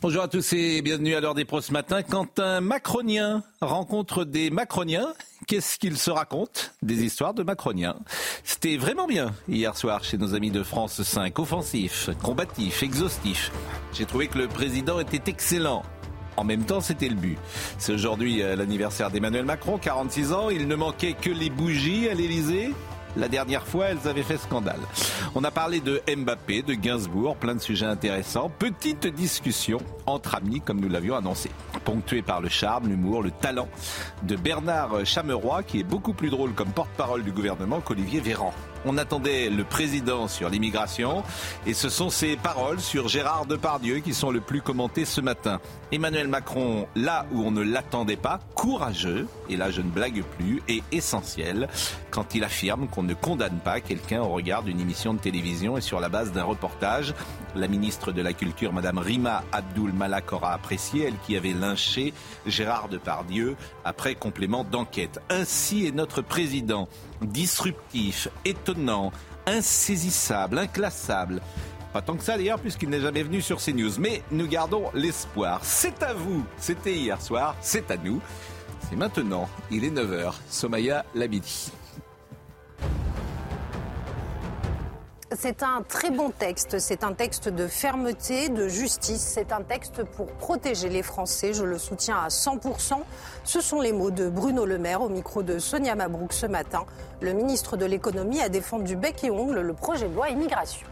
[0.00, 2.02] Bonjour à tous et bienvenue à l'heure des pros ce matin.
[2.02, 5.12] Quand un macronien rencontre des macroniens,
[5.46, 7.96] qu'est-ce qu'il se raconte Des histoires de macroniens.
[8.44, 11.38] C'était vraiment bien hier soir chez nos amis de France 5.
[11.38, 13.50] Offensif, combatif, exhaustif.
[13.92, 15.82] J'ai trouvé que le président était excellent.
[16.36, 17.38] En même temps, c'était le but.
[17.78, 20.50] C'est aujourd'hui euh, l'anniversaire d'Emmanuel Macron, 46 ans.
[20.50, 22.72] Il ne manquait que les bougies à l'Élysée.
[23.16, 24.80] La dernière fois, elles avaient fait scandale.
[25.34, 28.50] On a parlé de Mbappé, de Gainsbourg, plein de sujets intéressants.
[28.58, 31.50] Petite discussion entre amis, comme nous l'avions annoncé.
[31.84, 33.68] Ponctuée par le charme, l'humour, le talent
[34.22, 38.52] de Bernard Chameroy, qui est beaucoup plus drôle comme porte-parole du gouvernement qu'Olivier Véran.
[38.84, 41.24] On attendait le président sur l'immigration
[41.66, 45.60] et ce sont ses paroles sur Gérard Depardieu qui sont le plus commentées ce matin.
[45.92, 50.60] Emmanuel Macron, là où on ne l'attendait pas, courageux, et là je ne blague plus,
[50.68, 51.68] et essentiel
[52.10, 55.80] quand il affirme qu'on ne condamne pas quelqu'un au regard d'une émission de télévision et
[55.80, 57.14] sur la base d'un reportage.
[57.54, 62.12] La ministre de la Culture, Madame Rima Abdul Malak, aura apprécié, elle qui avait lynché
[62.46, 65.20] Gérard Depardieu après complément d'enquête.
[65.30, 66.88] Ainsi est notre président
[67.22, 69.12] disruptif, étonnant,
[69.46, 71.40] insaisissable, inclassable.
[71.96, 73.92] Pas tant que ça d'ailleurs, puisqu'il n'est jamais venu sur CNews.
[73.98, 75.60] Mais nous gardons l'espoir.
[75.62, 76.44] C'est à vous.
[76.58, 77.56] C'était hier soir.
[77.62, 78.20] C'est à nous.
[78.90, 79.48] C'est maintenant.
[79.70, 80.34] Il est 9h.
[80.50, 81.72] Somaya Labidi.
[85.34, 86.78] C'est un très bon texte.
[86.80, 89.32] C'est un texte de fermeté, de justice.
[89.34, 91.54] C'est un texte pour protéger les Français.
[91.54, 93.00] Je le soutiens à 100%.
[93.42, 96.84] Ce sont les mots de Bruno Le Maire au micro de Sonia Mabrouk ce matin.
[97.22, 100.86] Le ministre de l'économie a défendu bec et ongle le projet de loi immigration.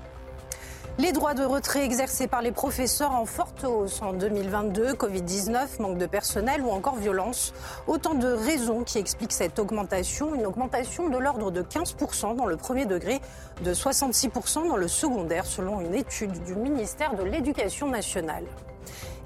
[0.96, 5.98] Les droits de retrait exercés par les professeurs en forte hausse en 2022, Covid-19, manque
[5.98, 7.52] de personnel ou encore violence.
[7.88, 12.56] Autant de raisons qui expliquent cette augmentation, une augmentation de l'ordre de 15% dans le
[12.56, 13.20] premier degré,
[13.64, 18.44] de 66% dans le secondaire, selon une étude du ministère de l'Éducation nationale.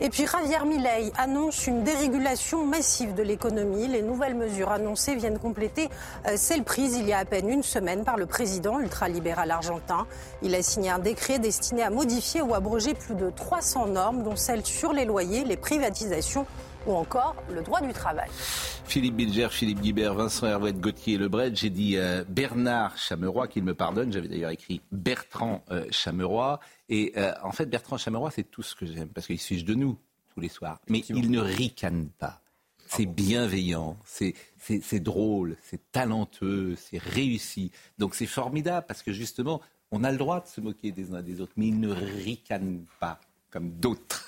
[0.00, 3.88] Et puis Javier Milei annonce une dérégulation massive de l'économie.
[3.88, 5.88] Les nouvelles mesures annoncées viennent compléter
[6.26, 10.06] euh, celles prises il y a à peine une semaine par le président ultralibéral argentin.
[10.42, 14.36] Il a signé un décret destiné à modifier ou abroger plus de 300 normes, dont
[14.36, 16.46] celles sur les loyers, les privatisations
[16.88, 18.28] ou encore le droit du travail.
[18.86, 21.54] Philippe Bilger, Philippe Guibert, Vincent Hervé, Gauthier Lebret.
[21.54, 24.12] J'ai dit euh, Bernard Chameroy, qu'il me pardonne.
[24.12, 26.58] J'avais d'ailleurs écrit Bertrand euh, Chameroy.
[26.88, 29.64] Et euh, en fait, Bertrand Chameroy, c'est tout ce que j'aime, parce qu'il se fiche
[29.64, 29.98] de nous
[30.32, 30.80] tous les soirs.
[30.88, 32.40] Mais il ne ricane pas.
[32.86, 37.70] C'est bienveillant, c'est, c'est, drôle, c'est talentueux, c'est réussi.
[37.98, 39.60] Donc c'est formidable parce que justement,
[39.90, 42.86] on a le droit de se moquer des uns des autres, mais il ne ricane
[42.98, 44.26] pas comme d'autres.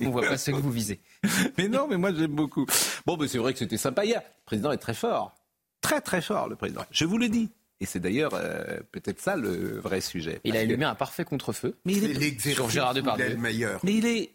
[0.00, 1.00] On voit pas ce que vous visez.
[1.58, 2.66] mais non, mais moi j'aime beaucoup.
[3.06, 4.20] Bon, mais c'est vrai que c'était sympa hier.
[4.20, 5.34] Le président est très fort.
[5.80, 6.84] Très très fort, le président.
[6.90, 7.50] Je vous le dis.
[7.80, 10.40] Et c'est d'ailleurs euh, peut-être ça le vrai sujet.
[10.44, 13.38] Il a allumé un parfait contre-feu mais il est sur Gérard Depardieu.
[13.40, 13.54] Mais
[13.94, 14.32] il est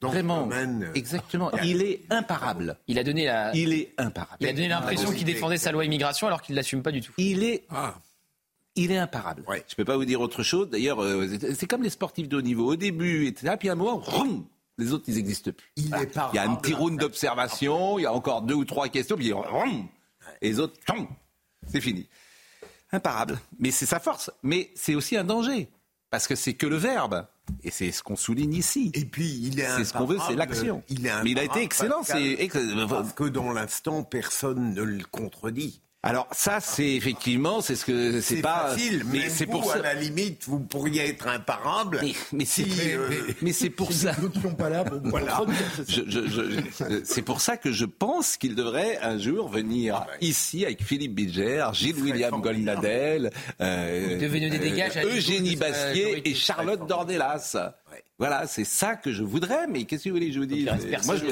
[0.00, 1.50] vraiment euh, exactement.
[1.62, 2.76] Il est imparable.
[2.88, 3.54] Il a donné la.
[3.54, 4.38] Il est imparable.
[4.40, 7.12] Il a donné l'impression qu'il défendait sa loi immigration alors qu'il l'assume pas du tout.
[7.16, 7.64] Il est.
[7.70, 7.94] Ah.
[8.76, 9.44] Il est imparable.
[9.48, 10.68] Je ne peux pas vous dire autre chose.
[10.68, 12.72] D'ailleurs, euh, c'est comme les sportifs de haut niveau.
[12.72, 13.54] Au début, etc.
[13.58, 14.02] Puis à un moment,
[14.78, 15.70] les autres, ils n'existent plus.
[15.76, 17.98] Il, y a un petit round d'observation.
[17.98, 19.16] Il y a encore deux ou trois questions.
[19.16, 19.32] Puis
[20.40, 20.74] et les autres,
[21.68, 22.08] c'est fini
[22.94, 23.38] imparable.
[23.58, 24.30] Mais c'est sa force.
[24.42, 25.68] Mais c'est aussi un danger.
[26.10, 27.26] Parce que c'est que le verbe.
[27.62, 28.90] Et c'est ce qu'on souligne ici.
[28.94, 30.82] Et puis, il est C'est ce qu'on veut, c'est l'action.
[30.88, 32.02] Il est Mais il a été excellent.
[32.02, 32.48] C'est
[32.88, 35.82] parce que dans l'instant, personne ne le contredit.
[36.06, 39.78] Alors ça, c'est effectivement, c'est ce que c'est pas facile, mais c'est pour ça.
[39.78, 42.00] À la limite, vous pourriez être imparable.
[42.02, 43.08] Mais, mais c'est euh,
[43.40, 44.14] mais, c'est pour ça.
[44.58, 45.40] pas là voilà.
[47.04, 51.14] c'est pour ça que je pense qu'il devrait un jour venir ah ici avec Philippe
[51.14, 53.30] Bilger, Gilles William Goldnadel,
[53.62, 57.56] euh, euh, Eugénie Bastier et Charlotte Dornelas.
[58.18, 59.66] Voilà, c'est ça que je voudrais.
[59.68, 60.68] Mais qu'est-ce que vous voulez que je vous dise
[61.06, 61.24] Moi, je...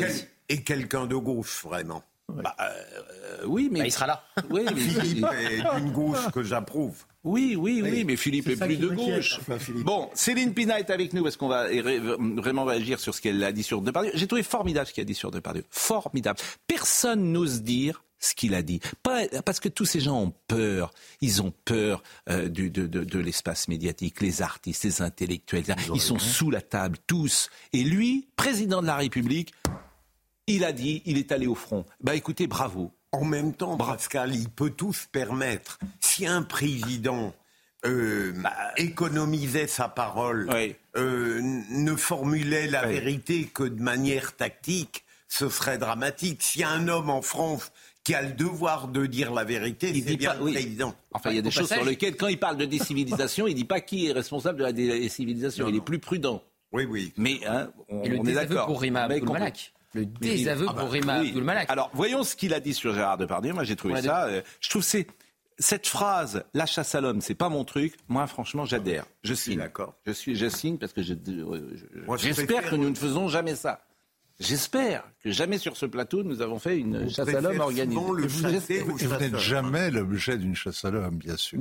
[0.49, 2.03] Et quelqu'un de gauche, vraiment.
[2.33, 4.25] Bah, euh, oui, mais bah, il sera là.
[4.51, 7.05] Oui, mais Philippe est d'une gauche que j'approuve.
[7.25, 9.41] Oui, oui, oui, mais Philippe est, plus de gauche.
[9.85, 13.53] bon, Céline Pina est avec nous parce qu'on va vraiment réagir sur ce qu'elle a
[13.53, 14.11] dit sur Depardieu.
[14.15, 15.65] J'ai trouvé formidable ce qu'elle a dit sur Depardieu.
[15.71, 16.41] Formidable.
[16.67, 18.81] Personne n'ose dire ce qu'il a dit.
[19.03, 20.93] Pas, parce que tous ces gens ont peur.
[21.21, 25.65] Ils ont peur euh, du, de, de, de l'espace médiatique, les artistes, les intellectuels.
[25.95, 27.51] Ils, sont sous la table, tous.
[27.73, 29.53] Et lui, président de la République,
[30.57, 31.85] il a dit, il est allé au front.
[32.01, 32.91] Bah écoutez, bravo.
[33.13, 35.79] En même temps, Pascal, il peut tout se permettre.
[36.01, 37.35] Si un président
[37.85, 40.75] euh, Bah, économisait sa parole, Oui.
[40.97, 42.93] euh, ne formulait la Oui.
[42.95, 46.43] vérité que de manière tactique, ce serait dramatique.
[46.43, 47.73] S'il y a un homme en France
[48.05, 50.53] qui a le devoir de dire la vérité, Il c'est dit bien pas- le oui.
[50.53, 50.95] président.
[51.13, 53.47] Enfin, il y a Au des choses passage- sur lesquelles, quand il parle de décivilisation,
[53.47, 55.69] il dit pas qui est responsable de la décivilisation.
[55.69, 56.43] Il est plus prudent.
[56.73, 57.13] Oui, oui.
[57.17, 58.67] Mais hein, on, Et le on est désaveu d'accord.
[58.67, 59.73] pour Rima Abdul-Malak.
[59.95, 61.33] Le désaveu Ah bah, pour Rima oui.
[61.69, 63.53] Alors, voyons ce qu'il a dit sur Gérard Depardieu.
[63.53, 64.25] Moi, j'ai trouvé ça.
[64.27, 65.07] euh, je trouve c'est
[65.59, 67.95] cette phrase, la chasse à l'homme, c'est pas mon truc.
[68.09, 69.05] Moi, franchement, j'adhère.
[69.23, 69.59] Je signe.
[69.59, 69.95] d'accord.
[70.07, 73.29] Je suis, je signe parce que je- je- Moi, je j'espère que nous ne faisons
[73.29, 73.85] jamais ça.
[74.41, 78.01] J'espère que jamais sur ce plateau nous avons fait une chasse à l'homme organisée.
[78.17, 78.27] le
[78.83, 81.59] vous- n'êtes jamais l'objet d'une chasse à l'homme, bien sûr.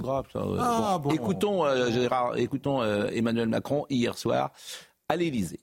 [0.00, 0.24] Grave.
[0.32, 0.38] Ça.
[0.40, 1.10] Euh, Ah, bon.
[1.10, 4.52] Écoutons, euh, Gérard, écoutons euh, Emmanuel Macron hier soir
[5.08, 5.60] à l'Élysée.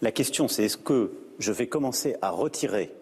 [0.00, 2.94] La question, c'est est-ce que je vais commencer à retirer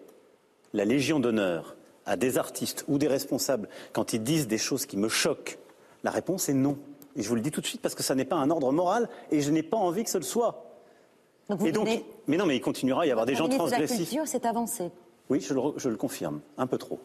[0.73, 1.75] la Légion d'honneur
[2.05, 5.57] à des artistes ou des responsables quand ils disent des choses qui me choquent?
[6.03, 6.77] La réponse est non.
[7.15, 8.71] Et je vous le dis tout de suite parce que ça n'est pas un ordre
[8.71, 10.65] moral et je n'ai pas envie que ce le soit.
[11.49, 13.43] Donc vous et donc, venez- mais non, mais il continuera à y avoir des gens
[13.43, 14.09] ministre de la transgressifs.
[14.09, 14.89] Culture, c'est avancé.
[15.29, 16.99] Oui, je le, je le confirme, un peu trop.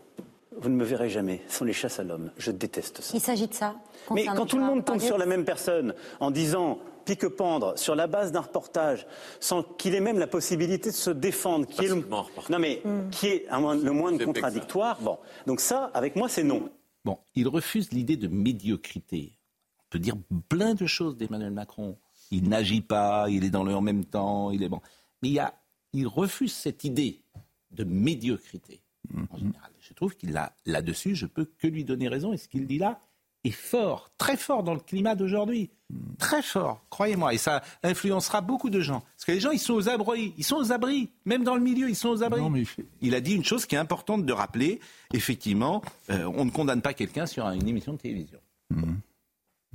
[0.58, 2.30] Vous ne me verrez jamais sans les chasses à l'homme.
[2.38, 3.10] Je déteste ça.
[3.14, 3.74] Il s'agit de ça.
[4.12, 8.06] Mais quand tout le monde tombe sur la même personne en disant pique-pendre sur la
[8.06, 9.06] base d'un reportage,
[9.40, 12.04] sans qu'il ait même la possibilité de se défendre, qui est le,
[12.50, 15.00] non mais qui est un le moins de contradictoire.
[15.00, 16.68] Bon, donc ça, avec moi, c'est non.
[17.04, 19.38] Bon, il refuse l'idée de médiocrité.
[19.78, 20.16] On peut dire
[20.48, 21.96] plein de choses d'Emmanuel Macron.
[22.30, 24.80] Il n'agit pas, il est dans le en même temps, il est bon.
[25.22, 25.54] Mais il, y a,
[25.92, 27.22] il refuse cette idée
[27.70, 28.82] de médiocrité.
[29.30, 32.32] En général, je trouve qu'il a là-dessus, je peux que lui donner raison.
[32.32, 33.00] Et ce qu'il dit là
[33.46, 35.70] est fort, très fort dans le climat d'aujourd'hui.
[36.18, 37.32] Très fort, croyez-moi.
[37.32, 39.00] Et ça influencera beaucoup de gens.
[39.00, 40.34] Parce que les gens, ils sont aux abris.
[40.36, 41.10] Ils sont aux abris.
[41.24, 42.40] Même dans le milieu, ils sont aux abris.
[42.40, 42.64] Non, mais
[43.00, 44.80] il a dit une chose qui est importante de rappeler.
[45.14, 48.38] Effectivement, euh, on ne condamne pas quelqu'un sur une émission de télévision.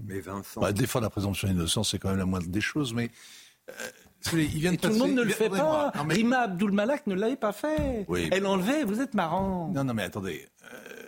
[0.04, 3.10] Mais Vincent, Bah, défendre la présomption d'innocence, c'est quand même la moindre des choses, mais.
[3.70, 3.74] euh,
[4.24, 5.92] vous savez, il vient de Et tout le monde ne le fait pas.
[5.96, 8.06] Non, mais- Rima Abdul Malak ne l'avait pas fait.
[8.08, 8.30] Oui.
[8.32, 9.72] Elle enlevait, vous êtes marrant.
[9.74, 10.48] Non, non, mais attendez.
[10.64, 11.01] euh,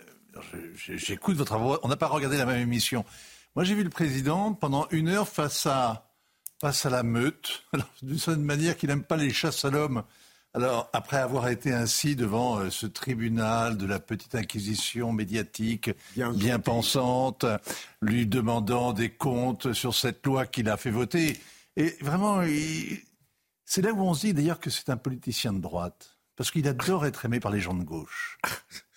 [0.76, 1.80] J'écoute votre voix.
[1.82, 3.04] On n'a pas regardé la même émission.
[3.56, 6.10] Moi, j'ai vu le président pendant une heure face à,
[6.60, 10.02] face à la meute, Alors, d'une certaine manière qu'il n'aime pas les chasses à l'homme.
[10.56, 15.90] Alors, après avoir été ainsi devant euh, ce tribunal de la petite inquisition médiatique,
[16.32, 17.44] Bien pensante,
[18.00, 21.36] lui demandant des comptes sur cette loi qu'il a fait voter.
[21.76, 23.00] Et vraiment, il-
[23.64, 26.66] c'est là où on se dit d'ailleurs que c'est un politicien de droite, parce qu'il
[26.68, 28.38] adore être aimé par les gens de gauche.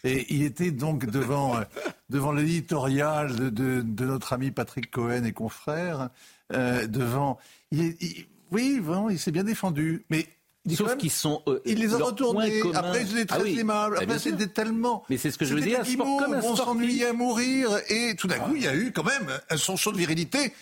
[0.04, 1.64] Et il était donc devant, euh,
[2.10, 6.10] devant l'éditorial de, de- de notre ami Patrick Cohen et confrères,
[6.54, 7.38] euh, devant...
[7.72, 10.28] il- il- oui, vraiment, il s'est bien défendu, mais...
[10.76, 11.42] Sauf qu'ils sont.
[11.48, 12.62] euh, il les a leur retournés.
[12.74, 13.60] Après, ils étaient Ah très oui.
[13.60, 13.96] aimables.
[13.96, 15.06] Bien Après, c'était tellement.
[15.10, 17.70] Mais c'est ce que je veux dire, guimauves, comme un on s'ennuyait à mourir.
[17.90, 20.54] Et tout d'un coup, il y a eu quand même un sursaut de virilité.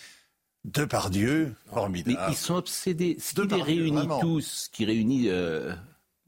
[0.64, 2.22] De par Dieu, Mais formidable.
[2.30, 3.16] ils sont obsédés.
[3.20, 5.74] Ce qui les réunit tous, qui réunit euh,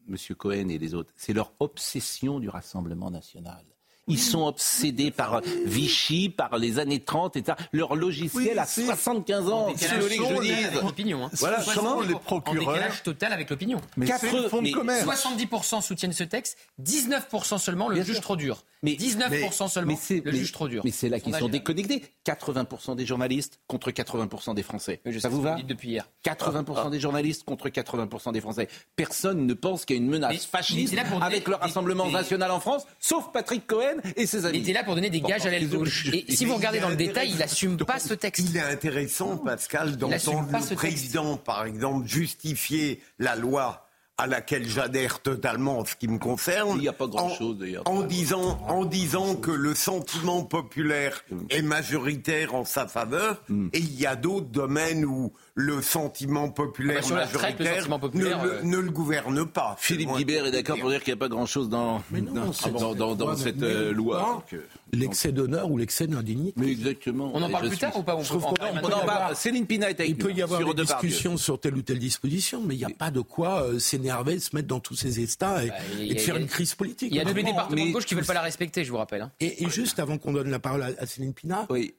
[0.08, 0.16] M.
[0.36, 3.62] Cohen et les autres, c'est leur obsession du Rassemblement national.
[4.10, 7.58] Ils sont obsédés par Vichy, par les années 30, etc.
[7.72, 9.66] Leur logiciel Oui, a c'est- 75 ans.
[9.66, 11.24] En Qu'est-ce que je total dise avec l'opinion.
[11.26, 11.30] hein.
[11.34, 13.82] Voilà, 60 comment les En décalage total avec l'opinion.
[13.98, 15.04] Mais Quatre- c'est le fonds de mais commerce.
[15.04, 18.22] 70% soutiennent ce texte, 19% seulement le Bien juge sûr.
[18.22, 18.64] trop dur.
[18.82, 20.82] Mais- 19% seulement Mais c'est le juge trop dur.
[20.84, 22.02] Mais c'est là qu'ils Sondage sont est- déconnectés.
[22.24, 25.00] 80% des journalistes contre 80% des Français.
[25.04, 26.08] Je Ça vous va depuis hier.
[26.22, 28.68] 80% des journalistes contre 80% des Français.
[28.96, 32.50] Personne ne pense qu'il y a une menace Mais- fasciste avec le Rassemblement des- national
[32.50, 34.58] en France, sauf Patrick Cohen et ses Il amis.
[34.58, 36.08] était là pour donner des gages à l'aile gauche.
[36.12, 37.52] Et si vous regardez il dans le est détail, il intéressant.
[37.52, 38.46] assume pas ce texte.
[38.48, 43.87] Il est intéressant, Pascal, d'entendre le président, par exemple, justifier la loi
[44.18, 46.72] à laquelle j'adhère totalement en ce qui me concerne.
[46.76, 47.84] Il n'y a pas en- grand-chose, d'ailleurs.
[47.86, 53.68] En disant, en disant que le sentiment populaire est majoritaire en sa faveur, Hmm.
[53.72, 57.58] et il y a d'autres domaines où le sentiment populaire Ah bah, sur la retraite,
[57.58, 59.74] le majoritaire sentiment populaire, ne, le- euh, ne le gouverne pas.
[59.80, 62.94] Philippe Guibert est d'accord pour dire qu'il n'y a pas grand-chose dans, dans, c'est dans-
[62.94, 64.44] dans- dans Ouais, cette mais- euh, loi.
[64.52, 64.58] Euh,
[64.92, 66.54] L'excès d'honneur ou l'excès d'indignité.
[66.56, 67.32] mais exactement.
[67.34, 69.34] On en parle plus suis- tard ou pas On On maintenant en parle.
[69.34, 71.98] Céline Pina est avec Il peut y avoir sur des discussions sur telle ou telle
[71.98, 75.18] disposition, mais il n'y a pas de quoi euh, s'énerver, se mettre dans tous ces
[75.18, 77.08] états et, Bah, et de faire a- une crise politique.
[77.10, 78.96] Il y a tous les départements de gauche qui veulent pas la respecter, je vous
[78.98, 79.22] rappelle.
[79.22, 79.32] hein.
[79.40, 81.94] Et, et juste avant qu'on donne la parole à, à Céline Pina, Oui.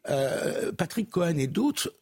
[0.77, 1.93] Patrick Cohen et d'autres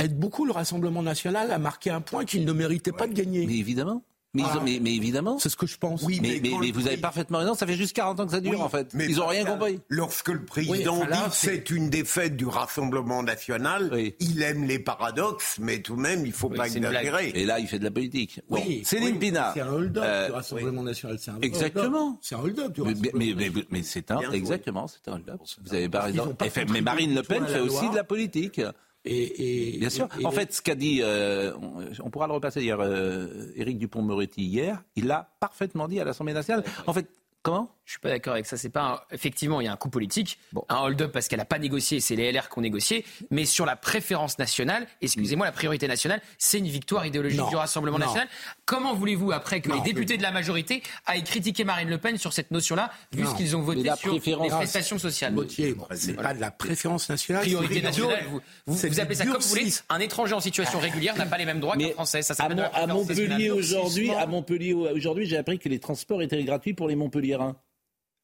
[0.00, 3.46] aident beaucoup le Rassemblement national à marquer un point qu'il ne méritait pas de gagner.
[3.46, 4.02] Mais évidemment.
[4.34, 5.38] Mais, ils ont- mais, mais évidemment.
[5.38, 6.02] C'est ce que je pense.
[6.04, 6.40] Oui, Mais,
[6.72, 8.94] vous avez parfaitement raison, ça fait juste 40 ans que ça dure Oui, en fait.
[8.94, 9.78] mais Ils ont rien compris.
[9.90, 14.14] Lorsque le président Oui, là, dit que c'est une défaite du Rassemblement national, Oui.
[14.20, 17.30] il aime les paradoxes, mais tout de même, il faut Oui, pas exagérer.
[17.34, 18.40] Et là, il fait de la politique.
[18.48, 19.50] Bon, Oui, Céline oui, Pina.
[19.52, 21.18] C'est un hold-up euh, du Rassemblement national.
[21.28, 22.18] Un Exactement.
[22.22, 23.64] C'est un hold-up du mais, Rassemblement mais, mais, national.
[23.70, 25.40] mais c'est un, exactement, c'est un hold-up.
[25.66, 26.34] Vous avez pas raison.
[26.70, 28.62] mais Marine Le Pen fait aussi de la politique.
[29.04, 30.08] Et, et- Bien sûr.
[30.20, 33.78] et- en fait, ce qu'a dit, euh, on, on pourra le repasser hier, euh, Éric
[33.78, 36.62] Dupont-Moretti hier, il l'a parfaitement dit à l'Assemblée nationale.
[36.86, 37.08] En fait,
[37.42, 37.70] comment?
[37.84, 38.56] Je suis pas d'accord avec ça.
[38.56, 40.64] C'est pas un- effectivement il y a un coup politique, Bon.
[40.68, 43.04] un hold-up parce qu'elle a pas négocié, c'est les LR qui ont négocié.
[43.30, 47.48] Mais sur la préférence nationale, excusez-moi, la priorité nationale, c'est une victoire idéologique Non.
[47.50, 48.06] du Rassemblement Non.
[48.06, 48.28] national.
[48.64, 49.74] Comment voulez-vous après que Non.
[49.74, 53.34] les députés de la majorité aillent critiquer Marine Le Pen sur cette notion-là, vu ce
[53.34, 55.34] qu'ils ont voté la sur préférence- les prestations sociales?
[55.34, 57.42] Gauthier, bon, c'est pas de la préférence nationale.
[57.42, 58.24] Priorité nationale,
[58.66, 59.70] vous, appelez ça comme vous voulez.
[59.90, 62.22] Un étranger en situation régulière n'a pas les mêmes droits qu'un Français.
[62.22, 66.42] Ça à, Mon- à Montpellier aujourd'hui, à Montpellier aujourd'hui, j'ai appris que les transports étaient
[66.44, 66.94] gratuits pour les
[67.36, 67.56] Montpelliérains.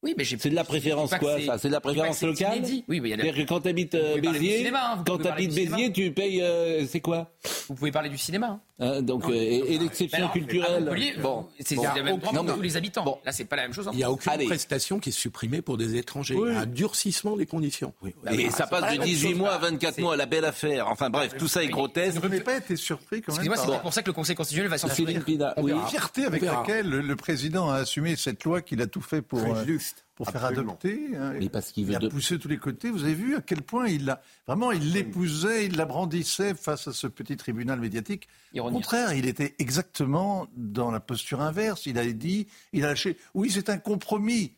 [0.01, 1.57] Oui, mais C'est de la préférence quoi ça?
[1.57, 2.61] C'est de la préférence locale?
[2.87, 5.27] Oui, mais il y a C'est-à-dire que quand tu habites du Béziers, hein, quand tu
[5.27, 5.53] habites.
[5.53, 7.31] Béziers, tu payes euh, c'est quoi?
[7.67, 8.61] Vous pouvez parler du cinéma.
[8.79, 9.01] Hein.
[9.01, 10.83] Donc euh, et, et l'exception culturelle.
[10.85, 11.83] Montpellier, Bon, c'est bon.
[11.95, 13.03] le même Non, pour mais- tous les habitants.
[13.03, 13.17] Bon.
[13.25, 13.87] Là, c'est pas la même chose.
[13.87, 13.91] hein.
[13.93, 14.45] Il n'y a aucune Allez.
[14.45, 16.35] prestation qui est supprimée pour des étrangers.
[16.37, 17.93] Il y a un durcissement des conditions.
[18.31, 20.87] Et ça passe de 18 mois à 24 mois, la belle affaire.
[20.87, 22.17] Enfin bref, tout ça est grotesque.
[22.17, 24.69] Vous n'avez pas été surpris quand même Excusez-moi, c'est pour ça que le Conseil constitutionnel
[24.71, 24.77] va
[25.25, 25.71] Pina, oui.
[25.71, 29.39] la fierté avec laquelle le, président a assumé cette loi qu'il a tout fait pour,
[29.39, 30.05] Très euh, juste.
[30.19, 30.73] Pour faire Absolument.
[30.73, 31.15] adopter.
[31.17, 31.33] hein.
[31.39, 32.89] Mais parce qu'il il a de- poussé de tous les côtés.
[32.91, 36.87] Vous avez vu à quel point il l'a vraiment il l'épousait, il la brandissait face
[36.89, 38.27] à ce petit tribunal médiatique.
[38.57, 41.85] Au contraire, il était exactement dans la posture inverse.
[41.85, 43.17] Il a dit, il a lâché.
[43.33, 44.53] Oui, c'est un compromis.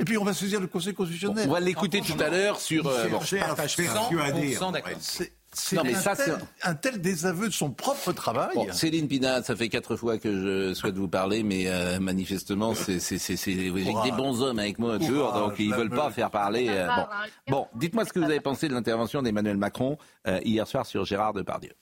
[0.00, 1.48] Et puis on va saisir le Conseil constitutionnel.
[1.48, 2.84] On va l'écouter tout à l'heure sur.
[2.88, 3.20] euh, bon.
[3.20, 4.56] Chercher à persuader.
[4.56, 4.90] 100% d'accord.
[5.54, 6.24] C'est c'est Non, mais un, ça, tel,
[6.62, 8.50] c'est- un tel désaveu de son propre travail.
[8.54, 12.74] Bon, Céline Pina, ça fait quatre fois que je souhaite vous parler, mais euh, manifestement,
[12.74, 15.70] c'est c'est- c'est- c'est- j'ai que des bons hommes avec moi toujours, Courage, donc ils
[15.70, 16.66] la veulent pas faire parler.
[16.68, 17.06] euh, bon,
[17.48, 19.96] bon dites-moi ce que vous avez pensé de l'intervention d'Emmanuel Macron
[20.26, 21.72] euh, hier soir sur Gérard Depardieu.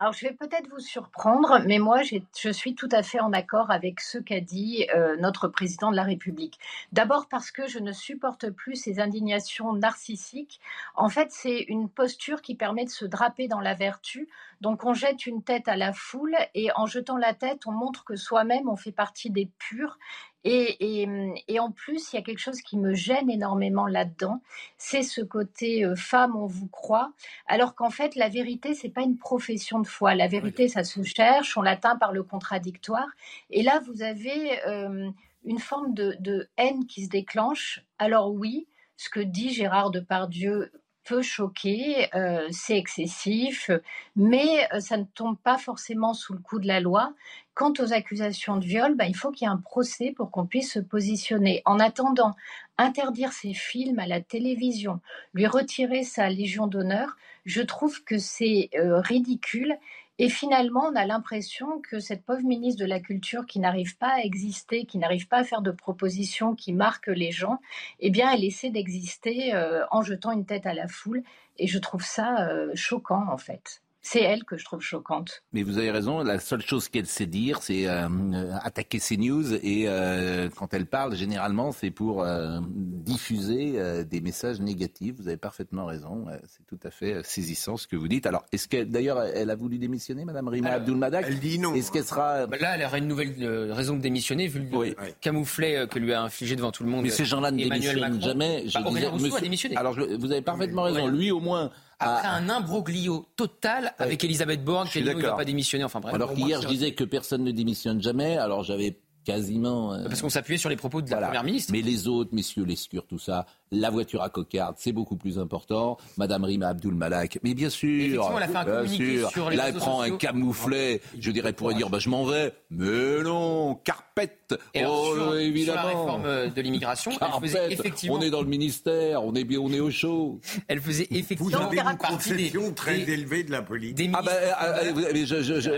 [0.00, 3.72] Alors, je vais peut-être vous surprendre, mais moi, je suis tout à fait en accord
[3.72, 6.60] avec ce qu'a dit euh, notre président de la République.
[6.92, 10.60] D'abord parce que je ne supporte plus ces indignations narcissiques.
[10.94, 14.28] En fait, c'est une posture qui permet de se draper dans la vertu.
[14.60, 18.04] Donc, on jette une tête à la foule et en jetant la tête, on montre
[18.04, 19.98] que soi-même, on fait partie des purs.
[20.44, 21.08] Et, et,
[21.48, 24.40] et en plus, il y a quelque chose qui me gêne énormément là-dedans,
[24.76, 27.12] c'est ce côté euh, femme, on vous croit,
[27.46, 30.14] alors qu'en fait, la vérité, c'est pas une profession de foi.
[30.14, 33.08] La vérité, ça se cherche, on l'atteint par le contradictoire.
[33.50, 35.10] Et là, vous avez euh,
[35.44, 37.80] une forme de, de haine qui se déclenche.
[37.98, 40.72] Alors oui, ce que dit Gérard Depardieu
[41.08, 43.70] peut choquer, euh, c'est excessif,
[44.14, 47.14] mais euh, ça ne tombe pas forcément sous le coup de la loi.
[47.54, 50.46] Quant aux accusations de viol, ben, il faut qu'il y ait un procès pour qu'on
[50.46, 51.62] puisse se positionner.
[51.64, 52.36] En attendant,
[52.76, 55.00] interdire ses films à la télévision,
[55.32, 59.76] lui retirer sa Légion d'honneur, je trouve que c'est euh, ridicule.
[60.18, 64.14] Et finalement, on a l'impression que cette pauvre ministre de la Culture qui n'arrive pas
[64.14, 67.60] à exister, qui n'arrive pas à faire de propositions qui marquent les gens,
[68.00, 71.22] eh bien, elle essaie d'exister euh, en jetant une tête à la foule.
[71.56, 73.82] Et je trouve ça euh, choquant, en fait.
[74.10, 75.42] C'est elle que je trouve choquante.
[75.52, 79.18] Mais vous avez raison, la seule chose qu'elle sait dire, c'est euh, euh, attaquer ces
[79.18, 79.52] news.
[79.56, 85.14] Et euh, quand elle parle, généralement, c'est pour euh, diffuser euh, des messages négatifs.
[85.18, 86.24] Vous avez parfaitement raison.
[86.46, 88.26] c'est tout à fait saisissant ce que vous dites.
[88.26, 91.74] Alors, est-ce que, d'ailleurs, elle a voulu démissionner, Madame Rima Abdul-Madak Elle dit non.
[91.74, 92.46] Est-ce qu'elle sera...
[92.46, 94.94] Bah Là, elle aurait une nouvelle euh, raison de démissionner, vu le Oui.
[95.20, 97.02] camouflet euh, que lui a infligé devant tout le monde.
[97.02, 98.64] Mais ces gens-là ne démissionnent jamais.
[98.66, 99.76] Je Bah, disais, a démissionné.
[99.76, 101.08] Alors, je- vous avez parfaitement raison.
[101.08, 101.70] Lui, au moins...
[102.00, 105.36] Après un imbroglio total avec Elisabeth Borne, qui elle, ne va d'accord.
[105.36, 105.84] pas démissionner.
[105.84, 106.14] Enfin bref.
[106.14, 108.36] Alors qu'hier, je disais que personne ne démissionne jamais.
[108.36, 109.92] Alors, j'avais quasiment...
[109.92, 111.26] euh, Parce qu'on s'appuyait sur les propos de la Voilà.
[111.28, 111.72] première ministre.
[111.72, 115.98] Mais les autres, messieurs Lescure, tout ça, la voiture à cocarde, c'est beaucoup plus important.
[116.16, 119.30] Madame Rima Abdul Malak, mais bien sûr, Effectivement, elle a fait un bien communiqué sûr.
[119.30, 121.00] sur les Là, elle prend un camouflet.
[121.18, 122.52] Je dirais pourrait dire, bah, je m'en vais.
[122.70, 124.54] Mais non, carpette.
[124.74, 125.82] Et alors, oh, sur, sur la évidemment.
[125.86, 127.72] réforme euh, de l'immigration, elle faisait Carpette.
[127.80, 130.40] effectivement, On est dans le ministère, on est bien, on est au chaud.
[130.68, 133.96] elle faisait Vous effectivement avez une conception très des, élevée de la politique.
[133.96, 134.52] des Ah bah, euh,
[134.88, 135.70] euh, vous- je- je- je-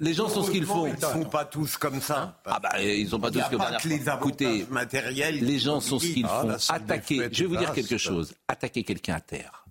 [0.00, 0.86] les gens sont ce qu'ils font.
[0.86, 2.40] Ils ne sont pas tous comme ça.
[2.46, 3.76] Ah bah, ils sont pas tous comme ça.
[3.84, 5.44] les Écoutez, matériels.
[5.44, 6.48] les gens sont ce qu'ils Ah, font.
[6.58, 8.34] c'est Attaquer, je vais vous dire quelque chose.
[8.48, 9.64] Attaquer quelqu'un à terre.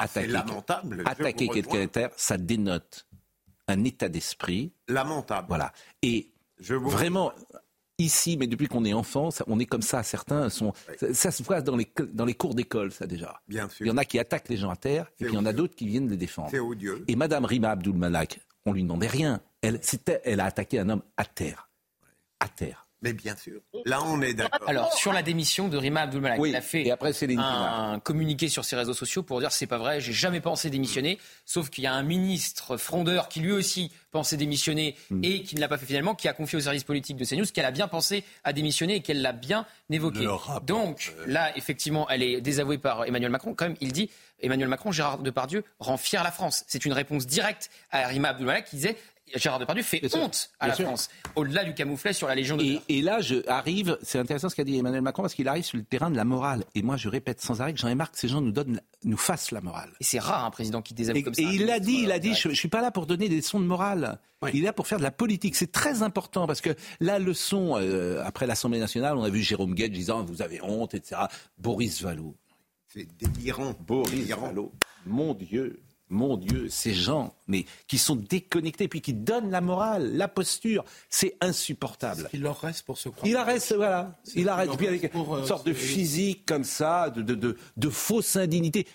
[0.00, 1.02] C'est Attaquer, lamentable.
[1.06, 3.06] attaquer quelqu'un à terre, ça dénote
[3.66, 4.72] un état d'esprit.
[4.86, 5.46] Lamentable.
[5.48, 5.72] Voilà.
[6.02, 7.32] Et Je vous vraiment,
[7.98, 10.02] ici, mais depuis qu'on est enfant, on est comme ça.
[10.04, 10.72] Certains sont.
[10.98, 13.40] Ça, ça se voit dans les, dans les cours d'école, ça déjà.
[13.48, 13.84] Bien sûr.
[13.86, 15.46] Il y en a qui attaquent les gens à terre, et puis il y en
[15.46, 16.48] a d'autres qui viennent les défendre.
[16.50, 17.04] C'est odieux.
[17.08, 19.40] Et Madame Rima Abdul Malak, on lui demandait rien.
[19.62, 19.80] Elle,
[20.24, 21.68] elle a attaqué un homme à terre.
[22.40, 22.87] à terre.
[23.02, 23.60] Mais bien sûr.
[23.84, 24.68] Là, on est d'accord.
[24.68, 28.00] Alors, sur la démission de Rima Abdulmalak, Oui, il a fait et après, Céline un
[28.00, 31.18] communiqué sur ses réseaux sociaux pour dire c'est pas vrai, j'ai jamais pensé démissionner.
[31.44, 35.20] Sauf qu'il y a un ministre frondeur qui lui aussi pensait démissionner Hmm.
[35.22, 37.44] et qui ne l'a pas fait finalement, qui a confié au service politique de CNews
[37.52, 40.26] qu'elle a bien pensé à démissionner et qu'elle l'a bien évoqué.
[40.66, 43.54] Donc là, effectivement, elle est désavouée par Emmanuel Macron.
[43.54, 46.64] Quand même, il dit Emmanuel Macron, Gérard Depardieu rend fier la France.
[46.68, 48.96] C'est une réponse directe à Rima Abdulmalak qui disait
[49.34, 50.18] Gérard Depardieu fait Bien sûr.
[50.20, 50.86] honte à Bien la sûr.
[50.86, 52.82] France, au-delà du camouflet sur la Légion Et, d'honneur.
[52.88, 55.76] et là, je arrive, c'est intéressant ce qu'a dit Emmanuel Macron parce qu'il arrive sur
[55.78, 56.64] le terrain de la morale.
[56.74, 58.80] Et moi, je répète sans arrêt que j'en ai marre que ces gens nous donnent,
[59.04, 59.90] nous fassent la morale.
[60.00, 61.42] Et c'est rare un président qui désavoue Et, comme ça.
[61.42, 63.28] et il l'a dit, il a euh, dit, je, je suis pas là pour donner
[63.28, 64.18] des leçons de morale.
[64.42, 64.50] Oui.
[64.54, 65.56] Il est là pour faire de la politique.
[65.56, 66.70] C'est très important parce que
[67.00, 70.94] la leçon, euh, après l'Assemblée nationale, on a vu Jérôme Guedj disant vous avez honte,
[70.94, 71.22] etc.
[71.58, 72.36] Boris Vallot.
[72.86, 73.74] C'est délirant.
[73.86, 74.46] Boris Délirant.
[74.46, 74.72] Vallot.
[75.06, 80.16] Mon Dieu, mon Dieu, ces gens, mais qui sont déconnectés, puis qui donnent la morale,
[80.16, 82.28] la posture, c'est insupportable.
[82.32, 83.26] Il leur reste pour se croire.
[83.26, 84.18] Il arrête, voilà.
[84.34, 87.34] Il leur Puis avec reste pour, euh, une sorte de physique comme ça, de, de,
[87.34, 88.86] de, de fausse indignité.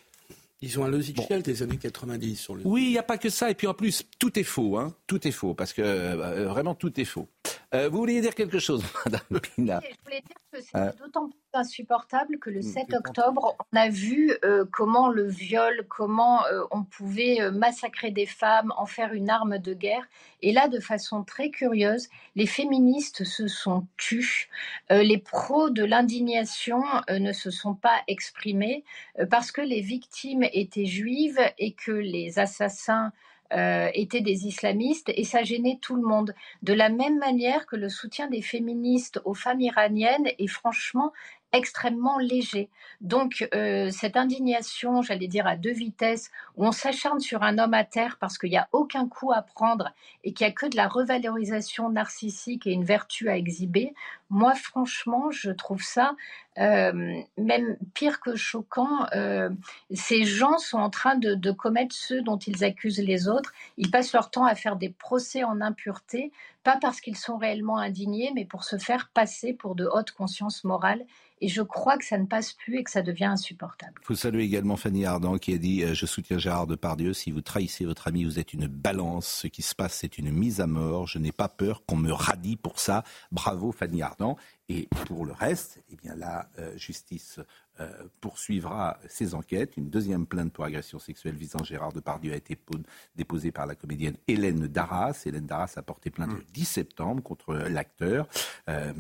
[0.64, 2.62] Ils ont un logiciel des années 90 sur le.
[2.64, 3.52] Oui, il n'y a pas que ça.
[3.52, 4.78] Et puis en plus, tout est faux.
[4.78, 4.96] Hein.
[5.08, 5.54] Tout est faux.
[5.54, 7.28] Parce que euh, vraiment, tout est faux.
[7.76, 9.82] Euh, vous vouliez dire quelque chose, Madame Pina?
[9.84, 10.92] Je voulais dire que c'était Euh.
[10.98, 15.28] d'autant plus insupportable que le Mm, 7 c'est octobre, on a vu euh, comment le
[15.28, 20.06] viol, comment euh, on pouvait euh, massacrer des femmes, en faire une arme de guerre.
[20.42, 24.50] Et là, de façon très curieuse, les féministes se sont tus.
[24.92, 28.84] Euh, les pros de l'indignation euh, ne se sont pas exprimés
[29.20, 33.12] euh, parce que les victimes étaient juives et que les assassins
[33.52, 36.34] euh, étaient des islamistes et ça gênait tout le monde.
[36.62, 41.12] De la même manière que le soutien des féministes aux femmes iraniennes est franchement
[41.54, 42.70] extrêmement léger.
[43.00, 47.76] Donc euh, cette indignation, j'allais dire à deux vitesses, où on s'acharne sur un homme
[47.76, 50.66] à terre parce qu'il n'y a aucun coup à prendre et qu'il n'y a que
[50.66, 53.94] de la revalorisation narcissique et une vertu à exhiber,
[54.32, 56.16] moi franchement, je trouve ça
[56.60, 59.08] euh, même pire que choquant.
[59.16, 59.50] Euh,
[59.92, 63.54] ces gens sont en train de, commettre ceux dont ils accusent les autres.
[63.78, 66.32] Ils passent leur temps à faire des procès en impureté,
[66.64, 70.64] pas parce qu'ils sont réellement indignés, mais pour se faire passer pour de haute conscience
[70.64, 71.06] morale.
[71.42, 73.96] Et je crois que ça ne passe plus et que ça devient insupportable.
[74.02, 77.14] Il faut saluer également Fanny Ardant qui a dit euh, Je soutiens Gérard Depardieu.
[77.14, 79.28] Si vous trahissez votre ami, vous êtes une balance.
[79.28, 81.06] Ce qui se passe, c'est une mise à mort.
[81.06, 83.04] Je n'ai pas peur qu'on me radie pour ça.
[83.34, 84.38] Bravo Fanny Ardant.
[84.70, 87.40] Et pour le reste, eh bien la euh, justice
[87.82, 89.76] euh, poursuivra ses enquêtes.
[89.78, 92.78] Une deuxième plainte pour agression sexuelle visant Gérard Depardieu a été po-
[93.16, 95.22] déposée par la comédienne Hélène Darras.
[95.26, 98.28] Hélène Darras a porté plainte le 10 septembre contre l'acteur
[98.70, 98.94] euh,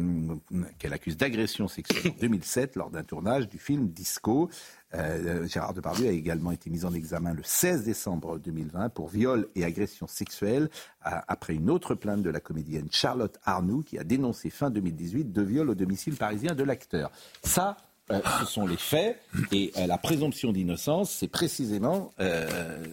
[0.79, 4.49] qu'elle accuse d'agression sexuelle en 2007 lors d'un tournage du film Disco.
[4.95, 9.47] Euh, Gérard Depardieu a également été mis en examen le 16 décembre 2020 pour viol
[9.55, 10.69] et agression sexuelle
[11.01, 15.43] après une autre plainte de la comédienne Charlotte Arnoux qui a dénoncé fin 2018 deux
[15.43, 17.11] viols au domicile parisien de l'acteur.
[17.43, 17.77] Ça,
[18.11, 19.19] euh, ce sont les faits
[19.51, 22.11] et euh, la présomption d'innocence, c'est précisément...
[22.19, 22.83] Euh,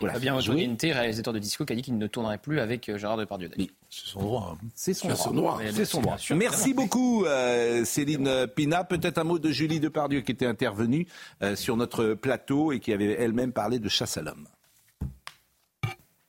[0.00, 0.54] faut la Fabien faire jouer.
[0.54, 3.50] Autoriente, réalisateur de disco, qui a dit qu'il ne tournerait plus avec euh, Gérard Depardieu.
[3.88, 4.56] C'est son droit.
[4.60, 4.66] hein.
[4.74, 5.16] c'est son droit.
[5.24, 5.58] son droit.
[5.62, 6.18] Mais C'est son bien droit.
[6.18, 6.36] sûr.
[6.36, 8.82] Merci beaucoup, euh, Céline Pina.
[8.84, 11.06] Peut-être un mot de Julie Depardieu qui était intervenue
[11.42, 14.48] euh, sur notre plateau et qui avait elle-même parlé de chasse à l'homme.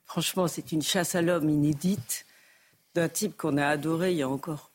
[0.05, 2.25] Franchement, c'est une chasse à l'homme inédite
[2.95, 4.71] d'un type qu'on a adoré il y a encore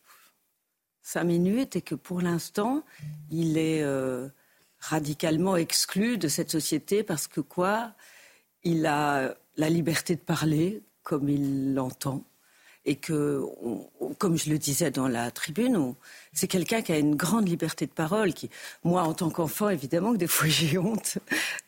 [1.03, 2.83] cinq minutes et que pour l'instant,
[3.31, 4.29] il est euh,
[4.81, 7.93] radicalement exclu de cette société parce que quoi?
[8.67, 12.25] Il a la liberté de parler comme il l'entend
[12.85, 15.95] et que, on- on- comme je le disais dans la tribune,
[16.33, 18.33] c'est quelqu'un qui a une grande liberté de parole.
[18.35, 18.51] Qui,
[18.83, 21.19] moi, en tant qu'enfant, évidemment que des fois j'ai honte,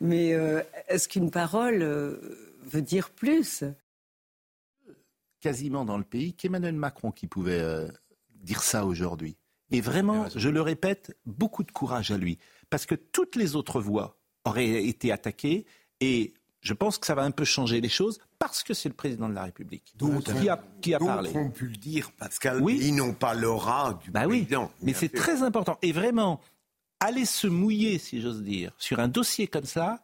[0.01, 2.17] mais euh, est-ce qu'une parole euh,
[2.63, 3.63] veut dire plus?
[5.39, 7.87] Quasiment dans le pays qu'Emmanuel Macron qui pouvait euh,
[8.35, 9.37] dire ça aujourd'hui.
[9.71, 12.37] Et vraiment, je le répète, beaucoup de courage à lui.
[12.69, 15.65] Parce que toutes les autres voix auraient été attaquées
[16.01, 18.95] et je pense que ça va un peu changer les choses parce que c'est le
[18.95, 21.31] président de la République D'autres qui a, qui a d'autres parlé.
[21.35, 22.61] ont pu le dire, Pascal.
[22.61, 22.77] Oui.
[22.79, 24.71] mais Ils n'ont pas l'aura du Bah oui, président.
[24.81, 25.77] mais bien c'est très important.
[25.81, 26.41] Et vraiment,
[26.99, 30.01] aller se mouiller, si j'ose dire, sur un dossier comme ça,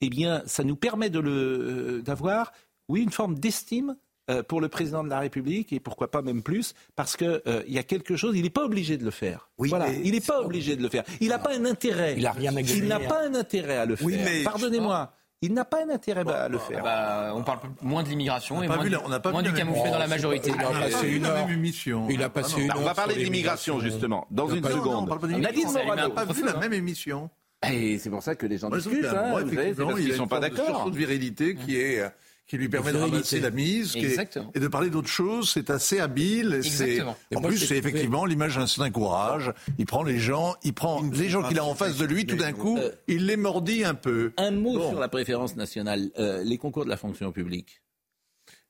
[0.00, 2.52] eh bien, ça nous permet de le, euh, d'avoir,
[2.88, 3.96] oui, une forme d'estime
[4.30, 7.62] euh, pour le président de la République et pourquoi pas même plus, parce que euh,
[7.66, 9.50] il y a quelque chose, il n'est pas obligé de le faire.
[9.58, 11.04] Oui, voilà, mais il n'est pas obligé de le faire.
[11.20, 12.14] Il n'a pas un intérêt.
[12.16, 14.06] Il a rien à Il n'a pas un intérêt à le faire.
[14.06, 15.12] Oui, mais- Pardonnez-moi.
[15.44, 16.84] Il n'a pas un intérêt à le faire.
[16.84, 19.90] Bah, on parle moins de l'immigration et moins, la- on pas moins vu du camouflet
[19.90, 20.52] dans la majorité.
[20.56, 21.34] On a passé une heure.
[21.46, 22.06] même émission.
[22.08, 23.80] Il a passé une Bah, on va parler d'immigration, l'immigration.
[23.80, 25.08] justement, dans une seconde.
[25.40, 25.64] Nadine.
[25.64, 25.90] Morano.
[25.92, 27.28] On n'a pas vu la même émission.
[27.68, 30.28] Et c'est pour ça que les gens discutent, hein, moi, effectivement, il ne sont une
[30.28, 30.64] pas d'accord.
[30.66, 32.08] sursaut de virilité qui est, euh,
[32.52, 33.14] qui lui permet de vérité.
[33.16, 34.50] ramasser la mise qui est- Exactement.
[34.54, 35.50] et de parler d'autre chose.
[35.50, 36.52] C'est assez habile.
[36.52, 37.16] et c'est- Exactement.
[37.30, 39.54] Et En moi, plus, c'est effectivement l'image d'un certain courage.
[39.78, 42.26] Il prend les gens, il prend les gens qu'il a en face de lui.
[42.26, 44.34] Tout d'un coup, Euh, il les mordit un peu.
[44.36, 44.90] Un mot Bon.
[44.90, 46.10] sur la préférence nationale.
[46.18, 47.80] Euh, les concours de la fonction publique,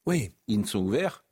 [0.06, 1.24] Oui, ils ne sont ouverts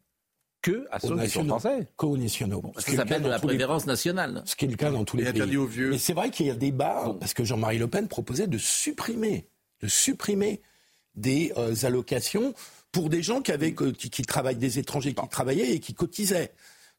[0.63, 1.59] que à ceux qui sont nationaux.
[1.61, 1.87] français.
[1.97, 2.73] co-nationaux.
[2.77, 4.43] Ce Ça qui est le cas s'appelle de la les- préférence nationale.
[4.45, 5.57] Ce qui est le cas dans tous les pays.
[5.57, 5.91] aux vieux.
[5.91, 9.49] Mais c'est vrai qu'il y a débat, parce que Jean-Marie Le Pen proposait de supprimer,
[9.83, 10.61] de supprimer
[11.21, 12.55] des euh, allocations
[12.93, 16.53] pour des gens qui, avaient, qui, qui travaillent, des étrangers qui travaillaient et qui cotisaient.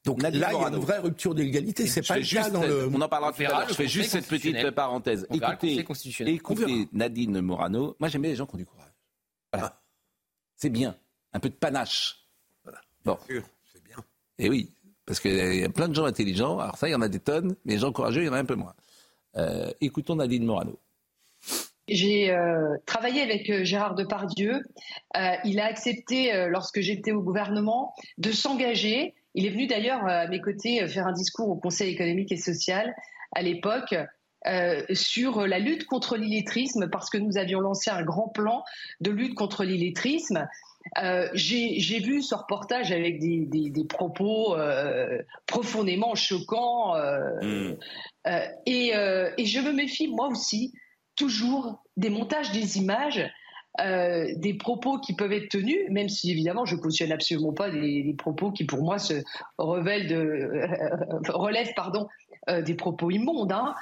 [0.04, 1.86] Donc Nadine là, il y a une vraie rupture d'égalité.
[1.86, 2.90] C'est pas le juste cas dans cette- le.
[2.92, 3.70] On en parlera tout à l'heure.
[3.70, 5.28] Je fais Conseil juste cette petite parenthèse.
[5.30, 5.86] On Écoutez,
[6.28, 7.96] écoutez Nadine Morano.
[8.00, 8.92] Moi, j'aime bien les gens qui ont du courage.
[9.54, 9.80] Voilà.
[10.56, 10.96] C'est bien.
[11.34, 12.26] Un peu de panache.
[13.06, 13.18] Bon.
[13.28, 13.98] C'est bien.
[14.40, 14.72] Et oui,
[15.06, 16.58] parce qu'il y a plein de gens intelligents.
[16.60, 18.34] Alors ça, il y en a des tonnes, mais les gens courageux, il y en
[18.34, 18.74] a un peu moins.
[19.38, 20.80] Euh, écoutons Nadine Morano.
[21.88, 24.62] J'ai euh, travaillé avec euh, Gérard Depardieu.
[25.18, 29.14] Euh, il a accepté, euh, lorsque j'étais au gouvernement, de s'engager.
[29.34, 32.94] Il est venu d'ailleurs à mes côtés faire un discours au Conseil économique et social
[33.34, 33.96] à l'époque
[34.92, 38.64] sur la lutte contre l'illettrisme, parce que nous avions lancé un grand plan
[39.00, 40.48] de lutte contre l'illettrisme.
[41.02, 46.96] Euh, J'ai vu ce reportage avec des, des- des propos euh, profondément choquants.
[46.98, 47.76] euh,
[48.66, 50.74] et, euh, et je me méfie, moi aussi,
[51.22, 53.22] toujours des montages des images,
[53.80, 58.04] euh, des propos qui peuvent être tenus, même si évidemment je cautionne absolument pas des,
[58.04, 59.16] des propos qui pour moi se
[59.58, 62.08] révèlent de, euh, relèvent pardon,
[62.50, 63.52] euh, des propos immondes.
[63.52, 63.76] hein.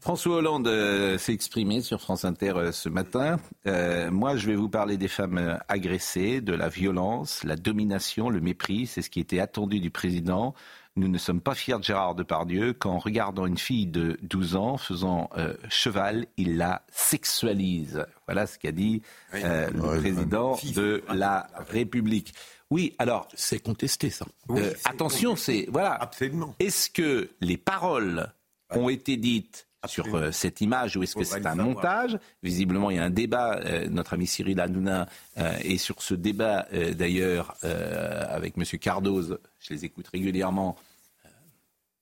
[0.00, 3.38] François Hollande euh, s'est exprimé sur France Inter euh, ce matin.
[3.66, 8.28] Euh, moi, je vais vous parler des femmes euh, agressées, de la violence, la domination,
[8.28, 8.86] le mépris.
[8.86, 10.54] C'est ce qui était attendu du président.
[10.96, 12.72] Nous ne sommes pas fiers de Gérard Depardieu.
[12.72, 18.06] Qu'en regardant une fille de 12 ans faisant euh, cheval, il la sexualise.
[18.26, 19.02] Voilà ce qu'a dit
[19.34, 22.32] euh, le président de la République.
[22.70, 24.24] Oui, alors, C'est contesté, ça.
[24.50, 25.94] Euh, attention, c'est voilà.
[25.94, 26.54] Absolument.
[26.60, 28.32] Est-ce que les paroles
[28.70, 32.18] ont été dites sur euh, cette image ou est-ce que c'est un montage?
[32.42, 33.60] Visiblement, il y a un débat.
[33.64, 39.38] euh, notre ami Cyril Hanouna euh, est sur ce débat euh, d'ailleurs avec Monsieur Cardoz.
[39.60, 40.76] Je les écoute régulièrement.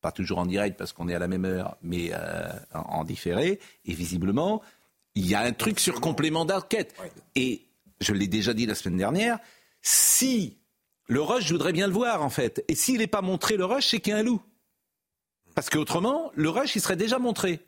[0.01, 2.13] Pas toujours en direct parce qu'on est à la même heure, mais
[2.75, 3.61] en, en différé.
[3.85, 4.61] Et visiblement,
[5.15, 6.95] il y a un truc sur complément d'enquête.
[7.37, 7.67] Et
[8.01, 9.39] je l'ai déjà dit la semaine dernière,
[9.81, 10.59] si
[11.07, 12.65] le rush, je voudrais bien le voir en fait.
[12.67, 14.43] Et s'il n'est pas montré le rush, c'est qu'il y a un loup.
[15.55, 17.61] Parce qu'autrement, le rush, il serait déjà montré.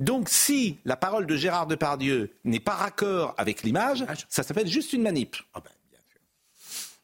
[0.00, 4.92] Donc si la parole de Gérard Depardieu n'est pas raccord avec l'image, ça s'appelle juste
[4.92, 5.36] une manip.
[5.54, 6.20] Ah ben, bien sûr.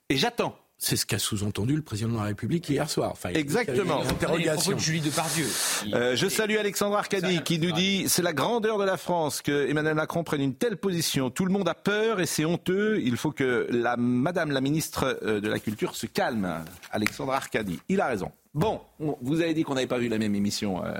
[0.08, 0.56] Et j'attends.
[0.78, 3.10] C'est ce qu'a sous-entendu le président de la République hier soir.
[3.12, 4.02] Enfin, Exactement.
[4.02, 4.72] interrogation.
[4.72, 5.46] de Julie Depardieu.
[5.94, 9.68] Euh, je salue Alexandre Arcadi qui nous dit c'est la grandeur de la France que
[9.68, 11.30] Emmanuel Macron prenne une telle position.
[11.30, 13.00] Tout le monde a peur et c'est honteux.
[13.02, 16.62] Il faut que la Madame la ministre euh, de la Culture se calme.
[16.90, 18.30] Alexandre Arcadi, il a raison.
[18.52, 20.92] Bon, on- vous avez dit qu'on n'avait pas vu la même émission euh,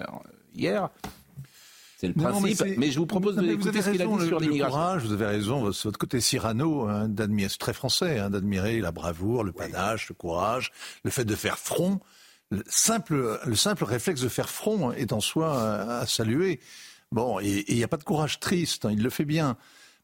[0.55, 0.89] hier.
[1.99, 2.77] C'est le non, principe.
[2.77, 4.77] mais, je vous propose Non, d'écouter avez ce qu'il a dit le- sur le l'immigration.
[4.79, 8.93] courage, vous avez raison, votre côté Cyrano, hein, d'admirer, c'est très français, hein, d'admirer la
[8.93, 10.73] bravoure, le panache, le courage,
[11.05, 12.01] le fait de faire front.
[12.51, 16.61] Le simple, le simple réflexe de faire front est en soi à, à saluer.
[17.13, 19.57] Bon, il n'y a pas de courage triste, hein, il le fait bien.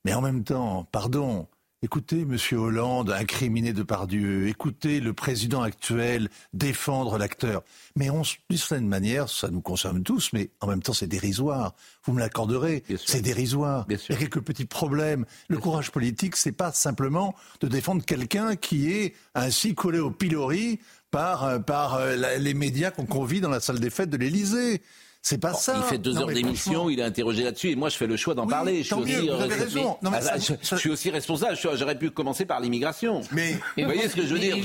[0.05, 1.47] Mais en même temps, pardon,
[1.83, 7.63] écoutez Monsieur Hollande incriminer Depardieu, écoutez le président actuel défendre l'acteur.
[7.97, 11.07] Mais on, se- d'une certaine manière, ça nous concerne tous, mais en même temps, c'est
[11.07, 11.75] dérisoire.
[12.05, 12.99] Vous me l'accorderez, sûr.
[13.05, 13.87] c'est dérisoire.
[13.87, 14.15] Bien Il sûr.
[14.15, 15.25] y a quelques petits problèmes.
[15.49, 20.79] Le courage politique, c'est pas simplement de défendre quelqu'un qui est ainsi collé au pilori
[21.11, 24.83] par, euh, par euh, les médias qu'on convie dans la salle des fêtes de l'Élysée.
[25.25, 25.75] C'est pas ça.
[25.77, 28.17] Il fait deux Non, heures d'émission, il est interrogé là-dessus, et moi je fais le
[28.17, 28.83] choix d'en Oui, parler.
[28.83, 29.97] Je suis, mieux, aussi, vous avez raison.
[30.03, 31.57] Non, mais ça- je, ça- je suis aussi responsable.
[31.75, 33.21] J'aurais pu commencer par l'immigration.
[33.31, 34.57] Mais Vous voyez ce que je veux dire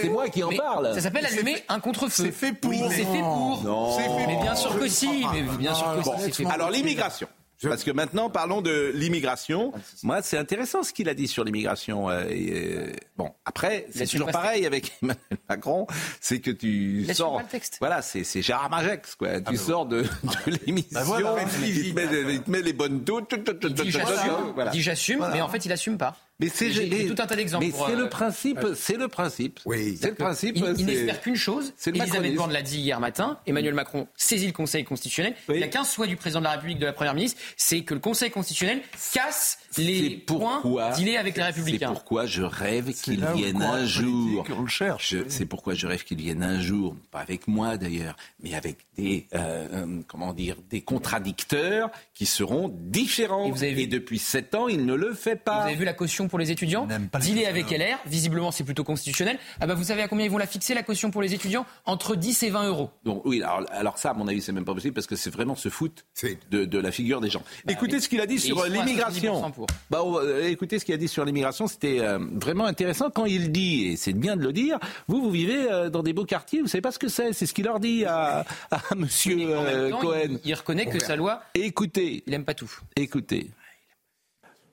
[0.00, 0.94] c'est moi qui en parle.
[0.94, 2.24] Ça s'appelle allumer un contre-feu.
[2.24, 2.70] C'est fait pour.
[2.70, 3.62] Oui, c'est fait pour.
[3.62, 3.96] Non.
[4.16, 5.24] Mais bien sûr que si.
[5.32, 7.28] Mais bien sûr que alors l'immigration.
[7.62, 9.72] Parce que maintenant, parlons de l'immigration.
[10.02, 12.10] Moi, c'est intéressant ce qu'il a dit sur l'immigration.
[12.10, 15.86] euh, euh, bon, après, c'est toujours pareil avec Emmanuel Macron,
[16.20, 17.36] c'est que tu sors.
[17.36, 17.76] pas le texte?
[17.80, 19.40] Voilà, c'est Gérard Majex, quoi.
[19.40, 21.48] tu sors de, de l'émission, Bah voilà, il,
[21.94, 23.32] te met, il te met les bonnes doutes.
[23.62, 24.70] Il dit j'assume, Voilà.
[24.70, 26.16] il dit j'assume, mais en fait il assume pas.
[26.38, 29.60] Mais c'est tout un tas d'exemples Mais c'est euh, le principe, c'est le principe.
[29.64, 29.96] Oui.
[29.98, 30.56] c'est le principe.
[30.56, 31.72] Il, n'espère qu'une chose.
[31.78, 32.34] c'est le Elisabeth.
[32.34, 33.38] Borne l'a dit hier matin.
[33.46, 35.34] Emmanuel Macron saisit le Conseil constitutionnel.
[35.48, 35.54] Oui.
[35.54, 37.82] Il n'y a qu'un souhait du président de la République, de la Première ministre, c'est
[37.82, 38.82] que le Conseil constitutionnel
[39.14, 41.88] casse les C'est pourquoi- points d'îlé avec les C'est Républicains.
[41.92, 44.36] pourquoi je rêve qu'il vienne un jour.
[44.42, 45.10] politique, on le cherche.
[45.10, 48.78] Je- C'est pourquoi je rêve qu'il vienne un jour, pas avec moi d'ailleurs, mais avec
[48.96, 53.46] des euh, euh, comment dire des contradicteurs qui seront différents.
[53.46, 55.62] Et vous avez vu- depuis sept ans, il ne le fait Vous pas.
[55.64, 56.86] avez vu la caution pour les étudiants,
[57.20, 59.38] dealer avec LR, visiblement c'est plutôt constitutionnel.
[59.60, 61.66] Ah bah vous savez à combien ils vont la fixer la caution pour les étudiants?
[61.84, 62.90] Entre 10 et 20 euros.
[63.04, 65.30] Donc oui, alors, alors ça, à mon avis, c'est même pas possible parce que c'est
[65.30, 66.04] vraiment se foutre
[66.50, 67.42] de, de la figure des gens.
[67.68, 69.52] écoutez ce qu'il a dit sur Bah l'immigration.
[69.66, 69.76] 70% pour.
[69.90, 73.52] Bah, euh, écoutez ce qu'il a dit sur l'immigration, c'était euh, vraiment intéressant quand il
[73.52, 76.60] dit, et c'est bien de le dire, vous, vous vivez euh, dans des beaux quartiers,
[76.60, 78.44] vous savez pas ce que c'est, c'est ce qu'il leur dit à,
[78.96, 80.18] euh, temps, Cohen.
[80.28, 82.70] il, il reconnaît que sa loi, Écoutez, il aime pas tout.
[82.96, 83.50] écoutez.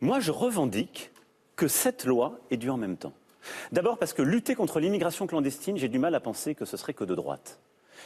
[0.02, 1.12] Moi, je revendique
[1.56, 3.14] que cette loi est due en même temps.
[3.72, 6.94] D'abord parce que lutter contre l'immigration clandestine, j'ai du mal à penser que ce serait
[6.94, 7.60] que de droite.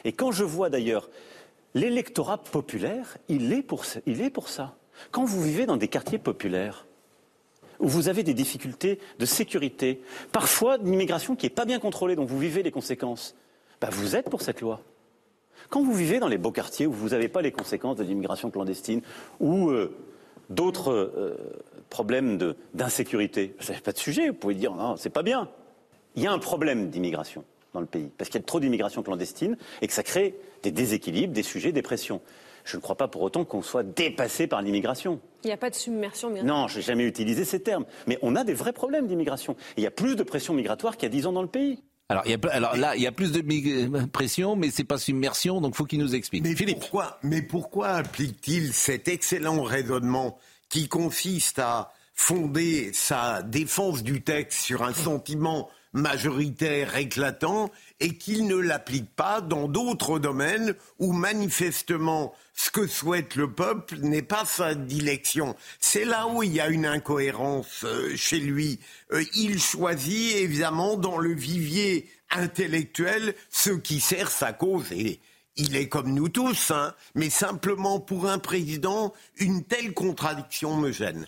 [0.03, 1.09] Et quand je vois d'ailleurs
[1.73, 4.75] l'électorat populaire, il est, pour, ça- il est pour ça.
[5.11, 6.85] Quand vous vivez dans des quartiers populaires,
[7.79, 12.15] où vous avez des difficultés de sécurité, parfois une immigration qui n'est pas bien contrôlée,
[12.15, 13.35] dont vous vivez les conséquences,
[13.81, 14.81] bah, vous êtes pour cette loi.
[15.69, 18.49] Quand vous vivez dans les beaux quartiers où vous n'avez pas les conséquences de l'immigration
[18.49, 19.01] clandestine
[19.39, 19.95] ou euh,
[20.49, 21.35] d'autres euh,
[21.89, 22.37] problèmes
[22.73, 25.49] d'insécurité, vous n'avez pas de sujet, vous pouvez dire non, c'est pas bien.
[26.15, 29.03] Il y a un problème d'immigration dans le pays, parce qu'il y a trop d'immigration
[29.03, 32.21] clandestine et que ça crée des déséquilibres, des sujets, des pressions.
[32.67, 35.21] Je ne crois pas pour autant qu'on soit dépassé par l'immigration.
[35.43, 37.85] Il n'y a pas de submersion, bien Non, je n'ai jamais utilisé ces termes.
[38.07, 39.55] Mais on a des vrais problèmes d'immigration.
[39.77, 41.81] Il y a plus de pression migratoire qu'il y a 10 ans dans le pays.
[42.09, 44.97] Alors, il y a, alors là, il y a plus de pression, mais c'est pas
[44.97, 46.43] submersion, donc faut qu'il nous explique.
[46.43, 46.79] Mais Philippe.
[46.79, 50.37] pourquoi, mais pourquoi applique-t-il cet excellent raisonnement
[50.69, 58.47] qui consiste à fonder sa défense du texte sur un sentiment majoritaire éclatant et qu'il
[58.47, 64.45] ne l'applique pas dans d'autres domaines où manifestement ce que souhaite le peuple n'est pas
[64.45, 65.55] sa dilection.
[65.79, 68.79] C'est là où il y a une incohérence euh, chez lui.
[69.11, 75.19] Euh, il choisit évidemment dans le vivier intellectuel ce qui sert sa cause et
[75.55, 80.91] il est comme nous tous, hein, mais simplement pour un président, une telle contradiction me
[80.91, 81.27] gêne.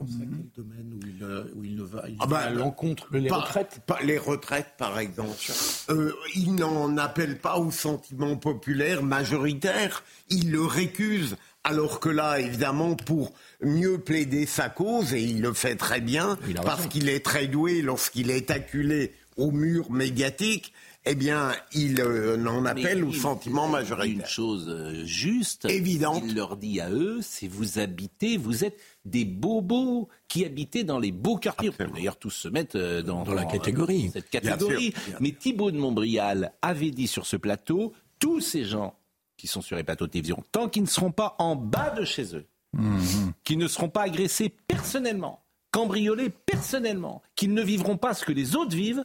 [0.00, 1.24] Domaine où il,
[1.56, 3.80] où il ne va, il Ah va bah, à l'encontre les retraites.
[4.04, 5.52] les retraites, par exemple.
[5.90, 10.04] Euh, il n'en appelle pas au sentiment populaire majoritaire.
[10.30, 11.36] Il le récuse.
[11.64, 16.38] Alors que là, évidemment, pour mieux plaider sa cause, et il le fait très bien,
[16.64, 20.72] parce qu'il est très doué lorsqu'il est acculé au mur médiatique,
[21.04, 24.28] eh bien, il euh, en appelle au il- sentiment Une majoritaire.
[24.28, 26.22] chose euh, juste, Évidente.
[26.26, 30.98] il leur dit à eux, c'est vous habitez, vous êtes des bobos qui habitez dans
[30.98, 31.70] les beaux quartiers.
[31.70, 34.10] On peut d'ailleurs tous se mettre euh, dans, Dans la catégorie.
[34.12, 34.90] cette catégorie.
[34.90, 35.16] Bien sûr.
[35.20, 38.94] Mais Thibault de Montbrial avait dit sur ce plateau, tous ces gens
[39.36, 42.04] qui sont sur les plateaux de télévision, tant qu'ils ne seront pas en bas de
[42.04, 42.44] chez eux,
[43.44, 48.56] qui ne seront pas agressés personnellement, cambriolés personnellement, qu'ils ne vivront pas ce que les
[48.56, 49.04] autres vivent,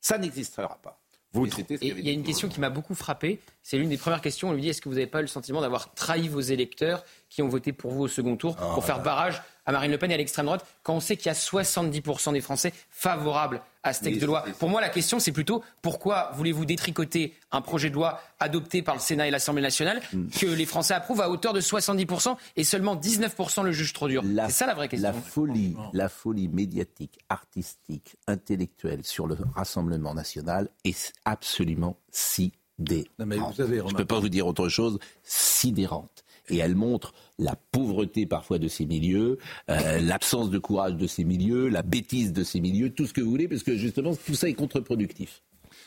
[0.00, 0.99] ça n'existera pas.
[1.32, 1.46] Vous
[1.80, 3.38] il y a une question qui m'a beaucoup frappé.
[3.62, 4.48] C'est l'une des premières questions.
[4.48, 7.04] On lui dit est-ce que vous n'avez pas eu le sentiment d'avoir trahi vos électeurs
[7.28, 10.10] qui ont voté pour vous au second tour pour faire barrage à Marine Le Pen
[10.10, 13.92] et à l'extrême droite quand on sait qu'il y a 70% des Français favorables à
[13.94, 17.62] ce texte Mais de loi Pour moi, la question, c'est plutôt pourquoi voulez-vous détricoter un
[17.62, 20.28] projet de loi adopté par le Sénat et l'Assemblée nationale Hmm.
[20.28, 24.22] que les Français approuvent à hauteur de 70% et seulement 19% le jugent trop dur?
[24.24, 25.08] La- C'est ça la vraie question.
[25.08, 33.06] La folie, la folie médiatique, artistique, intellectuelle sur le Rassemblement national est absolument sidérante.
[33.18, 36.24] Non, mais vous avez Je ne peux pas vous dire autre chose, sidérante.
[36.50, 39.38] Et elle montre la pauvreté parfois de ces milieux,
[39.70, 43.20] euh, l'absence de courage de ces milieux, la bêtise de ces milieux, tout ce que
[43.20, 45.42] vous voulez, parce que justement tout ça est contre-productif.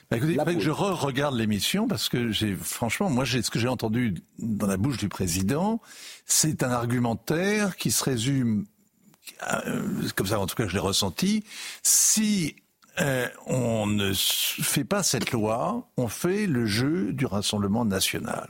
[0.09, 3.67] Bah, écoutez, que je re-regarde l'émission parce que j'ai, franchement, moi, j'ai, ce que j'ai
[3.67, 5.81] entendu dans la bouche du président,
[6.25, 8.65] c'est un argumentaire qui se résume,
[9.51, 11.43] euh, comme ça, en tout cas, je l'ai ressenti.
[11.81, 12.55] Si
[13.01, 18.49] euh, on ne fait pas cette loi, on fait le jeu du Rassemblement national.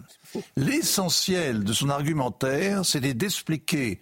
[0.56, 4.00] L'essentiel de son argumentaire, c'était d'expliquer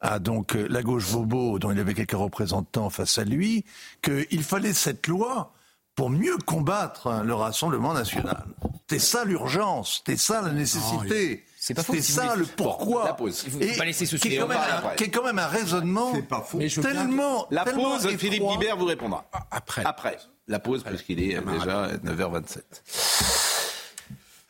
[0.00, 3.64] à donc la gauche bobo, dont il avait quelques représentants face à lui,
[4.02, 5.52] qu'il fallait cette loi
[5.94, 8.44] pour mieux combattre le Rassemblement national.
[8.88, 11.44] C'était ça l'urgence, c'était ça la nécessité.
[11.58, 12.40] c'est pas faux, C'était si vous ça voulez.
[12.40, 13.04] le pourquoi.
[13.04, 13.42] la pause.
[13.46, 15.22] Il faut- faut pas laisser ce qui est, sujet, quand même un, qui est quand
[15.24, 16.58] même un raisonnement C'est pas faux.
[16.58, 18.54] Mais je veux bien tellement, La tellement pause, Philippe étroit.
[18.56, 19.24] Guibert vous répondra.
[19.50, 19.82] Après.
[19.84, 20.18] Après.
[20.48, 22.62] La pause, parce qu'il est déjà 9h27.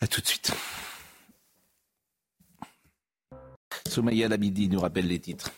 [0.00, 0.50] À tout de suite.
[3.92, 5.52] Soumaya Labidi nous rappelle les titres.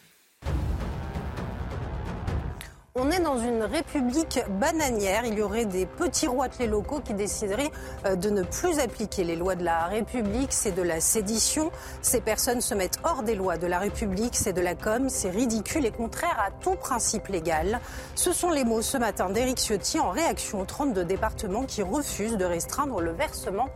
[2.97, 5.25] On est dans une république bananière.
[5.25, 7.71] Il y aurait des petits roitelets locaux qui décideraient
[8.07, 10.53] euh, de ne plus appliquer les lois de la République.
[10.53, 11.71] C'est de la sédition.
[12.03, 14.35] Ces personnes se mettent hors des lois de la République.
[14.35, 15.09] C'est de la com.
[15.09, 17.79] C'est ridicule et contraire à tout principe légal.
[18.17, 22.37] Ce sont les mots ce matin d'Éric Ciotti en réaction aux 32 départements qui refusent
[22.37, 23.69] de restreindre le versement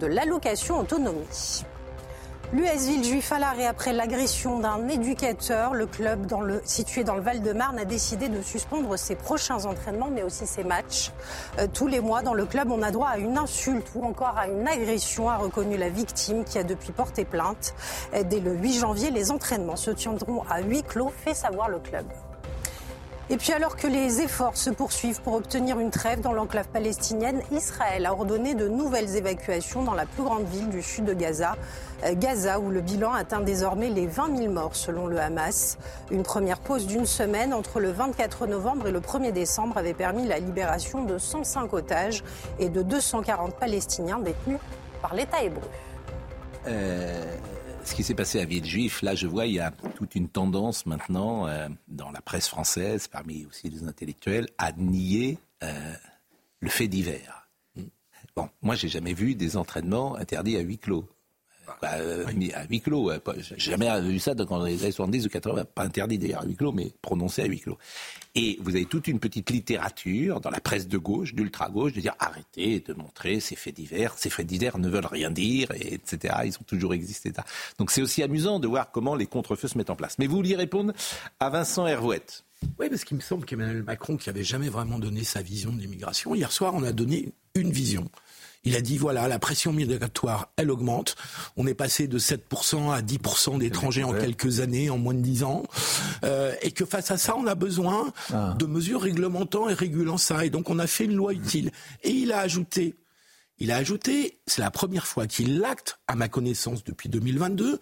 [0.00, 1.26] de l'allocation autonomie.
[2.52, 5.74] L'US Villejuif à l'arrêt après l'agression d'un éducateur.
[5.74, 10.10] Le club dans le, situé dans le Val-de-Marne a décidé de suspendre ses prochains entraînements,
[10.12, 11.10] mais aussi ses matchs.
[11.58, 14.38] Euh, tous les mois, dans le club, on a droit à une insulte ou encore
[14.38, 17.74] à une agression, a reconnu la victime qui a depuis porté plainte.
[18.14, 21.80] Euh, dès le 8 janvier, les entraînements se tiendront à huis clos, fait savoir le
[21.80, 22.06] club.
[23.28, 27.42] Et puis alors que les efforts se poursuivent pour obtenir une trêve dans l'enclave palestinienne,
[27.50, 31.56] Israël a ordonné de nouvelles évacuations dans la plus grande ville du sud de Gaza,
[32.14, 35.78] Gaza où le bilan atteint désormais les 20 000 morts selon le Hamas.
[36.10, 40.26] Une première pause d'une semaine entre le 24 novembre et le 1er décembre avait permis
[40.26, 42.22] la libération de 105 otages
[42.58, 44.58] et de 240 Palestiniens détenus
[45.02, 45.68] par l'État hébreu.
[46.66, 47.36] Euh,
[47.84, 50.86] ce qui s'est passé à Villejuif, là, je vois, il y a toute une tendance
[50.86, 55.94] maintenant euh, dans la presse française, parmi aussi les intellectuels, à nier euh,
[56.60, 57.48] le fait divers.
[58.34, 61.08] Bon, moi, j'ai jamais vu des entraînements interdits à huis clos.
[61.82, 62.24] Bah, euh,
[62.54, 66.18] à huis clos, j'ai jamais vu ça dans les années 70 ou 80, pas interdit
[66.18, 67.78] d'ailleurs à huis clos, mais prononcé à huis clos.
[68.34, 72.14] Et vous avez toute une petite littérature dans la presse de gauche, d'ultra-gauche, de dire
[72.18, 76.34] arrêtez de montrer ces faits divers, ces faits divers ne veulent rien dire, et etc.
[76.44, 77.32] Ils ont toujours existé.
[77.78, 80.18] Donc c'est aussi amusant de voir comment les contre-feux se mettent en place.
[80.18, 80.92] Mais vous vouliez répondre
[81.40, 82.44] à Vincent Hervouette.
[82.78, 85.80] Oui, parce qu'il me semble qu'Emmanuel Macron, qui avait jamais vraiment donné sa vision de
[85.80, 88.08] l'immigration, hier soir, on a donné une vision.
[88.66, 91.14] Il a dit voilà, la pression migratoire, elle augmente.
[91.56, 95.44] On est passé de 7% à 10% d'étrangers en quelques années, en moins de 10
[95.44, 95.62] ans.
[96.24, 100.44] Euh, et que face à ça, on a besoin de mesures réglementant et régulant ça.
[100.44, 101.70] Et donc, on a fait une loi utile.
[102.02, 102.96] Et il a ajouté,
[103.58, 107.80] il a ajouté, c'est la première fois qu'il l'acte, à ma connaissance, depuis 2022,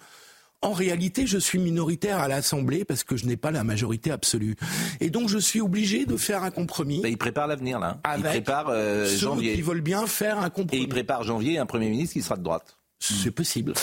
[0.64, 4.56] en réalité, je suis minoritaire à l'Assemblée parce que je n'ai pas la majorité absolue.
[5.00, 7.00] Et donc, je suis obligé de faire un compromis.
[7.04, 7.98] il prépare l'avenir, là.
[8.04, 9.54] Il Avec prépare euh, ceux janvier.
[9.54, 10.82] qui veulent bien faire un Et compromis.
[10.82, 12.76] il prépare janvier un Premier ministre qui sera de droite.
[12.98, 13.74] C'est possible.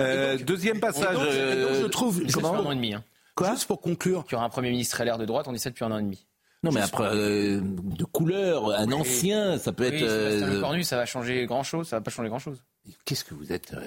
[0.00, 1.14] Euh, deuxième passage.
[1.16, 2.22] Et donc, et donc, euh, je trouve...
[2.32, 2.94] Comment- un an et demi.
[2.94, 3.02] Hein.
[3.50, 5.84] Juste pour conclure, Qu'il y aura un Premier ministre LR de droite, on ça depuis
[5.84, 6.26] un an et demi.
[6.62, 10.02] Non, mais après, euh, de couleur, un ancien, ça peut Oui, être.
[10.02, 12.62] Euh, Lecornu, ça va changer grand-chose, ça va pas changer grand-chose.
[13.04, 13.80] Qu'est-ce que vous êtes euh,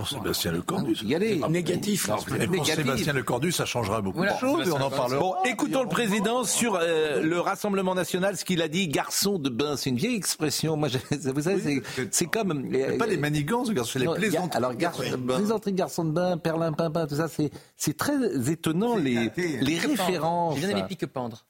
[0.00, 0.94] Pour Sébastien Lecornu.
[1.04, 1.40] Y aller.
[1.48, 2.08] négatif.
[2.08, 2.74] Non, Et pour négatif.
[2.74, 5.20] Sébastien Lecornu, ça changera beaucoup Voilà, de choses et on en parlera.
[5.20, 9.48] Bon, écoutons le président sur euh, le Rassemblement national, ce qu'il a dit, garçon de
[9.50, 9.76] bain.
[9.76, 10.76] C'est une vieille expression.
[10.76, 10.98] Moi, je-
[11.30, 12.68] vous savez, c'est- c'est comme.
[12.72, 14.56] C'est pas les manigances, c'est les plaisanteries.
[14.56, 18.14] Alors, gar- plaisanterie, garçon de bain, perlin, pimpin, tout ça, c'est c'est très
[18.50, 20.54] étonnant les, les références.
[20.58, 21.44] J'ai bien aimé pique-pendre.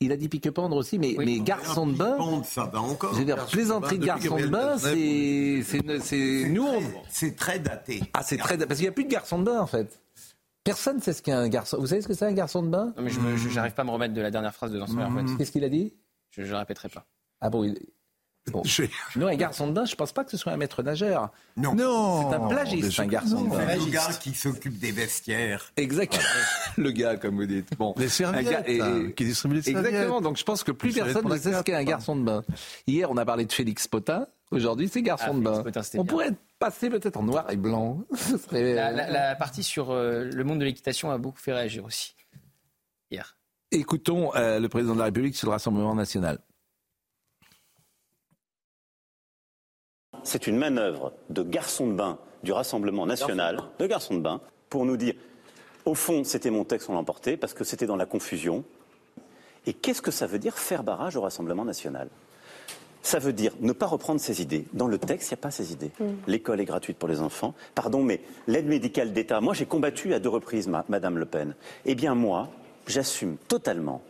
[0.00, 1.24] Il a dit pique-pendre aussi, mais, Oui.
[1.24, 2.42] mais garçon de bain.
[2.44, 3.12] Ça va encore.
[3.14, 6.80] Je veux dire, plaisanterie de garçon de bain, c'est c'est c'est- nous on.
[7.08, 8.00] C'est très daté.
[8.12, 10.00] Ah, c'est très parce qu'il n'y a plus de garçon de bain en fait.
[10.62, 11.78] Personne ne sait ce qu'est un garçon.
[11.78, 12.94] Vous savez ce que c'est un garçon de bain?
[12.96, 13.18] Non, mais je
[13.50, 15.26] j'arrive pas à me remettre de la dernière phrase de Vincent Hervouette.
[15.36, 15.92] Qu'est-ce qu'il a dit?
[16.30, 17.04] Je ne répéterai pas.
[17.40, 17.64] Ah bon,
[18.52, 18.62] bon.
[19.16, 21.30] Non, un garçon de bain, je pense pas que ce soit un maître nageur.
[21.56, 21.74] Non.
[21.74, 23.74] Non C'est un plagiste, un garçon de bain.
[23.76, 25.72] Le gars qui s'occupe des vestiaires.
[25.76, 26.22] Exactement.
[26.76, 27.68] le gars, comme vous dites.
[27.78, 27.94] Bon.
[27.96, 29.86] Les Un serviettes, gars- et- hein, qui distribuent les serviettes.
[29.86, 30.20] Exactement.
[30.20, 32.42] Donc je pense que plus personne ne sait ce qu'est un garçon de bain.
[32.86, 34.26] Hier, on a parlé de Félix Potin.
[34.50, 35.62] Aujourd'hui, c'est garçon Ah, de bain.
[35.62, 36.04] Potin, on bien.
[36.04, 36.30] pourrait
[36.60, 38.04] passer peut-être en noir et blanc.
[38.14, 41.52] Ce serait- La, la- la partie sur euh, le monde de l'équitation a beaucoup fait
[41.52, 42.14] réagir aussi.
[43.10, 43.36] Hier.
[43.70, 46.38] Écoutons euh, le président de la République sur le Rassemblement national.
[50.24, 54.84] C'est une manœuvre de garçon de bain du Rassemblement national, de garçon de bain, pour
[54.84, 55.14] nous dire,
[55.84, 58.64] au fond, c'était mon texte, on l'a emporté, parce que c'était dans la confusion.
[59.66, 62.08] Et qu'est-ce que ça veut dire faire barrage au Rassemblement national?
[63.02, 64.64] Ça veut dire ne pas reprendre ses idées.
[64.72, 65.90] Dans le texte, il n'y a pas ces idées.
[66.26, 67.54] L'école est gratuite pour les enfants.
[67.74, 71.54] Pardon, mais l'aide médicale d'État, moi j'ai combattu à deux reprises ma- Madame Le Pen.
[71.84, 72.48] Eh bien moi,
[72.86, 74.02] j'assume totalement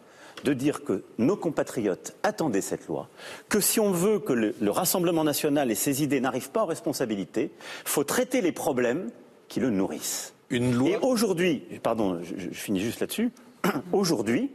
[0.44, 3.08] de dire que nos compatriotes attendaient cette loi,
[3.48, 6.66] que si on veut que le, le Rassemblement national et ses idées n'arrivent pas en
[6.66, 7.50] responsabilité,
[7.84, 9.10] faut traiter les problèmes
[9.48, 10.34] qui le nourrissent.
[10.50, 10.90] Une loi.
[10.90, 13.32] Et aujourd'hui, pardon, je, je finis juste là-dessus,
[13.92, 14.52] aujourd'hui,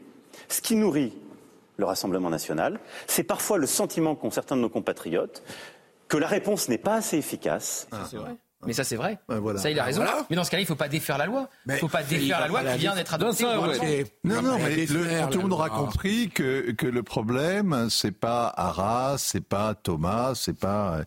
[0.48, 1.14] ce qui nourrit
[1.78, 5.44] le Rassemblement national, c'est parfois le sentiment qu'ont certains de nos compatriotes
[6.08, 7.88] que la réponse n'est pas assez efficace.
[8.10, 8.36] C'est vrai.
[8.66, 9.20] Mais ça, c'est vrai.
[9.30, 9.60] Ouais, voilà.
[9.60, 10.02] Ça, il a raison.
[10.04, 10.26] voilà.
[10.30, 11.48] Mais dans ce cas-là, il ne faut pas défaire la loi.
[11.66, 13.46] Il ne faut pas défaire la loi qui vient d'être adoptée.
[13.46, 14.06] Ouais.
[14.26, 18.54] Non, non, mais le- tout le monde aura compris que, que le problème, c'est pas
[18.58, 21.04] Arras, c'est pas Thomas, c'est pas euh,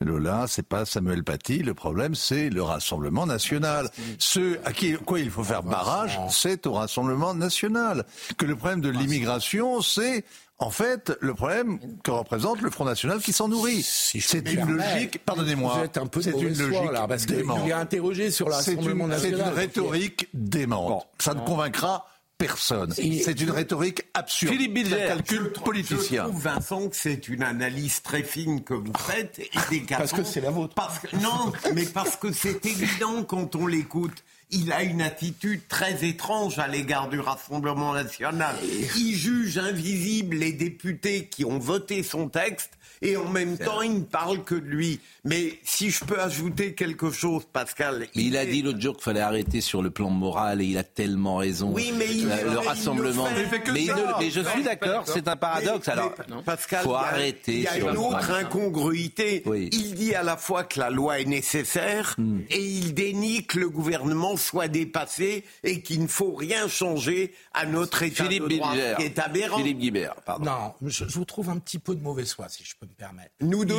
[0.00, 1.58] Lola, c'est pas Samuel Paty.
[1.58, 3.88] Le problème, c'est le Rassemblement national.
[4.18, 8.04] Ce à qui quoi il faut faire barrage, c'est au Rassemblement national.
[8.38, 10.24] Que le problème de l'immigration, c'est
[10.62, 13.82] en fait le problème que représente le Front National qui s'en nourrit.
[13.82, 17.68] Si je c'est une logique, pardonnez-moi, êtes un peu c'est une logique là, parce démente.
[17.68, 18.94] est interrogé sur C'est une, c'est
[19.30, 19.40] national.
[19.40, 21.06] une rhétorique démente.
[21.18, 22.06] Ça ne convaincra
[22.38, 22.92] personne.
[22.92, 24.52] C'est une rhétorique absurde.
[24.54, 24.90] Philippe Bilger.
[24.96, 26.24] C'est un calcul Je politicien.
[26.24, 29.38] trouve, Vincent, que c'est une analyse très fine que vous faites.
[29.38, 29.98] Et décapante.
[30.08, 30.74] Parce que c'est la vôtre.
[30.74, 34.24] Parce que- non, mais parce que c'est évident quand on l'écoute.
[34.52, 38.54] Il a une attitude très étrange à l'égard du Rassemblement national.
[38.96, 42.70] Il juge invisibles les députés qui ont voté son texte
[43.04, 45.00] et en même temps, il ne parle que de lui.
[45.24, 48.06] Mais si je peux ajouter quelque chose, Pascal.
[48.14, 50.66] Mais il a est- dit l'autre jour qu'il fallait arrêter sur le plan moral et
[50.66, 51.72] il a tellement raison.
[51.72, 53.28] Oui, mais il le, le il rassemblement.
[53.30, 53.60] le fait.
[53.66, 55.86] Il mais, il ne- mais je suis d'accord, c'est un paradoxe.
[55.88, 58.30] Mais- Alors, mais, Pascal, faut il y a- arrêter Il y a sur une autre
[58.30, 59.42] incongruité.
[59.46, 59.68] Oui.
[59.72, 62.40] Il dit à la fois que la loi est nécessaire Hmm.
[62.50, 67.64] et il dénie que le gouvernement soit dépassé et qu'il ne faut rien changer à
[67.66, 68.94] notre état Philippe de droit, Bilger.
[68.98, 69.56] qui est aberrant.
[69.58, 70.44] Philippe Guibert, pardon.
[70.44, 72.92] Non, je, je vous trouve un petit peu de mauvaise foi, si je peux me
[72.94, 73.30] permettre.
[73.40, 73.74] Nous deux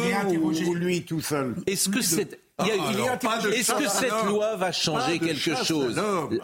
[0.65, 3.39] ou lui tout seul Est-ce que cette, il y a- Ah, il est alors, pas
[3.41, 4.27] de Est-ce chasse que à cette l'homme.
[4.29, 5.99] loi va changer quelque chose.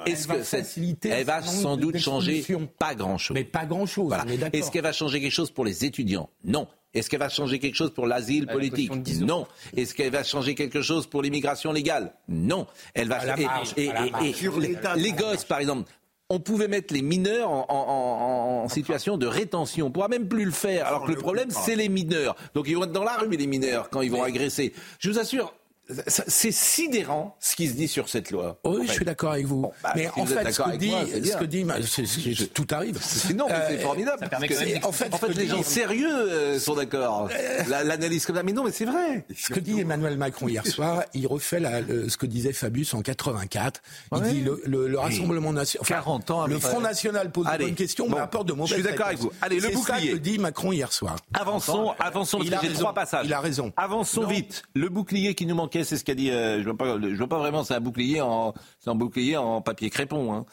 [0.05, 2.45] Est-ce Elle va que cette, faciliter elle va sans doute changer
[2.79, 3.35] pas grand-chose.
[3.35, 4.25] Mais pas grand-chose, Voilà.
[4.53, 6.29] Est-ce qu'elle va changer quelque chose pour les étudiants?
[6.43, 6.67] Non.
[6.93, 9.27] Est-ce qu'elle va changer quelque chose pour l'asile la politique caution de 10 euros.
[9.27, 9.47] Non.
[9.77, 12.65] Est-ce qu'elle va changer quelque chose pour l'immigration légale Non.
[12.95, 14.25] Elle va À la et- marge, et- à la et- marge.
[14.27, 15.91] et- Sur l'état les gosses, par exemple.
[16.31, 19.87] On pouvait mettre les mineurs en, en- en- en situation de rétention.
[19.87, 20.85] On pourra même plus le faire.
[20.85, 22.35] Alors que le problème, c'est les mineurs.
[22.53, 24.73] Donc ils vont être dans la rue, les mineurs, quand ils vont agresser.
[24.99, 25.55] Je vous assure,
[25.97, 28.59] c'est sidérant ce qui se dit sur cette loi.
[28.65, 29.61] Oui, En je suis d'accord avec vous.
[29.61, 31.81] Bon, bah, mais si en vous fait, ce que dit, moi, ce que dit, ma-
[31.81, 32.99] c'est- c'est- tout arrive.
[33.01, 34.17] Sinon, mais c'est Euh, formidable.
[34.21, 37.29] ça parce que- en fait, en les dit- gens sérieux euh, sont d'accord.
[37.67, 39.25] La- L'analyse comme ça, mais non, mais c'est vrai.
[39.35, 42.93] Ce que dit Emmanuel Macron hier soir, il refait la- le- ce que disait Fabius
[42.93, 43.81] en 84.
[44.11, 44.29] Il Ouais.
[44.31, 45.87] dit le, le- le Rassemblement national.
[45.87, 46.59] 40 ans Le.
[46.59, 49.07] Front National pose Allez, de bonnes questions, bon, mais apporte de mauvaises je suis d'accord
[49.07, 49.25] réponses.
[49.25, 49.37] avec vous.
[49.41, 50.11] Allez, le C'est ça bouclier.
[50.11, 51.15] que dit Macron hier soir.
[51.33, 53.25] Avançons, avançons, Il a trois passages.
[53.25, 53.71] Il a raison.
[53.77, 54.27] Avançons Non.
[54.27, 54.63] vite.
[54.75, 56.31] Le bouclier qui nous manquait, c'est ce qu'a dit.
[56.31, 57.63] euh, je vois pas, je vois pas vraiment.
[57.63, 60.33] C'est un bouclier en, c'est un bouclier en papier crépon.
[60.33, 60.45] Hein.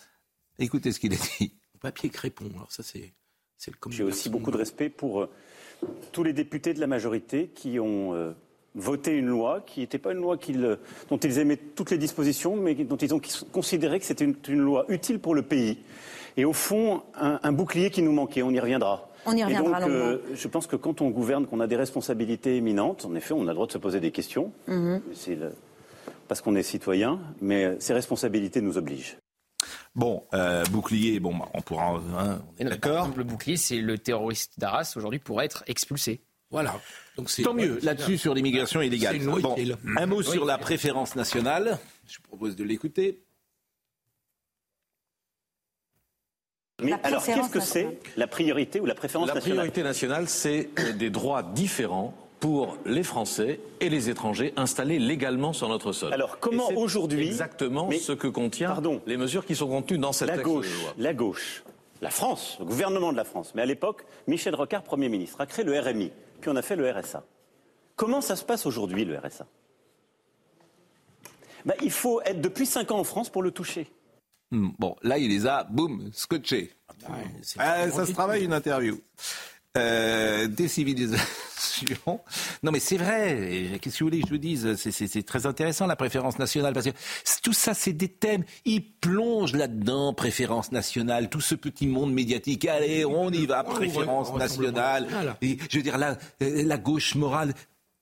[0.58, 1.54] Écoutez ce qu'il a dit.
[1.80, 3.12] Papier crépon, alors ça c'est
[3.58, 5.30] c'est le J'ai aussi beaucoup de respect pour euh,
[6.12, 8.32] tous les députés de la majorité qui ont euh,
[8.74, 10.76] voté une loi qui n'était pas une loi qu'ils, euh,
[11.08, 13.20] dont ils aimaient toutes les dispositions, mais dont ils ont
[13.52, 15.78] considéré que c'était une, une loi utile pour le pays.
[16.36, 19.08] Et au fond, un, un bouclier qui nous manquait, on y reviendra.
[19.26, 20.34] On y reviendra Et donc, euh, longuement.
[20.34, 23.46] je pense que quand on gouverne, qu'on a des responsabilités éminentes, en effet, on a
[23.48, 24.52] le droit de se poser des questions.
[24.68, 25.02] Mhm.
[25.28, 25.52] Le-
[26.28, 29.16] parce qu'on est citoyen, mais euh, ces responsabilités nous obligent.
[29.94, 31.20] Bon, euh, bouclier.
[31.20, 32.00] Bon, bah, on pourra.
[32.18, 33.10] hein, d'accord.
[33.16, 36.20] le bouclier, c'est le terroriste d'Arras aujourd'hui pourrait être expulsé.
[36.50, 36.74] Voilà.
[37.16, 39.14] Donc c'est Tant mieux là-dessus sur l'immigration illégale.
[39.16, 39.56] C'est une loi Bon,
[39.96, 41.78] un mot sur la préférence nationale.
[42.06, 43.22] Je vous propose de l'écouter.
[46.82, 50.28] Mais La alors, qu'est-ce que c'est la priorité ou la préférence La nationale priorité nationale,
[50.28, 50.68] c'est
[50.98, 56.12] des droits différents pour les Français et les étrangers installés légalement sur notre sol.
[56.12, 59.00] Alors, comment aujourd'hui- Exactement Mais- ce que contient Pardon.
[59.06, 60.94] les mesures qui sont contenues dans cette La texte de gauche, loi.
[60.98, 61.64] la gauche,
[62.02, 65.46] la France, le gouvernement de la France, mais à l'époque, Michel Rocard, Premier ministre, a
[65.46, 66.12] créé le RMI,
[66.42, 67.24] puis on a fait le RSA.
[67.96, 69.46] Comment ça se passe aujourd'hui, le RSA
[71.64, 73.90] Ben, Il faut être depuis 5 ans en France pour le toucher.
[74.50, 76.72] Hmm, Bon, là, il les a, boum, scotchés.
[77.42, 79.00] c'est Ah, ça se travaille une interview.
[79.76, 81.26] Euh, décivilisation.
[82.62, 83.78] Non, mais c'est vrai.
[83.82, 84.76] Qu'est-ce que vous voulez que je vous dise?
[84.76, 86.92] C'est- très intéressant la préférence nationale parce que
[87.42, 88.44] tout ça, c'est des thèmes.
[88.64, 92.64] Ils plongent là-dedans, préférence nationale, tout ce petit monde médiatique.
[92.66, 95.08] Allez, on y va, on préférence nationale.
[95.42, 97.52] Et je veux dire la, euh, la gauche morale.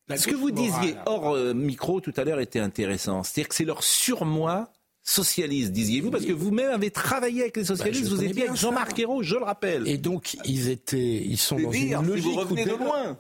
[0.09, 3.25] La Ce que vous disiez hors euh, micro tout à l'heure était intéressant.
[3.25, 4.73] C'est-à-dire que c'est leur surmoi
[5.05, 8.45] socialiste, disiez-vous, parce que vous-même avez travaillé avec les socialistes, Bah, je vous étiez bien
[8.49, 8.99] avec Jean-Marc.
[8.99, 9.87] Ayrault, je le rappelle.
[9.87, 13.19] Et donc ils étaient, ils sont dans dire, une si logique vous revenez de loin.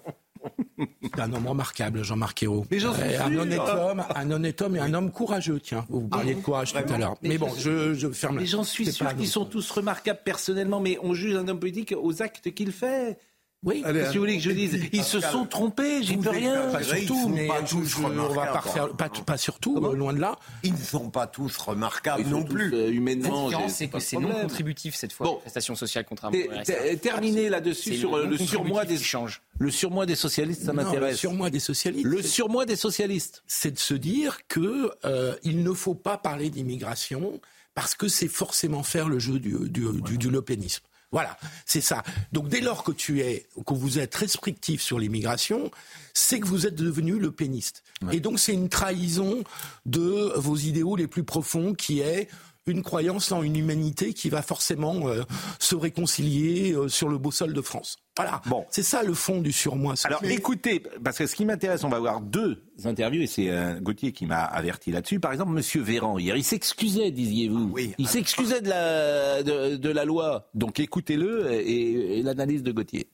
[1.03, 2.66] C'est un homme remarquable, Jean-Marc Ayrault.
[2.70, 5.61] Mais j'en suis Euh, un honnête homme, un honnête homme et un homme courageux.
[5.62, 7.16] Tiens, vous parliez de courage tout à l'heure.
[7.22, 8.37] Mais Mais bon, je- je, ferme.
[8.39, 11.95] Mais j'en suis sûr qu'ils sont tous remarquables personnellement, mais on juge un homme politique
[11.97, 13.18] aux actes qu'il fait.
[13.65, 13.83] Oui.
[13.85, 16.69] Allez, que vous voulez que je dise Ils se sont trompés, j'y peux rien.
[16.71, 20.12] Pas surtout, mais pas tous je- on va pas refaire, pas, pas surtout, euh, loin
[20.12, 20.37] de là.
[20.62, 22.75] Ils ne sont pas tous remarquables Ils sont non tous, plus.
[22.75, 23.49] euh, La humainement.
[23.69, 25.35] c'est que c'est non contributif cette fois, Bon.
[25.37, 26.75] les prestations sociales contrairement RSA.
[26.75, 29.41] té- Terminé là-dessus sur le euh, le surmoi des change.
[29.59, 31.17] le surmoi des socialistes, ça Non, le m'intéresse.
[31.19, 32.05] surmoi des socialistes.
[32.05, 33.43] Le c'est- surmoi des socialistes.
[33.47, 37.41] c'est de se dire que euh, il ne faut pas parler d'immigration
[37.75, 40.85] parce que c'est forcément faire le jeu du, du, du, du lepénisme.
[41.15, 42.03] Voilà, c'est ça.
[42.33, 45.71] Donc dès lors que tu es, que vous êtes restrictif sur l'immigration,
[46.12, 47.85] c'est que vous êtes devenu le péniste.
[48.11, 49.45] Et donc c'est une trahison
[49.87, 52.29] de vos idéaux les plus profonds qui est
[52.67, 55.23] une croyance en une humanité qui va forcément euh,
[55.59, 57.99] se réconcilier euh, sur le beau sol de France.
[58.17, 58.41] Voilà.
[58.47, 59.95] Bon, c'est ça le fond du surmoi.
[60.05, 63.79] Alors écoutez, parce que ce qui m'intéresse, on va voir deux interviews et c'est euh,
[63.81, 65.21] Gauthier qui m'a averti là-dessus.
[65.21, 67.71] Par exemple, Monsieur Véran hier, il s'excusait, disiez-vous.
[67.73, 67.93] Oui.
[67.99, 70.49] Il s'excusait de la de, de la loi.
[70.55, 73.09] Donc écoutez-le et, et l'analyse de Gauthier.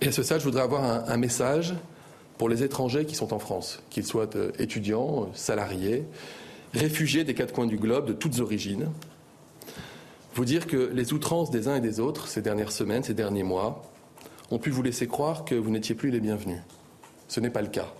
[0.00, 1.74] Et à ce stade, je voudrais avoir un, un message
[2.36, 4.28] pour les étrangers qui sont en France, qu'ils soient
[4.58, 6.04] étudiants, euh, salariés,
[6.76, 8.88] réfugiés des quatre coins du globe, de toutes origines.
[10.34, 13.42] Vous dire que les outrances des uns et des autres ces dernières semaines, ces derniers
[13.42, 13.82] mois,
[14.50, 16.58] ont pu vous laisser croire que vous n'étiez plus les bienvenus.
[17.28, 17.92] Ce n'est pas le cas.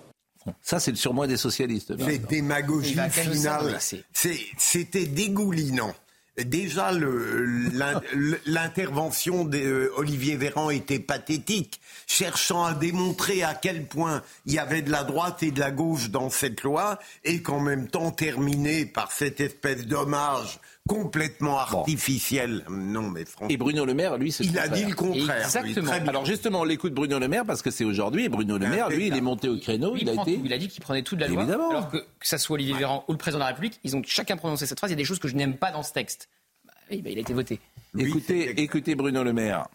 [0.62, 1.94] Ça, c'est le surmoi des socialistes.
[1.98, 3.60] C'est démagogie Il va quand même finale.
[3.62, 4.04] s'adresser.
[4.12, 5.92] C'est- C'était dégoulinant.
[6.38, 6.90] Déjà,
[8.46, 14.90] l'intervention d'Olivier Véran était pathétique, cherchant à démontrer à quel point il y avait de
[14.90, 19.12] la droite et de la gauche dans cette loi, et qu'en même temps terminé par
[19.12, 22.64] cette espèce d'hommage complètement artificiel.
[22.68, 23.48] Non, mais franchement.
[23.48, 25.44] Et Bruno Le Maire, lui, c'est Il a dit le contraire.
[25.44, 25.92] Exactement.
[25.92, 26.08] Oui.
[26.08, 28.24] Alors justement, on l'écoute Bruno Le Maire parce que c'est aujourd'hui.
[28.24, 29.96] Et Bruno Le Maire, lui, il est monté au créneau.
[29.96, 30.36] Il a prend été.
[30.36, 30.42] tout.
[30.44, 31.42] il a dit qu'il prenait tout de la loi.
[31.42, 31.70] Évidemment.
[31.70, 34.02] Alors que, que ça soit Olivier Véran ou le président de la République, ils ont
[34.04, 34.90] chacun prononcé cette phrase.
[34.90, 36.28] Il y a des choses que je n'aime pas dans ce texte.
[36.64, 37.60] Bah oui, bah, il a été voté.
[37.98, 39.68] Écoutez, écoutez Bruno Le Maire.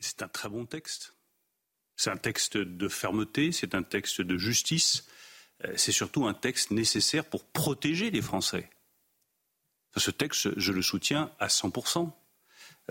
[0.00, 1.14] C'est un très bon texte.
[1.96, 5.08] C'est un texte de fermeté, c'est un texte de justice,
[5.64, 8.70] euh, c'est surtout un texte nécessaire pour protéger les Français.
[9.98, 12.10] Ce texte, je le soutiens à 100%.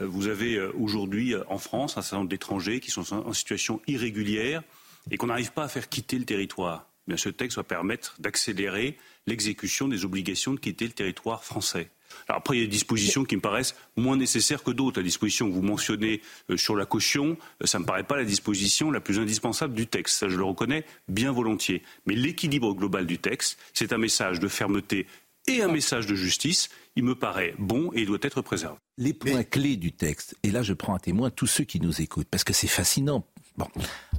[0.01, 3.33] Euh, Vous avez euh, aujourd'hui euh, en France un certain nombre d'étrangers qui sont en
[3.33, 4.63] situation irrégulière
[5.09, 6.87] et qu'on n'arrive pas à faire quitter le territoire.
[7.07, 11.89] Eh Bien, ce texte va permettre d'accélérer l'exécution des obligations de quitter le territoire français.
[12.27, 14.99] Alors après, il y a des dispositions qui me paraissent moins nécessaires que d'autres.
[14.99, 16.21] La disposition que vous mentionnez
[16.55, 20.17] sur la caution, ça ne me paraît pas la disposition la plus indispensable du texte.
[20.17, 21.83] Ça, je le reconnais bien volontiers.
[22.05, 25.05] Mais l'équilibre global du texte, c'est un message de fermeté
[25.47, 26.69] et un message de justice.
[26.97, 28.75] Il me paraît bon et il doit être préservé.
[28.97, 32.01] Les points clés du texte, et là je prends à témoin tous ceux qui nous
[32.01, 33.23] écoutent, parce que c'est fascinant.
[33.55, 33.67] Bon.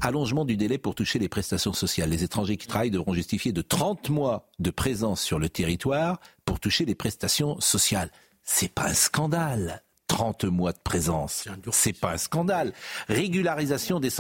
[0.01, 2.09] Allongement du délai pour toucher les prestations sociales.
[2.09, 6.61] Les étrangers qui travaillent devront justifier de 30 mois de présence sur le territoire pour
[6.61, 8.12] toucher les prestations sociales.
[8.45, 9.83] C'est pas un scandale.
[10.07, 11.49] 30 mois de présence.
[11.72, 12.72] C'est pas un scandale.
[13.09, 14.11] Régularisation des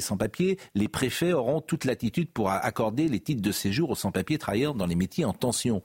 [0.00, 0.58] sans-papiers.
[0.74, 4.86] Les préfets auront toute latitude pour accorder les titres de séjour aux sans-papiers travaillant dans
[4.86, 5.82] les métiers en tension.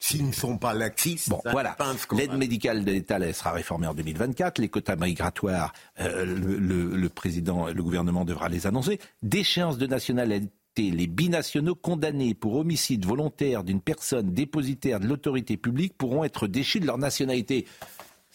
[0.00, 1.76] S'ils ne sont pas laxistes, Bon, voilà.
[2.18, 4.58] L'aide médicale de l'État sera réformée en 2024.
[4.58, 8.98] Les quotas migratoires, euh, le, le- le président, le gouvernement devra les annoncer.
[9.22, 10.50] Déchéance de nationalité.
[10.76, 16.80] Les binationaux condamnés pour homicide volontaire d'une personne dépositaire de l'autorité publique pourront être déchus
[16.80, 17.64] de leur nationalité.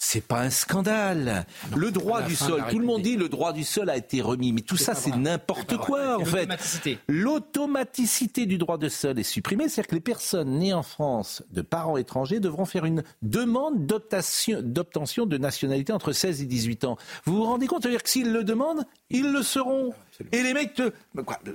[0.01, 1.45] C'est pas un scandale.
[1.75, 4.53] le droit du sol, tout le monde dit le droit du sol a été remis,
[4.53, 6.37] mais tout ça c'est n'importe quoi en fait.
[6.45, 6.97] L'automaticité.
[7.09, 11.61] L'automaticité du droit de sol est supprimée, c'est-à-dire que les personnes nées en France de
[11.61, 16.97] parents étrangers devront faire une demande d'obtention de nationalité entre 16 et 18 ans.
[17.25, 19.93] Vous vous rendez compte C'est-à-dire que s'ils le demandent, ils le seront.
[20.31, 20.91] Et les mecs te,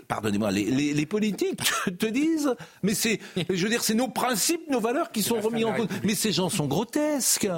[0.09, 3.20] pardonnez-moi, les, les- les politiques te, te disent, mais c'est,
[3.51, 5.88] je veux dire, c'est nos principes, nos valeurs qui sont remis en cause.
[6.03, 7.49] Mais ces gens sont grotesques.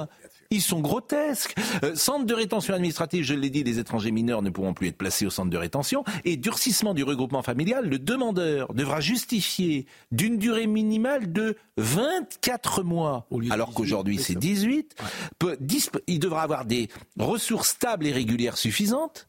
[0.49, 1.55] Ils sont grotesques.
[1.83, 4.97] Euh, centre de rétention administrative, je l'ai dit, les étrangers mineurs ne pourront plus être
[4.97, 6.03] placés au centre de rétention.
[6.25, 13.27] Et durcissement du regroupement familial, le demandeur devra justifier d'une durée minimale de 24 mois,
[13.51, 14.95] alors qu'aujourd'hui c'est 18.
[15.39, 16.89] Peut- disp- il devra avoir des
[17.19, 19.27] ressources stables et régulières suffisantes,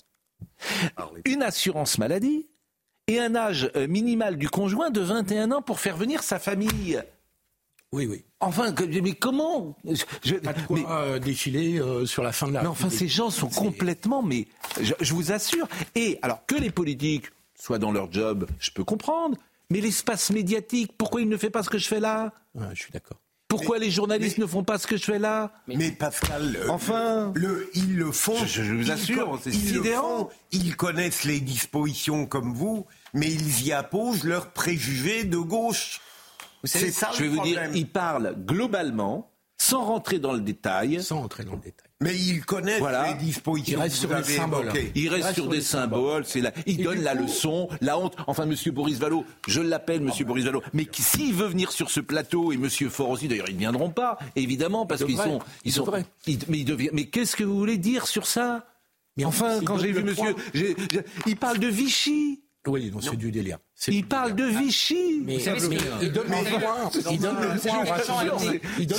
[1.24, 2.46] une assurance maladie
[3.06, 7.00] et un âge euh, minimal du conjoint de 21 ans pour faire venir sa famille.
[7.92, 8.22] Oui, oui.
[8.40, 9.76] Enfin, que- mais comment
[10.22, 12.90] je, Pas de quoi mais- euh, défiler euh, sur la fin de la mais enfin,
[12.90, 14.46] ces gens sont complètement, mais
[14.80, 15.66] je, je vous assure.
[15.94, 17.26] Et alors que les politiques
[17.58, 19.36] soient dans leur job, je peux comprendre.
[19.70, 22.32] Mais l'espace médiatique, pourquoi il ne fait pas ce que je fais là?
[22.54, 23.18] Ouais, je suis d'accord.
[23.48, 25.52] Pourquoi les journalistes ne font pas ce que je fais là?
[25.66, 27.32] Mais Pascal, euh, Enfin.
[27.34, 28.36] le, ils le font.
[28.44, 30.18] Je- je vous assure, c'est ils le sidérant.
[30.18, 32.84] font, Ils connaissent les dispositions comme vous,
[33.14, 36.00] mais ils y apposent leurs préjugés de gauche.
[36.64, 39.30] C'est ça Je vais vous dire, ils parlent globalement,
[39.60, 41.02] sans rentrer dans le détail.
[41.02, 41.88] Sans entrer dans le détail.
[42.00, 43.08] Mais ils connaissent Voilà.
[43.08, 43.76] les dispositions.
[43.78, 44.72] Ils restent que sur avez symboles.
[44.94, 46.24] Il reste reste sur sur des les symboles.
[46.66, 48.14] Il Et donne la coup- leçon, la honte.
[48.28, 51.90] Enfin, Monsieur Boris Vallot, je l'appelle Monsieur Boris Vallot, mais qui- s'il veut venir sur
[51.90, 55.16] ce plateau et Monsieur Faure aussi, d'ailleurs, ils ne viendront pas, évidemment, parce Ils qu'ils
[55.16, 55.92] sont, ils sont,
[56.28, 56.38] ils-
[56.92, 58.64] mais qu'est-ce que vous voulez dire sur ça?
[59.16, 60.36] Mais enfin, quand j'ai vu Monsieur,
[61.26, 62.44] il parle de Vichy.
[62.68, 63.58] Oui, non, c'est du délire.
[63.88, 64.44] Il du parle de.
[64.44, 65.22] Vichy.
[65.24, 66.90] Mais, savez ce mais il donne le point.
[67.10, 67.84] Il donne le C'est point.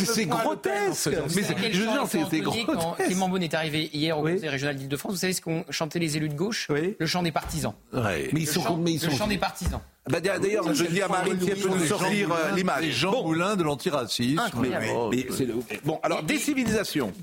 [0.06, 1.10] C'est grotesque.
[1.36, 1.48] Mais ça.
[1.50, 3.06] c'est- Quel je veux dire, c'est- grotesque.
[3.06, 4.24] Clément Beaune est arrivé hier au.
[4.24, 6.68] Conseil régional d'Île-de-France, vous savez ce qu'ont chanté les élus de gauche?
[6.70, 6.96] Oui.
[7.00, 7.74] Le chant des partisans.
[7.94, 8.30] Ouais.
[8.34, 8.62] Mais ils Le sont,
[9.18, 9.82] chant des partisans.
[10.10, 12.82] Bah, D'ailleurs, je dis à Marine si elle peut nous sortir euh, l'image.
[12.84, 14.42] Les Jean Moulin de l'antiracisme.
[14.62, 14.70] Mais-
[15.12, 15.56] mais c'est le-
[15.86, 17.14] Bon, alors, des civilisations.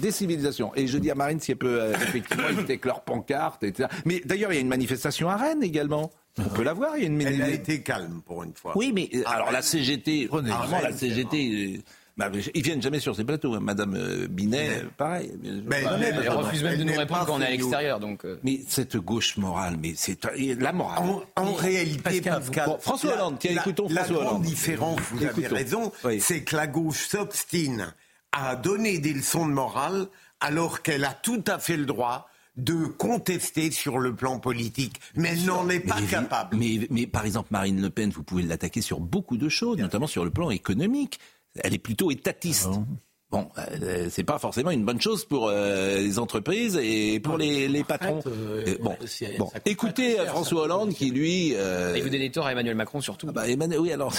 [0.00, 0.72] Des civilisations.
[0.74, 3.88] Et je dis à Marine si elle peut euh, effectivement éviter avec leurs pancartes, etc.
[4.04, 6.10] Mais d'ailleurs, il y a une manifestation à Rennes également.
[6.38, 6.96] On peut la voir.
[6.96, 7.62] Il y a une Elle a manifestation.
[7.74, 8.72] été calme pour une fois.
[8.76, 11.80] Oui, mais euh, alors la CGT, Prenez- vraiment la CGT, euh,
[12.16, 13.54] bah, ils viennent jamais sur ces plateaux.
[13.54, 13.60] hein.
[13.60, 15.32] Madame euh, Binet, euh, pareil.
[15.42, 15.50] Mais-
[15.82, 17.98] Bah, mais- mais- Elle refuse même de nous répondre quand on est à l'extérieur.
[18.00, 20.18] Donc, euh, Mais cette gauche morale, mais c'est
[20.58, 20.98] la morale.
[21.36, 24.42] En, en réalité, Pascal, Bon, François la- Hollande, tiens, la- écoutons la François grande Hollande.
[24.44, 26.20] différence, vous avez raison, Oui.
[26.20, 27.92] c'est que la gauche s'obstine
[28.32, 30.06] à donner des leçons de morale
[30.40, 35.30] alors qu'elle a tout à fait le droit de contester sur le plan politique, mais
[35.30, 36.56] elle n'en est pas Mais- capable.
[36.56, 40.06] Mais, mais par exemple, Marine Le Pen, vous pouvez l'attaquer sur beaucoup de choses, notamment
[40.06, 41.18] sur le plan économique.
[41.62, 42.68] Elle est plutôt étatiste.
[42.68, 42.86] Bon,
[43.32, 47.82] euh, c'est pas forcément une bonne chose pour euh, les entreprises et pour les, les
[47.82, 48.20] patrons.
[48.26, 48.96] euh, Euh, bon,
[49.38, 49.50] bon.
[49.66, 51.52] écoutez euh, François Hollande qui lui.
[51.56, 53.26] euh, il vous donne tort à Emmanuel Macron surtout.
[53.30, 54.12] ah bah, Emmanuel, oui, alors.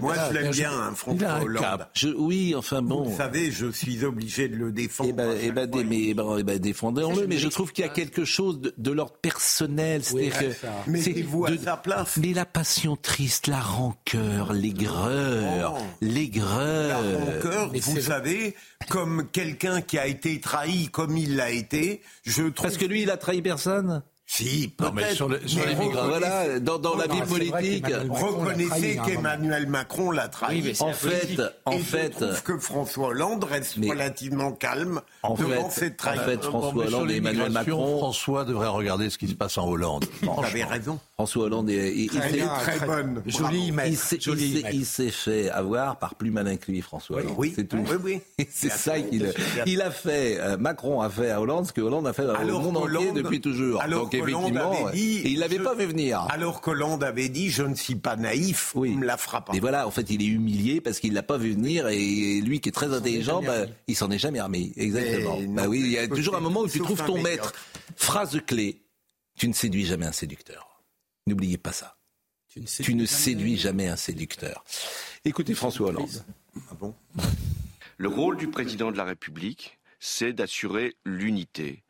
[0.00, 1.86] Moi, je l'aime bien, hein, François Hollande.
[1.92, 3.02] Je- oui, enfin bon.
[3.02, 5.10] Vous savez, je suis obligé de le défendre.
[5.40, 8.24] Eh chaque ben, dé- mais, eh ben, défendons-le, mais je trouve qu'il y a quelque
[8.24, 10.00] chose de, de l'ordre personnel.
[10.12, 12.16] Oui, c'est-à-dire Mettez-vous à de- sa place.
[12.16, 15.82] Mais la passion triste, la rancœur, l'aigreur, Oh.
[16.00, 17.00] La l'aigreur.
[17.26, 18.00] rancœur, mais vous c'est-
[18.88, 22.66] comme quelqu'un qui a été trahi comme il l'a été, je trouve...
[22.66, 24.02] Parce que lui, il a trahi personne?
[24.36, 27.22] Si, Non, mais sur le- sur mais les migrants, Voilà, dans, dans la Non, vie
[27.22, 27.86] politique.
[28.10, 30.56] Reconnaissez hein, qu'Emmanuel Macron l'a trahi.
[30.56, 33.90] Oui, mais c'est En fait, en Et fait, je trouve que François Hollande reste Mais-
[33.90, 36.24] relativement calme en devant fait, cette en trahison.
[36.24, 40.04] fait, François Hollande et Emmanuel Macron, François devrait regarder ce qui se passe en Hollande.
[40.22, 40.98] Vous avez raison.
[41.14, 42.46] François Hollande, est- il, il Elle s'est- est
[42.78, 43.22] très bonne.
[43.52, 43.88] Image.
[43.88, 47.34] il s'est- il il fait avoir par plus malin que lui, François Hollande.
[47.38, 47.76] Oui, c'est tout.
[47.88, 47.96] oui,
[48.38, 48.46] oui.
[48.50, 49.32] C'est ça qu'il
[49.66, 50.38] il a fait.
[50.40, 52.88] euh, Macron a fait à Hollande ce que Hollande a fait au Alors monde entier
[52.98, 53.80] qu'Hollande- depuis toujours.
[53.80, 56.20] alors Donc effectivement, avait dit, et il l'avait je- pas fait venir.
[56.30, 58.92] Alors qu'Hollande avait dit, je ne suis pas naïf, Oui.
[58.94, 59.54] on me la fera pas.
[59.54, 62.60] Et voilà, en fait, il est humilié parce qu'il l'a pas vu venir et lui
[62.60, 64.72] qui est très intelligent, bah, il s'en est jamais remis.
[64.76, 65.38] Exactement.
[65.48, 67.52] Bah oui, il y a toujours un moment où tu trouves ton maître.
[67.96, 68.80] Phrase clé
[69.36, 70.80] tu ne séduis jamais un séducteur.
[71.26, 71.96] N'oubliez pas ça.
[72.48, 73.06] Tu ne, sais Tu ne jamais.
[73.20, 74.64] séduis jamais un séducteur.
[75.24, 76.24] Écoutez François Hollande.
[76.70, 76.94] Ah bon?
[77.96, 81.82] Le rôle du président de la République, c'est d'assurer l'unité,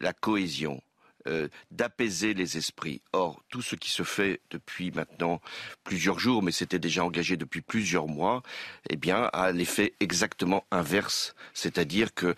[0.00, 0.80] la cohésion,
[1.28, 3.00] euh, d'apaiser les esprits.
[3.12, 5.40] Or, tout ce qui se fait depuis maintenant
[5.84, 8.42] plusieurs jours, mais c'était déjà engagé depuis plusieurs mois,
[8.90, 11.34] eh bien, a l'effet exactement inverse.
[11.54, 12.34] C'est-à-dire que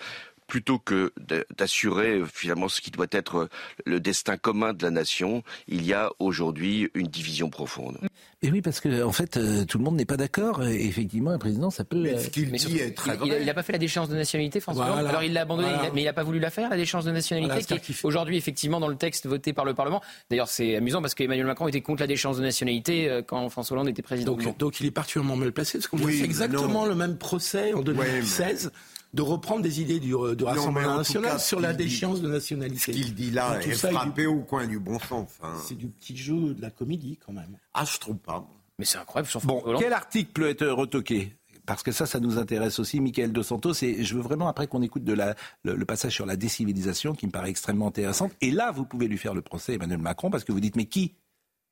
[0.47, 1.13] plutôt que
[1.57, 3.49] d'assurer euh, finalement ce qui doit être euh,
[3.87, 7.99] le destin commun de la nation, il y a aujourd'hui une division profonde.
[8.43, 10.63] Et oui, parce que en fait, euh, tout le monde n'est pas d'accord.
[10.65, 11.97] Et effectivement, un président, ça peut.
[11.97, 13.43] Mais ce qu'il dit surtout, est très il- il, a- vrai.
[13.43, 15.01] il a pas fait la déchéance de nationalité, François Voilà.
[15.01, 15.09] Hollande.
[15.11, 15.85] Alors il l'a abandonné, Voilà.
[15.85, 17.73] il a- mais il n'a pas voulu la faire, la déchéance de nationalité, Voilà, qui
[17.75, 20.03] est fait- aujourd'hui effectivement dans le texte voté par le Parlement.
[20.31, 23.89] D'ailleurs, c'est amusant parce qu'Emmanuel Macron était contre la déchéance de nationalité quand François Hollande
[23.89, 24.37] était président.
[24.59, 26.87] Donc, il est particulièrement mal placé, parce qu'on Oui, fait exactement non.
[26.87, 28.73] le même procès en 2016
[29.15, 32.21] de reprendre des idées du, euh, du Rassemblement national cas, sur la qu'il dit- déchéance
[32.21, 32.79] de nationalité.
[32.79, 35.31] Ce qu'il dit là est ça, frappé au coin du bon sens.
[35.43, 35.55] hein.
[35.67, 37.57] C'est du petit jeu de la comédie quand même.
[37.73, 38.47] Ah, je trouve pas.
[38.79, 39.81] Mais c'est incroyable sur Bon, Hollande.
[39.81, 41.33] quel article peut être retoqué?
[41.65, 43.73] Parce que ça, ça nous intéresse aussi, Michael Dos Santos.
[43.83, 47.15] Et je veux vraiment après qu'on écoute de la, le, le passage sur la décivilisation
[47.15, 48.33] qui me paraît extrêmement intéressante.
[48.43, 50.85] Et là, vous pouvez lui faire le procès, Emmanuel Macron, parce que vous dites, mais
[50.87, 51.15] qui?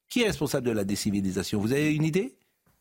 [0.08, 1.60] Qui est responsable de la décivilisation?
[1.60, 2.36] Vous avez une idée?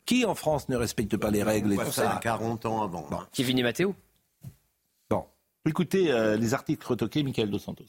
[0.05, 2.19] Qui en France ne respecte pas les règles et tout ça ça?
[2.21, 3.07] 40 ans avant.
[3.33, 3.93] Kevin et Matteo.
[5.67, 7.85] Écoutez euh, les articles retoqués, Michael Dos Santos.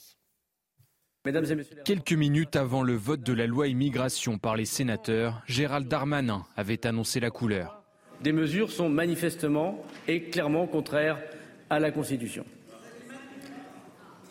[1.25, 1.77] Mesdames et messieurs.
[1.87, 6.87] Quelques minutes avant le vote de la loi immigration par les sénateurs, Gérald Darmanin avait
[6.87, 7.83] annoncé la couleur.
[8.21, 11.19] Des mesures sont manifestement et clairement contraires
[11.71, 12.45] à la Constitution.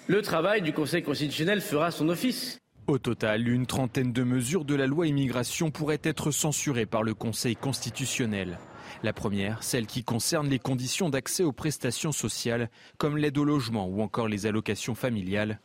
[0.06, 2.60] Le travail du Conseil constitutionnel fera son office.
[2.86, 7.16] Au total, une trentaine de mesures de la loi immigration pourraient être censurées par le
[7.16, 8.60] Conseil constitutionnel.
[9.04, 13.88] La première, celle qui concerne les conditions d'accès aux prestations sociales, comme l'aide au logement
[13.88, 15.60] ou encore les allocations familiales.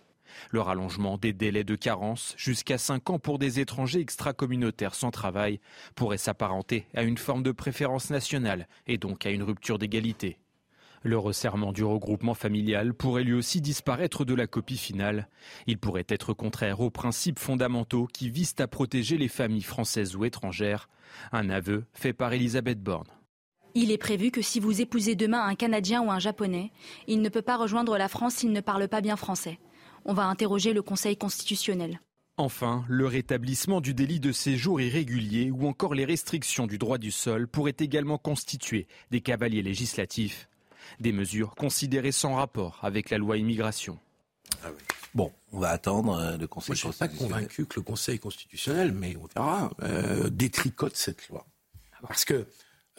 [0.50, 5.60] Le rallongement des délais de carence, jusqu'à 5 ans pour des étrangers extracommunautaires sans travail,
[5.94, 10.38] pourrait s'apparenter à une forme de préférence nationale et donc à une rupture d'égalité.
[11.02, 15.28] Le resserrement du regroupement familial pourrait lui aussi disparaître de la copie finale.
[15.66, 20.24] Il pourrait être contraire aux principes fondamentaux qui visent à protéger les familles françaises ou
[20.24, 20.88] étrangères.
[21.30, 23.06] Un aveu fait par Elisabeth Borne.
[23.78, 26.72] Il est prévu que si vous épousez demain un Canadien ou un Japonais,
[27.08, 29.58] il ne peut pas rejoindre la France s'il ne parle pas bien français.
[30.06, 32.00] On va interroger le Conseil constitutionnel.
[32.38, 37.10] Enfin, le rétablissement du délit de séjour irrégulier ou encore les restrictions du droit du
[37.10, 40.48] sol pourraient également constituer des cavaliers législatifs.
[40.98, 43.98] Des mesures considérées sans rapport avec la loi immigration.
[45.14, 47.82] Bon, on va attendre euh, le Conseil Moi, je ne suis pas convaincu que le
[47.82, 51.44] Conseil constitutionnel, mais on verra, euh, détricote cette loi.
[52.00, 52.46] Parce que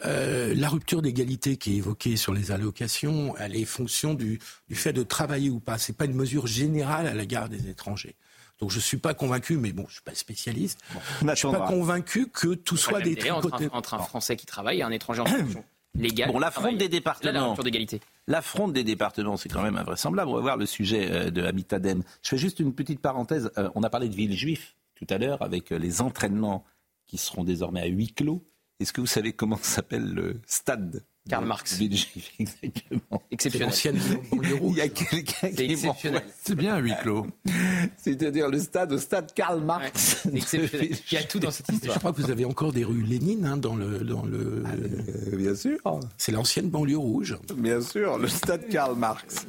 [0.04, 4.38] euh, la rupture d'égalité qui est évoquée sur les allocations, elle est fonction du,
[4.68, 5.78] du fait de travailler ou pas.
[5.78, 8.14] C'est pas une mesure générale à l'égard des étrangers.
[8.60, 10.80] Donc je ne suis pas convaincu, mais bon, je suis pas spécialiste.
[11.20, 14.46] je ne suis pas convaincu que tout soit des entre, un, entre un Français qui
[14.46, 16.32] travaille et un étranger en fonction légale.
[16.32, 17.54] Bon, l'affront des départements.
[17.56, 18.00] La d'égalité.
[18.26, 20.30] L'affront des départements, c'est quand même invraisemblable.
[20.30, 22.02] On va voir le sujet euh, de Habitat-Dem.
[22.22, 23.50] Je fais juste une petite parenthèse.
[23.58, 26.64] Euh, on a parlé de ville juif tout à l'heure avec les entraînements
[27.06, 28.44] qui seront désormais à huis clos.
[28.80, 31.78] Est-ce que vous savez comment s'appelle le stade Karl Marx.
[32.38, 33.22] Exactement.
[33.30, 34.00] Exceptionnel.
[34.32, 36.22] Il y a quelqu'un qui exceptionnel.
[36.42, 37.26] C'est bien un huis clos.
[37.96, 40.24] C'est-à-dire le stade, au stade Karl Marx.
[40.24, 40.90] Ouais, exceptionnel.
[41.10, 41.94] Il y a tout dans cette histoire.
[41.94, 43.98] Je crois que vous avez encore des rues Lénine hein, dans le.
[43.98, 44.64] Dans le...
[44.66, 45.78] Euh, bien sûr.
[46.16, 47.36] C'est l'ancienne banlieue rouge.
[47.56, 49.46] Bien sûr, le stade Karl Marx.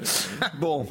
[0.60, 0.88] Bon,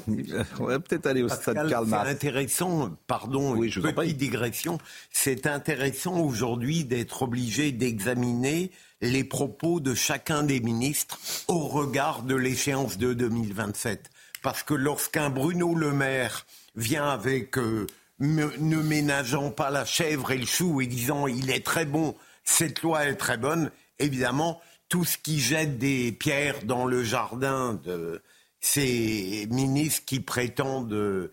[0.59, 2.07] on va peut-être aller au Pascal, stade Karl Marx.
[2.09, 4.78] C'est intéressant, pardon, Oui, je petite digression.
[5.11, 8.70] C'est intéressant aujourd'hui d'être obligé d'examiner
[9.01, 11.19] les propos de chacun des ministres
[11.49, 14.11] au regard de l'échéance de 2027.
[14.43, 17.87] Parce que lorsqu'un Bruno Le Maire vient avec euh,
[18.21, 22.83] ne ménageant pas la chèvre et le chou et disant il est très bon, cette
[22.83, 28.23] loi est très bonne, évidemment, tout ce qui jette des pierres dans le jardin de
[28.61, 31.31] ces ministres qui prétendent euh,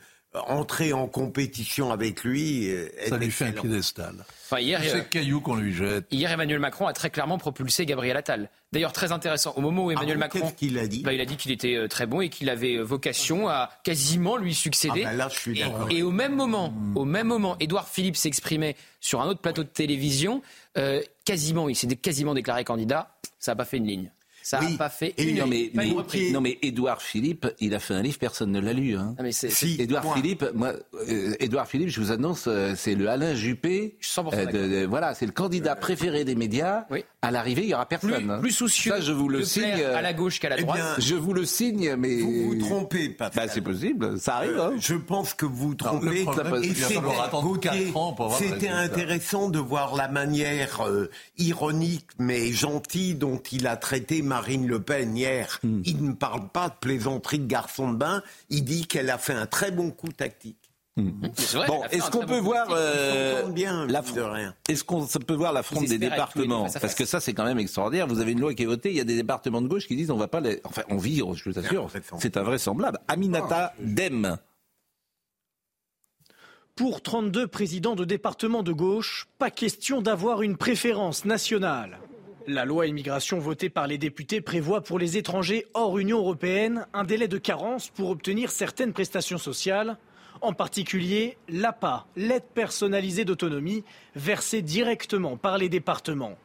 [0.47, 4.25] entrer en compétition avec lui euh, est Ça lui fait un piédestal.
[4.45, 6.05] Enfin, hier, C'est euh, le caillou qu'on lui jette.
[6.11, 8.49] Hier, Emmanuel Macron a très clairement propulsé Gabriel Attal.
[8.71, 9.53] D'ailleurs, très intéressant.
[9.55, 10.39] Au moment où Emmanuel bon, Macron.
[10.41, 12.49] qu'est-ce qu'il a dit Bah, Il a dit qu'il était euh, très bon et qu'il
[12.49, 15.03] avait vocation à quasiment lui succéder.
[15.05, 15.87] Ah bah là, je suis et, d'accord.
[15.89, 19.69] et au même moment, au même moment, Édouard Philippe s'exprimait sur un autre plateau de
[19.69, 20.41] télévision.
[20.77, 23.15] euh, quasiment, il s'est quasiment déclaré candidat.
[23.39, 24.11] Ça n'a pas fait une ligne.
[24.47, 24.77] Ça n'a Oui.
[24.77, 26.31] pas fait une Non mais, mais, une reprise.
[26.31, 28.95] non mais Édouard Philippe, il a fait un livre, personne ne l'a lu.
[28.95, 29.15] Hein.
[29.17, 30.15] Ah, mais c'est- Si, Édouard point.
[30.17, 30.73] Philippe, moi,
[31.09, 33.95] euh, Édouard Philippe, je vous annonce, euh, c'est le Alain Juppé.
[33.99, 34.61] Je suis 100% euh, d'accord.
[34.61, 36.85] de- de- voilà, c'est le candidat préféré des médias.
[36.91, 37.03] Oui.
[37.23, 38.29] À l'arrivée, il y aura plus, personne.
[38.29, 38.39] hein.
[38.39, 39.63] plus soucieux Ça, je vous le signe.
[39.83, 40.77] à la gauche qu'à la Eh droite.
[40.77, 43.47] bien, Je vous le signe, mais Vous vous trompez, Pascal.
[43.47, 44.59] Bah, c'est possible, ça arrive.
[44.59, 44.73] Euh, hein.
[44.79, 46.21] je pense que vous vous le trompez.
[46.23, 46.97] problème, Et c'était-
[47.95, 50.85] ans pour C'était intéressant de voir la manière
[51.39, 55.59] ironique mais gentille dont il a traité Marine Le Pen hier.
[55.63, 55.81] Hmm.
[55.85, 58.21] Il ne parle pas de plaisanterie de garçon de bain.
[58.49, 60.57] Il dit qu'elle a fait un très bon coup tactique.
[61.35, 64.55] C'est vrai, Bon, est-ce qu'on très peut voir euh, bien, la mine de rien.
[64.67, 67.45] Est-ce qu'on peut voir la fronde Ils des deux départements Parce que ça, c'est quand
[67.45, 68.07] même extraordinaire.
[68.07, 69.95] Vous avez une loi qui est votée, il y a des départements de gauche qui
[69.95, 70.59] disent on va pas les.
[70.65, 72.99] Enfin, on vit, je vous assure, c'est invraisemblable.
[73.07, 74.37] Aminata Dem.
[76.75, 81.99] Pour 32 présidents de départements de gauche, pas question d'avoir une préférence nationale.
[82.47, 87.03] La loi immigration votée par les députés prévoit pour les étrangers hors Union européenne un
[87.03, 89.97] délai de carence pour obtenir certaines prestations sociales,
[90.41, 93.83] en particulier l'APA, l'aide personnalisée d'autonomie,
[94.15, 96.37] versée directement par les départements.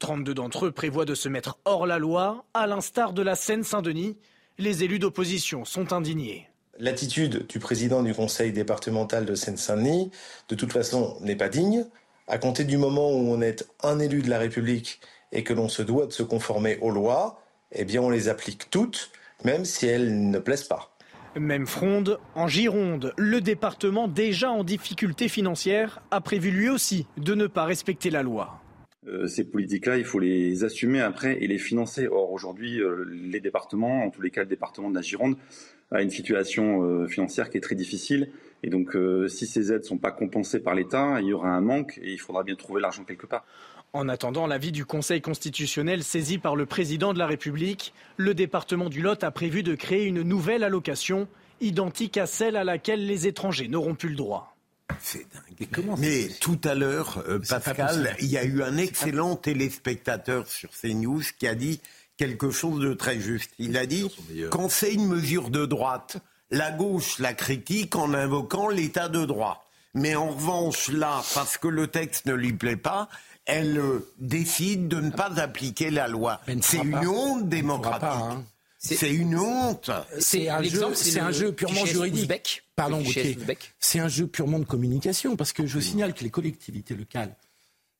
[0.00, 4.18] 32 d'entre eux prévoient de se mettre hors la loi, à l'instar de la Seine-Saint-Denis.
[4.58, 6.46] Les élus d'opposition sont indignés.
[6.78, 10.10] L'attitude du président du conseil départemental de Seine-Saint-Denis,
[10.50, 11.86] de toute façon, n'est pas digne.
[12.26, 15.00] À compter du moment où on est un élu de la République
[15.32, 17.40] et que l'on se doit de se conformer aux lois,
[17.72, 19.10] eh bien on les applique toutes,
[19.44, 20.94] même si elles ne plaisent pas.
[21.36, 27.34] Même fronde, en Gironde, le département déjà en difficulté financière a prévu lui aussi de
[27.34, 28.60] ne pas respecter la loi.
[29.06, 32.08] Euh, ces politiques-là, il faut les assumer après et les financer.
[32.08, 35.36] Or, aujourd'hui, euh, les départements, en tous les cas le département de la Gironde,
[35.90, 38.30] a une situation euh, financière qui est très difficile.
[38.62, 38.96] Et donc,
[39.28, 42.12] si ces aides ne sont pas compensées par l'État, il y aura un manque et
[42.12, 43.46] il faudra bien trouver l'argent quelque part.
[43.94, 48.90] En attendant l'avis du Conseil constitutionnel saisi par le président de la République, le département
[48.90, 51.26] du Lot a prévu de créer une nouvelle allocation
[51.60, 54.54] identique à celle à laquelle les étrangers n'auront plus le droit.
[55.00, 55.96] C'est dingue.
[55.98, 61.22] Mais tout à l'heure, euh, Pascal, il y a eu un excellent téléspectateur sur CNews
[61.38, 61.80] qui a dit
[62.16, 63.52] quelque chose de très juste.
[63.58, 64.10] Il a dit
[64.50, 66.18] quand c'est une mesure de droite,
[66.50, 69.64] la gauche la critique en invoquant l'état de droit.
[69.94, 73.08] Mais en revanche, là, parce que le texte ne lui plaît pas,
[73.48, 76.40] elle euh, décide de ne pas appliquer la loi.
[76.60, 78.44] C'est une honte démocratique.
[78.78, 79.90] C'est une honte.
[80.20, 82.62] C'est un, jeu, c'est un jeu purement juridique.
[82.76, 83.36] Pardon, Gauthier.
[83.80, 87.34] C'est un jeu purement de communication, parce que je signale que les collectivités locales,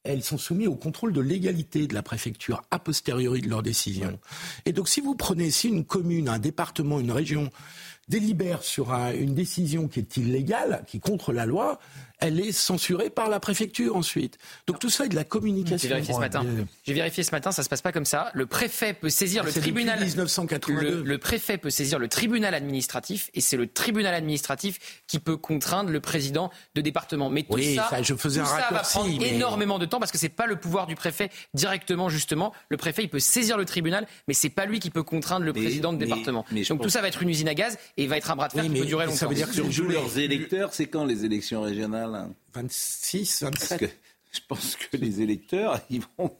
[0.04, 4.20] elles sont soumises au contrôle de légalité de la préfecture a posteriori de leurs décisions.
[4.66, 7.50] Et donc, si vous prenez, si une commune, un département, une région
[8.06, 11.80] délibère sur un- une décision qui est illégale, qui est contre la loi,
[12.20, 14.38] elle est censurée par la préfecture ensuite.
[14.66, 15.88] Donc tout ça est de la J'ai communication.
[15.88, 16.44] vérifié ce matin.
[16.84, 18.30] J'ai vérifié ce matin, ça se passe pas comme ça.
[18.34, 20.00] Le préfet peut saisir le tribunal.
[20.00, 20.80] 1982.
[20.82, 25.36] Le, le préfet peut saisir le tribunal administratif et c'est le tribunal administratif qui peut
[25.36, 27.30] contraindre le président de département.
[27.30, 29.86] Mais tout Oui, ça, ça, je faisais tout un ça va prendre mais- énormément de
[29.86, 32.52] temps parce que c'est pas le pouvoir du préfet directement justement.
[32.68, 35.52] Le préfet il peut saisir le tribunal, mais c'est pas lui qui peut contraindre le
[35.52, 36.44] Mais- président de mais- département.
[36.50, 38.16] mais je Donc pense- tout ça va être une usine à gaz et il va
[38.16, 39.28] être un bras de fer Oui, qui peut mais durer ça longtemps.
[39.28, 43.68] veut dire que Surtout jouer- leurs électeurs, c'est quand les élections régionales hein 26, Parce
[43.70, 43.80] 27.
[43.80, 43.86] que
[44.32, 46.30] je pense que les électeurs, ils vont,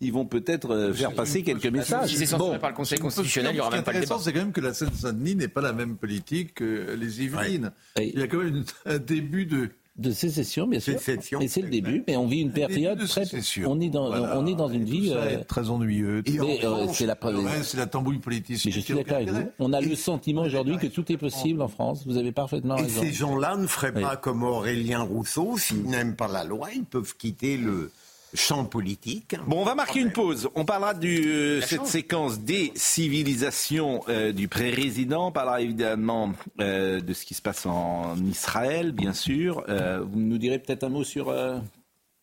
[0.00, 2.10] ils vont peut-être euh, faire passer quelques messages.
[2.10, 2.58] Si c'est censuré Bon.
[2.58, 4.18] par le Conseil constitutionnel, il y aura même pas le débat.
[4.22, 7.72] c'est quand même que la Seine-Saint-Denis n'est pas la même politique que les Yvelines.
[7.98, 9.70] Il y a quand même un début de.
[9.98, 10.98] De sécession, bien sûr.
[11.00, 11.40] Sécession.
[11.40, 13.24] Et c'est le début, mais on vit une période de très.
[13.66, 14.38] On est dans, Voilà.
[14.38, 15.08] on est dans une vie.
[15.08, 16.22] ça euh, très ennuyeux.
[16.26, 17.16] Mais, euh, c'est la
[17.62, 18.20] c'est la tambouille.
[18.26, 19.48] Mais je suis d'accord avec vous.
[19.58, 22.04] On a le sentiment aujourd'hui que tout est possible en France.
[22.06, 23.00] Vous avez parfaitement Et raison.
[23.02, 24.02] ces gens-là ne feraient Oui.
[24.02, 27.90] pas comme Aurélien Rousseau, s'ils n'aiment pas la loi, ils peuvent quitter le
[28.36, 29.36] champ politique.
[29.46, 30.48] Bon, on va marquer une pause.
[30.54, 31.88] On parlera de euh, cette chance.
[31.88, 35.28] séquence des civilisations euh, du président.
[35.28, 39.64] On parlera évidemment euh, de ce qui se passe en Israël, bien sûr.
[39.68, 41.58] Euh, vous nous direz peut-être un mot sur euh,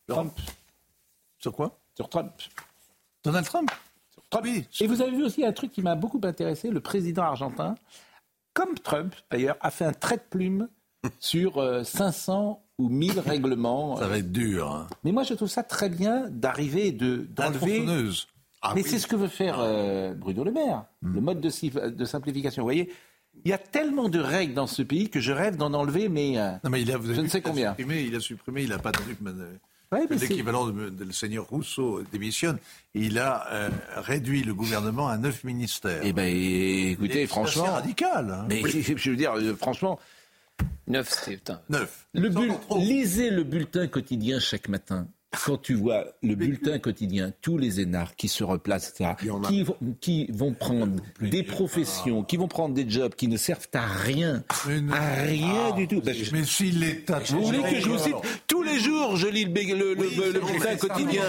[0.08, 0.32] Trump.
[1.38, 1.78] Sur quoi?
[1.94, 2.32] Sur Trump.
[3.22, 3.70] Donald Trump?
[4.30, 4.46] Trump.
[4.80, 6.70] Et vous avez vu aussi un truc qui m'a beaucoup intéressé.
[6.70, 7.76] Le président argentin,
[8.52, 10.68] comme Trump d'ailleurs, a fait un trait de plume
[11.20, 13.96] sur euh, 500 ou 1000 règlements.
[13.96, 14.70] Ça va être dur.
[14.72, 14.86] hein.
[15.04, 17.58] Mais moi, je trouve ça très bien d'arriver de d'enlever.
[17.84, 18.26] tronçonneuse.
[18.74, 22.04] Mais c'est ce que veut faire euh, Bruno Le Maire, le mode de, si- de
[22.06, 22.62] simplification.
[22.62, 22.90] Vous voyez,
[23.44, 26.38] il y a tellement de règles dans ce pays que je rêve d'en enlever, mais,
[26.38, 27.70] euh, Non, mais il a, je ne sais combien.
[27.72, 29.22] Supprimé, il a supprimé, il n'a pas tenu que
[29.92, 32.56] Ouais, c'est- l'équivalent de, de le seigneur Rousseau démissionne.
[32.94, 36.00] Il a euh, réduit le gouvernement à neuf ministères.
[36.02, 38.30] Eh ben, écoutez, franchement, assez radical.
[38.30, 38.46] hein.
[38.48, 38.62] mais
[38.96, 40.00] je veux dire, euh, franchement,
[40.86, 41.60] Neuf, c'est putain.
[41.70, 42.06] Neuf.
[42.12, 45.08] le bull- lisez le bulletin quotidien chaque matin.
[45.46, 49.10] Quand tu vois le bulletin quotidien, tous les énards qui se replacent, etc.,
[49.48, 53.66] qui vont, qui vont prendre des professions, qui vont prendre des jobs qui ne servent
[53.72, 54.44] à rien,
[54.92, 56.00] à rien du tout.
[56.02, 57.18] Ben, je- Mais si l'État.
[57.30, 58.14] Vous voulez que je vous cite
[58.46, 61.22] Tous les jours, je lis le- le- le bulletin quotidien.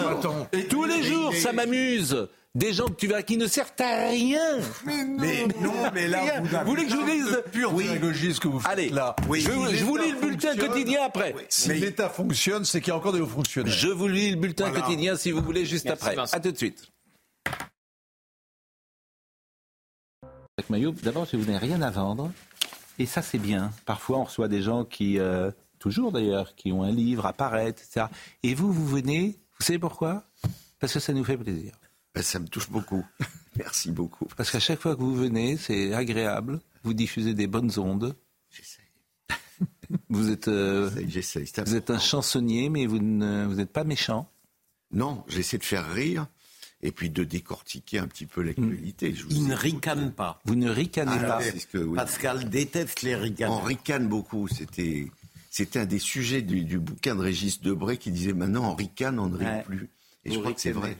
[0.69, 2.27] Tous les jours, ça m'amuse.
[2.55, 4.59] Des gens que tu vas qui ne servent à rien.
[4.85, 6.41] Mais non, mais là, Rien.
[6.63, 9.13] vous voulez que je vous dise Pure démagogie, ce que vous faites Allez, là.
[9.29, 11.35] je, je vous lis le bulletin quotidien après.
[11.49, 13.73] Si l'État fonctionne, c'est qu'il y a encore des hauts fonctionnaires.
[13.73, 14.85] Je vous lis le bulletin Voilà.
[14.85, 16.15] quotidien si vous voulez juste Merci, après.
[16.15, 16.37] Vincent.
[16.37, 16.87] À tout de suite.
[20.57, 22.31] Avec Maillot, d'abord, si vous n'avez rien à vendre,
[22.99, 23.71] et ça c'est bien.
[23.85, 27.81] Parfois, on reçoit des gens qui, euh, toujours d'ailleurs, qui ont un livre à paraître,
[27.83, 28.05] etc.
[28.43, 30.23] Et vous, vous venez, vous savez pourquoi?
[30.79, 31.73] Parce que ça nous fait plaisir.
[32.15, 33.05] Ben, ça me touche beaucoup.
[33.57, 34.27] Merci beaucoup.
[34.37, 36.61] Parce qu'à chaque fois que vous venez, c'est agréable.
[36.83, 38.15] Vous diffusez des bonnes ondes.
[40.09, 41.45] Vous êtes, euh, J'essaye.
[41.45, 44.29] c'est vous êtes un chansonnier, mais vous ne- vous n'êtes pas méchant.
[44.91, 46.27] Non, j'essaie de faire rire
[46.81, 49.13] et puis de décortiquer un petit peu l'actualité.
[49.13, 50.41] Je vous Il ne ricane pas.
[50.45, 51.41] Vous ne ricanez Ah, pas.
[51.41, 51.95] c'est ce que- oui.
[51.95, 53.51] Pascal déteste les ricanes.
[53.51, 54.47] On ricane beaucoup.
[54.47, 55.11] C'était,
[55.51, 59.19] c'était un des sujets du, du bouquin de Régis Debray qui disait maintenant on ricane,
[59.19, 59.63] on ne rit Ouais.
[59.63, 59.89] plus.
[60.23, 60.97] Et je crois que c'est vrai.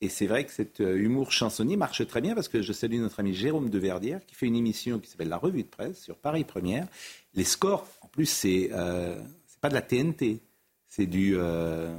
[0.00, 2.98] Et c'est vrai que cet euh, humour chansonnier marche très bien parce que je salue
[2.98, 6.02] notre ami Jérôme de Verdière qui fait une émission qui s'appelle La Revue de Presse
[6.02, 6.86] sur Paris Première.
[7.34, 9.18] Les scores, en plus, c'est euh,
[9.60, 10.40] pas de la TNT,
[10.88, 11.96] c'est du euh,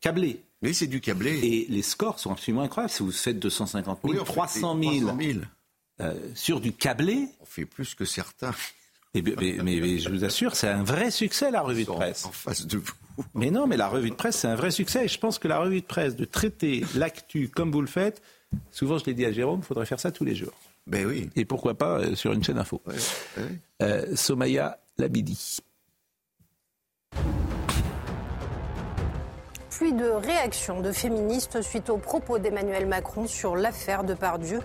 [0.00, 0.40] câblé.
[0.62, 1.38] Oui, c'est du câblé.
[1.38, 2.92] Et les scores sont absolument incroyables.
[2.92, 5.38] Si vous faites 250 000, Oui, on fait 300 000, 300 000.
[6.00, 7.28] euh, sur du câblé.
[7.40, 8.54] On fait plus que certains.
[9.14, 12.26] Eh mais, mais- mais je vous assure, c'est un vrai succès la revue de presse.
[12.26, 12.92] En face de vous.
[13.34, 15.04] Mais non, mais la revue de presse, c'est un vrai succès.
[15.04, 18.22] Et je pense que la revue de presse, de traiter l'actu comme vous le faites,
[18.70, 20.52] souvent je l'ai dit à Jérôme, il faudrait faire ça tous les jours.
[20.86, 21.30] Ben oui.
[21.34, 22.80] Et pourquoi pas euh, sur une chaîne info.
[23.82, 25.58] Euh, Somaya Labidi.
[29.76, 34.60] Pluie de réactions de féministes suite aux propos d'Emmanuel Macron sur l'affaire de Pardieu.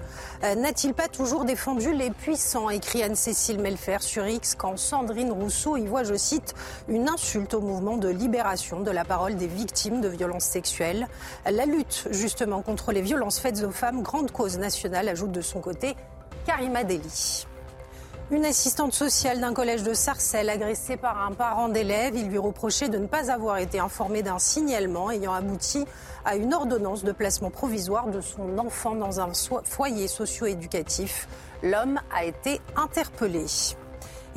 [0.46, 5.76] Euh, N'a-t-il pas toujours défendu les puissants écrit Anne-Cécile Melfer sur X quand Sandrine Rousseau
[5.76, 6.56] y voit, je cite,
[6.88, 11.10] une insulte au mouvement de libération de la parole des victimes de violences sexuelles.
[11.44, 15.60] La lutte justement contre les violences faites aux femmes, grande cause nationale, ajoute de son
[15.60, 15.98] côté
[16.46, 17.48] Karima Deli.
[18.32, 22.16] Une assistante sociale d'un collège de Sarcelles agressée par un parent d'élève.
[22.16, 25.84] Il lui reprochait de ne pas avoir été informé d'un signalement ayant abouti
[26.24, 29.32] à une ordonnance de placement provisoire de son enfant dans un
[29.66, 31.28] foyer socio-éducatif.
[31.62, 33.44] L'homme a été interpellé.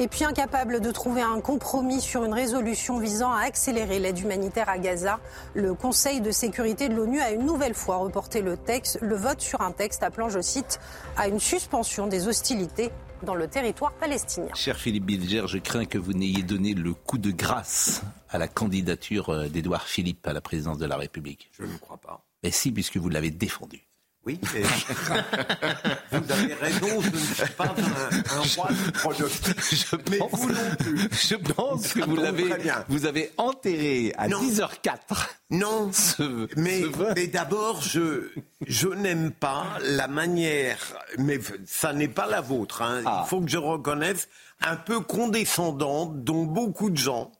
[0.01, 4.68] Et puis incapable de trouver un compromis sur une résolution visant à accélérer l'aide humanitaire
[4.68, 5.20] à Gaza,
[5.55, 8.59] le Conseil de sécurité de l'ONU a une nouvelle fois reporté le,
[9.03, 10.80] le vote sur un texte appelant, je cite,
[11.16, 12.90] à une suspension des hostilités
[13.25, 14.55] dans le territoire palestinien.
[14.55, 18.49] Cher Philippe Bilger, je crains que vous n'ayez donné le coup de grâce à la
[18.49, 21.51] candidature euh, d'Édouard Philippe à la présidence de la République.
[21.53, 22.25] Je ne crois pas.
[22.43, 23.89] Mais si, puisque vous l'avez défendu.
[24.27, 24.62] Oui, mais
[26.18, 29.61] vous avez raison, je ne suis pas un, un roi du pronostic.
[29.70, 31.09] Je mais pense, vous non plus.
[31.12, 32.47] je pense que vous l'avez,
[32.89, 34.41] vous avez enterré à Non.
[34.43, 35.29] 10h04.
[35.51, 37.12] Non, Ce- mais, ce vote.
[37.16, 38.31] mais d'abord, je,
[38.66, 40.79] je n'aime pas la manière,
[41.18, 43.25] mais ça n'est pas la vôtre, hein, Ah.
[43.27, 44.29] il faut que je reconnaisse,
[44.62, 47.31] un peu condescendante dont beaucoup de gens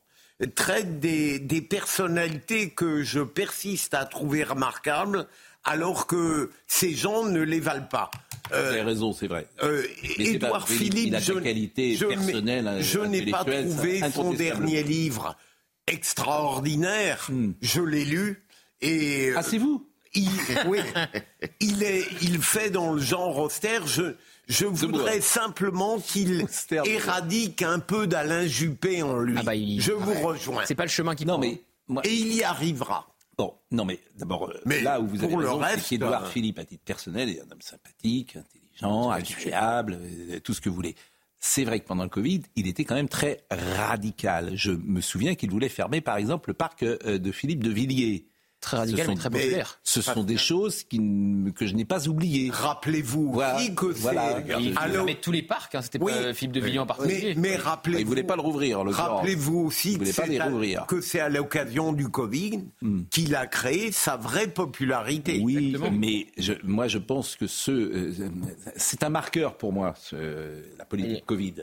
[0.55, 5.27] traitent des, des personnalités que je persiste à trouver remarquables,
[5.65, 8.11] alors que ces gens ne les valent pas.
[8.51, 9.47] Vous avez raison, c'est vrai.
[9.63, 9.83] Euh,
[10.19, 11.33] Mais c'est pas- Édouard il- Philippe, il a je,
[12.07, 15.35] personnelles, euh, je n'ai pas trouvé son dernier livre
[15.87, 17.29] extraordinaire.
[17.63, 18.43] Je l'ai lu
[18.81, 19.37] et Hmm.
[19.39, 19.89] Ah, c'est vous?
[20.15, 20.29] il,
[20.69, 20.79] oui,
[21.61, 23.87] il est, il fait dans le genre austère.
[23.87, 24.15] Je,
[24.47, 26.47] je voudrais simplement qu'il
[26.85, 29.81] éradique un peu d'Alain Juppé en lui.
[29.81, 30.65] Je vous rejoins.
[30.67, 33.09] C'est pas le chemin qui Non, mais moi- Et il y arrivera.
[33.37, 36.59] Bon, non, mais d'abord, euh, Mais là où vous avez raison, c'est qu'Édouard euh, Philippe,
[36.59, 40.95] à titre personnel, est un homme sympathique, intelligent, agréable, euh, tout ce que vous voulez.
[41.41, 44.53] C'est vrai que pendant le Covid, il était quand même très radical.
[44.55, 48.27] Je me souviens qu'il voulait fermer, par exemple, le parc de Philippe de Villiers.
[48.65, 49.81] Très radical, Ce sont- mais très populaire.
[49.83, 50.99] Ce sont des choses qui
[51.55, 52.51] que je n'ai pas oubliées.
[52.51, 54.01] Rappelez-vous Voilà, aussi que c'est.
[54.01, 54.41] voilà.
[54.59, 56.13] Il Alors- tous les parcs, hein, c'était Oui.
[56.13, 57.35] pas Philippe de Villiers en Mais, particulier.
[57.37, 58.01] mais rappelez-vous.
[58.01, 59.17] Il voulait pas le rouvrir, l'occurrence.
[59.19, 60.87] Rappelez-vous aussi Il que voulait pas c'est les à- rouvrir.
[60.87, 62.65] que c'est à l'occasion du Covid
[63.11, 65.41] qu'il a créé sa vraie popularité.
[65.43, 68.13] Oui, mais je, moi je pense que ce, euh,
[68.77, 71.55] c'est un marqueur pour moi, ce- la politique Covid.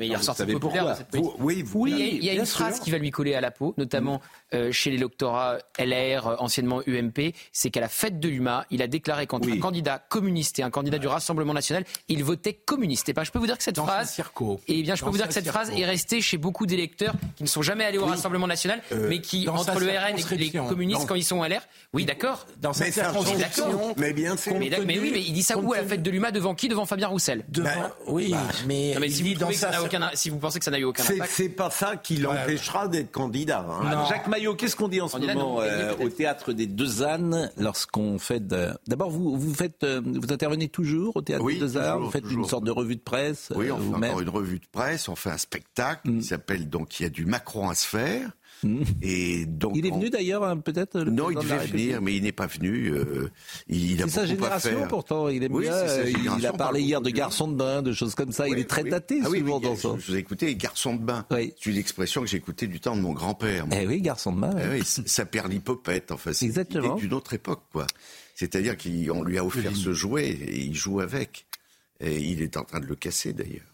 [0.00, 1.14] Mais il ressort populaire cette.
[1.14, 3.34] Vous- oui, vous- il y a, il y a une phrase qui va lui coller
[3.34, 4.20] à la peau, notamment
[4.54, 8.86] euh, chez l'électorat LR, euh, anciennement UMP, c'est qu'à la fête de l'UMA, il a
[8.88, 13.08] déclaré qu'entre un candidat communiste et un candidat du Rassemblement national, il votait communiste.
[13.08, 14.18] Et ben, je peux vous dire que cette Dans phrase,
[14.66, 15.58] et bien, je peux vous dire que cette circo.
[15.60, 19.20] phrase est restée chez beaucoup d'électeurs qui ne sont jamais allés au Rassemblement national, mais
[19.20, 21.60] qui dans entre le RN et les communistes quand ils sont LR,
[21.92, 22.46] oui, d'accord.
[22.60, 23.94] Dans change- circonscription.
[23.98, 24.54] Mais bien sûr.
[24.58, 26.68] Mais, oui, mais il dit ça où à la fête de l'UMA devant qui?
[26.68, 27.44] Devant Fabien Roussel.
[27.48, 28.34] devant- Bah, oui,
[28.66, 30.70] mais, Non, mais il si dit vous, dans sa aucun, si vous pensez que ça
[30.70, 31.32] n'a eu aucun C'est impact.
[31.34, 33.66] c'est pas ça qui l'empêchera d'être candidat.
[33.68, 34.04] hein.
[34.08, 37.02] Jacques Maillot, qu'est-ce qu'on dit en ce Candidat, moment non, euh, au théâtre des Deux
[37.02, 38.46] Ânes lorsqu'on fait.
[38.46, 42.04] D'abord, vous, vous faites, euh, vous intervenez toujours au théâtre Oui, des Deux Ânes, toujours,
[42.06, 42.42] vous faites toujours.
[42.44, 44.10] une sorte de revue de presse Oui, euh, on fait vous-même.
[44.10, 47.10] encore une revue de presse, on fait un spectacle qui s'appelle donc il y a
[47.10, 48.30] du Macron à se faire.
[49.02, 52.02] Et donc Il est on- venu d'ailleurs, hein, peut-être Non, il président de devait venir,
[52.02, 52.88] mais il n'est pas venu.
[52.92, 53.30] euh,
[53.68, 55.72] il, a C'est sa génération pourtant, il aime Oui, bien.
[55.74, 58.48] euh, Il a parlé hier de garçon de bain, de choses comme ça.
[58.48, 58.90] il est très oui.
[58.90, 59.88] daté Ah oui, souvent oui, dans je, ça.
[59.88, 61.26] vous ai écouté, garçon de bain.
[61.30, 63.66] C'est une expression que j'ai écoutée du temps de mon grand-père.
[63.72, 64.52] Eh oui, garçon de bain.
[64.84, 66.32] C- ça perd l'hypopète, enfin.
[66.32, 66.96] c'est- Exactement.
[66.96, 67.86] D'une autre époque, quoi.
[68.34, 71.46] C'est-à-dire qu'on lui a offert ce jouet et il joue avec.
[72.00, 73.69] Et il est en train de le casser, d'ailleurs.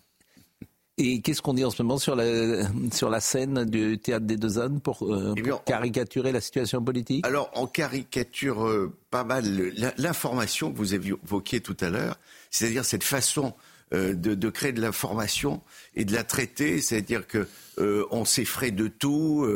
[0.98, 4.36] Et qu'est-ce qu'on dit en ce moment sur la, sur la scène du théâtre des
[4.38, 7.26] Deux Ânes pour, euh, Eh bien, caricaturer la situation politique?
[7.26, 9.44] Alors, on caricature euh, pas mal
[9.98, 12.18] l'information que vous évoquiez tout à l'heure,
[12.50, 13.52] c'est-à-dire cette façon
[13.92, 15.60] euh, de, de créer de l'information
[15.96, 17.46] et de la traiter, c'est-à-dire que
[18.10, 19.46] on s'effraie de tout.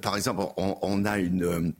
[0.00, 1.74] par exemple, on, on a une,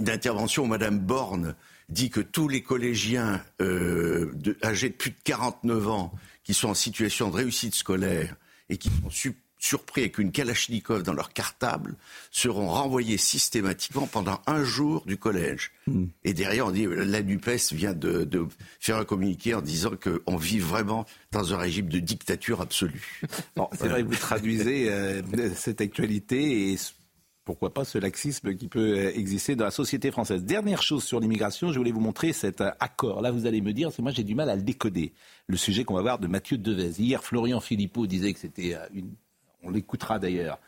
[0.00, 1.54] une intervention où Madame Borne
[1.90, 6.14] dit que tous les collégiens âgés de plus de 49 ans
[6.48, 8.34] qui sont en situation de réussite scolaire
[8.70, 11.94] et qui sont su- surpris avec une Kalachnikov dans leur cartable
[12.30, 15.72] seront renvoyés systématiquement pendant un jour du collège.
[16.24, 18.46] Et derrière, on dit la NUPES vient de, de
[18.80, 23.20] faire un communiqué en disant qu'on vit vraiment dans un régime de dictature absolue.
[23.56, 25.20] Bon, c'est vrai que vous traduisez euh,
[25.54, 26.78] cette actualité et
[27.48, 30.44] pourquoi pas ce laxisme qui peut euh, exister dans la société française.
[30.44, 33.22] Dernière chose sur l'immigration, je voulais vous montrer cet euh, accord.
[33.22, 35.14] Là, vous allez me dire, c'est moi j'ai du mal à le décoder.
[35.46, 37.00] Le sujet qu'on va voir de Mathieu Devez.
[37.00, 39.14] Hier, Florian Philippot disait que c'était euh, une,
[39.62, 40.58] on l'écoutera d'ailleurs,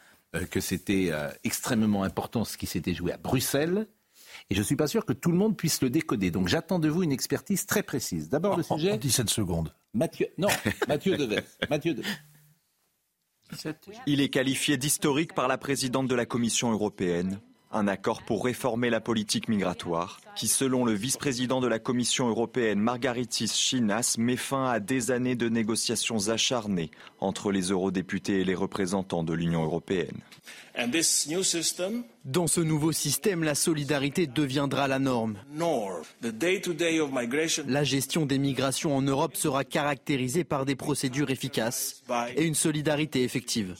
[0.51, 1.11] que c'était
[1.45, 3.87] extrêmement important ce qui s'était joué à Bruxelles.
[4.49, 6.31] Et je ne suis pas sûr que tout le monde puisse le décoder.
[6.31, 8.29] Donc j'attends de vous une expertise très précise.
[8.31, 8.97] D'abord le En- en sujet.
[8.97, 9.75] 17 secondes.
[9.93, 10.49] Mathieu, non,
[10.89, 11.41] Mathieu Devez.
[11.69, 12.09] Mathieu Devez.
[14.07, 17.41] Il est qualifié d'historique par la présidente de la Commission européenne.
[17.73, 22.81] Un accord pour réformer la politique migratoire, qui, selon le vice-président de la Commission européenne,
[22.81, 26.91] Margaritis Chinas, met fin à des années de négociations acharnées
[27.21, 30.19] entre les eurodéputés et les représentants de l'Union européenne.
[32.25, 35.39] Dans ce nouveau système, la solidarité deviendra la norme.
[37.69, 42.03] La gestion des migrations en Europe sera caractérisée par des procédures efficaces
[42.37, 43.77] et une solidarité effective.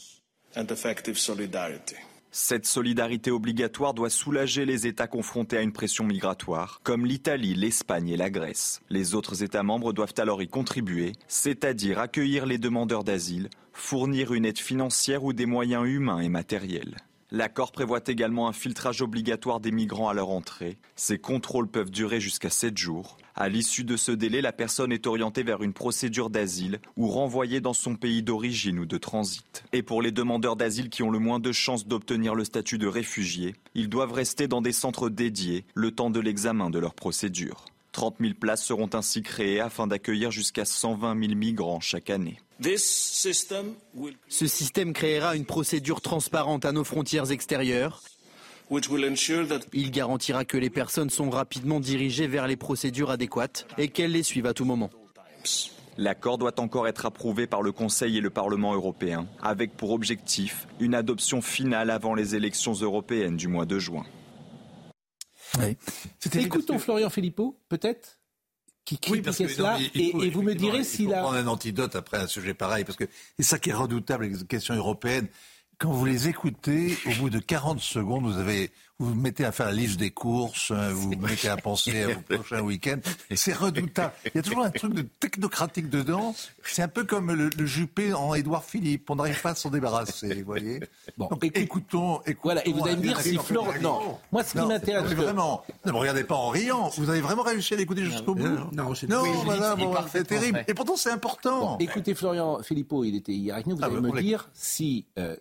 [2.33, 8.11] Cette solidarité obligatoire doit soulager les États confrontés à une pression migratoire, comme l'Italie, l'Espagne
[8.11, 8.83] et la Grèce.
[8.89, 14.45] Les autres États membres doivent alors y contribuer, c'est-à-dire accueillir les demandeurs d'asile, fournir une
[14.45, 16.99] aide financière ou des moyens humains et matériels.
[17.33, 20.79] L'accord prévoit également un filtrage obligatoire des migrants à leur entrée.
[20.97, 23.19] Ces contrôles peuvent durer jusqu'à 7 jours.
[23.37, 27.61] À l'issue de ce délai, la personne est orientée vers une procédure d'asile ou renvoyée
[27.61, 29.63] dans son pays d'origine ou de transit.
[29.73, 32.89] Et pour les demandeurs d'asile qui ont le moins de chances d'obtenir le statut de
[32.89, 37.65] réfugié, ils doivent rester dans des centres dédiés le temps de l'examen de leur procédure.
[37.93, 42.39] 30 000 places seront ainsi créées afin d'accueillir jusqu'à 120 000 migrants chaque année.
[42.63, 43.33] Ce
[44.47, 48.03] système créera une procédure transparente à nos frontières extérieures.
[49.73, 54.23] Il garantira que les personnes sont rapidement dirigées vers les procédures adéquates et qu'elles les
[54.23, 54.91] suivent à tout moment.
[55.99, 60.69] L'accord doit encore être approuvé par le Conseil et le Parlement européen, avec pour objectif
[60.79, 64.05] une adoption finale avant les élections européennes du mois de juin.
[66.35, 68.19] Écoutons Florian Philippot, peut-être
[68.85, 71.23] qui critiquait cela, et, vous me direz s'il a...
[71.23, 73.05] prendre un antidote après un sujet pareil, parce que
[73.37, 75.29] c'est ça qui est redoutable avec les questions européennes.
[75.79, 78.71] Quand vous les écoutez, au bout de 40 secondes, vous avez,
[79.01, 82.03] vous vous mettez à faire la liste des courses, euh, vous vous mettez à penser
[82.03, 83.01] à vos prochains week-ends.
[83.35, 84.13] C'est redoutable.
[84.27, 86.35] Il y a toujours un truc de technocratique dedans.
[86.63, 89.09] C'est un peu comme le, Juppé en Édouard Philippe.
[89.11, 90.81] On n'arrive pas à s'en débarrasser, vous voyez.
[91.17, 93.73] Bon, Donc, écoutons, écoutons, Voilà, et vous allez me dire si Florent...
[93.81, 95.11] Non, moi ce qui m'intéresse...
[95.13, 96.91] Vraiment, ne me regardez pas en riant.
[96.97, 100.63] Vous avez vraiment réussi à l'écouter jusqu'au bout Non, c'est non, voilà, bon, c'est terrible.
[100.69, 101.79] Et pourtant, c'est important.
[101.79, 103.77] écoutez, Florian Philippot, il était hier avec nous.
[103.77, 105.07] Vous ah, allez me dire si...
[105.19, 105.37] Euh,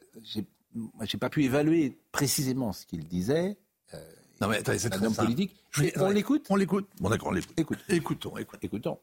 [1.03, 3.57] j'ai pas pu évaluer précisément ce qu'il disait.
[3.93, 3.97] Euh,
[4.41, 5.55] non, mais attendez, c'est un homme politique.
[5.97, 6.45] on l'écoute?
[6.49, 6.89] On l'écoute.
[6.99, 7.53] Bon, d'accord, on l'écoute.
[7.57, 7.79] Écoute.
[7.89, 8.59] Écoutons, écoutons.
[8.61, 8.99] écoutons.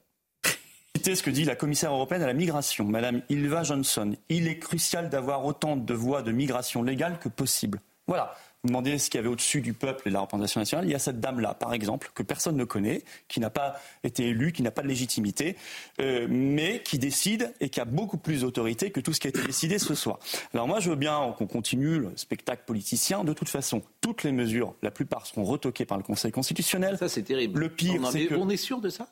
[1.05, 4.16] ce que dit la commissaire européenne à la migration, Madame Ilva Johnson.
[4.29, 7.81] Il est crucial d'avoir autant de voies de migration légales que possible.
[8.07, 8.35] Voilà.
[8.67, 10.87] Vous demandez ce qu'il y avait au-dessus du peuple et de la représentation nationale.
[10.87, 14.27] Il y a cette dame-là, par exemple, que personne ne connaît, qui n'a pas été
[14.27, 15.55] élue, qui n'a pas de légitimité,
[16.01, 19.31] euh, mais qui décide et qui a beaucoup plus d'autorité que tout ce qui a
[19.31, 20.19] été décidé ce soir.
[20.53, 23.23] Alors moi, je veux bien qu'on continue le spectacle politicien.
[23.23, 26.99] De toute façon, toutes les mesures, la plupart seront retoquées par le Conseil constitutionnel.
[26.99, 27.61] Ça, c'est terrible.
[27.61, 28.35] Le pire, c'est que...
[28.35, 29.07] On est sûr de ça?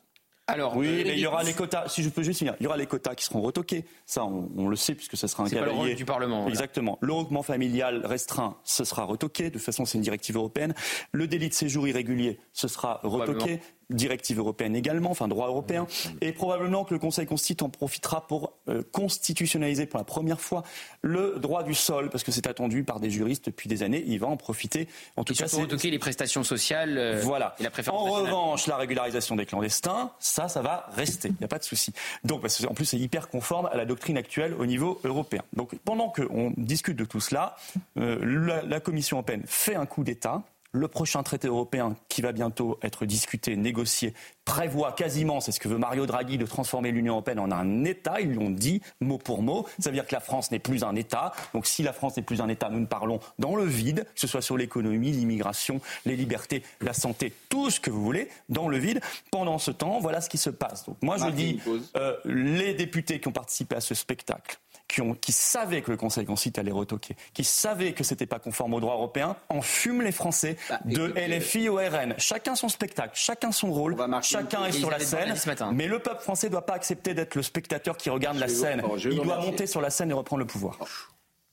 [0.47, 1.89] Alors, oui, mais il y aura les quotas.
[1.89, 3.87] Si je peux juste finir, il y aura les quotas qui seront retoqués.
[4.05, 5.67] Ça, on, le sait puisque ça sera un cavalier.
[5.67, 6.49] Pas le rôle du Parlement.
[6.49, 6.99] Exactement.
[7.01, 9.45] Le regroupement familial restreint, ce sera retoqué.
[9.45, 10.75] De toute façon, c'est une directive européenne.
[11.13, 13.61] Le délit de séjour irrégulier, ce sera retoqué
[13.91, 15.87] directive européenne également, enfin droit européen,
[16.21, 20.63] et probablement que le Conseil constitue en profitera pour euh, constitutionnaliser pour la première fois
[21.03, 24.05] le droit du sol, parce que c'est attendu par des juristes depuis des années.
[24.07, 24.89] Il va en profiter.
[25.17, 26.99] En tout cas, c'est retoquer les prestations sociales.
[26.99, 27.55] Euh, voilà.
[27.59, 31.29] Et la préférence en revanche, la régularisation des clandestins, ça, ça va rester.
[31.29, 31.93] Il n'y a pas de souci.
[32.25, 35.43] Donc, parce que, en plus, c'est hyper conforme à la doctrine actuelle au niveau européen.
[35.53, 37.57] Donc, pendant qu'on discute de tout cela,
[37.99, 40.43] euh, la, la Commission européenne fait un coup d'État
[40.75, 44.13] le prochain traité européen qui va bientôt être discuté, négocié,
[44.45, 48.21] prévoit quasiment, c'est ce que veut Mario Draghi, de transformer l'Union européenne en un État.
[48.21, 49.67] Ils l'ont dit mot pour mot.
[49.79, 51.33] Ça veut dire que la France n'est plus un État.
[51.55, 54.21] Donc si la France n'est plus un État, nous ne parlons dans le vide, que
[54.21, 58.69] ce soit sur l'économie, l'immigration, les libertés, la santé, tout ce que vous voulez, dans
[58.69, 59.01] le vide.
[59.31, 60.85] Pendant ce temps, voilà ce qui se passe.
[60.87, 61.61] Donc moi je dis,
[61.97, 64.59] euh, les députés qui ont participé à ce spectacle,
[64.95, 68.39] qui, ont, qui savaient que le Conseil constitutionnel allait retoquer, qui savaient que c'était pas
[68.39, 72.15] conforme au droit européen, en fument les Français bah, de LFI au RN.
[72.19, 75.35] Chacun son spectacle, chacun son rôle, chacun est sur la scène.
[75.73, 78.83] Mais le peuple français ne doit pas accepter d'être le spectateur qui regarde la scène.
[79.05, 80.79] Il doit monter sur la scène et reprendre le pouvoir.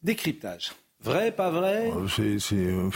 [0.04, 0.74] Décryptage.
[1.04, 2.54] Vrai, pas vrai oh, C'est.
[2.54, 2.92] Euh,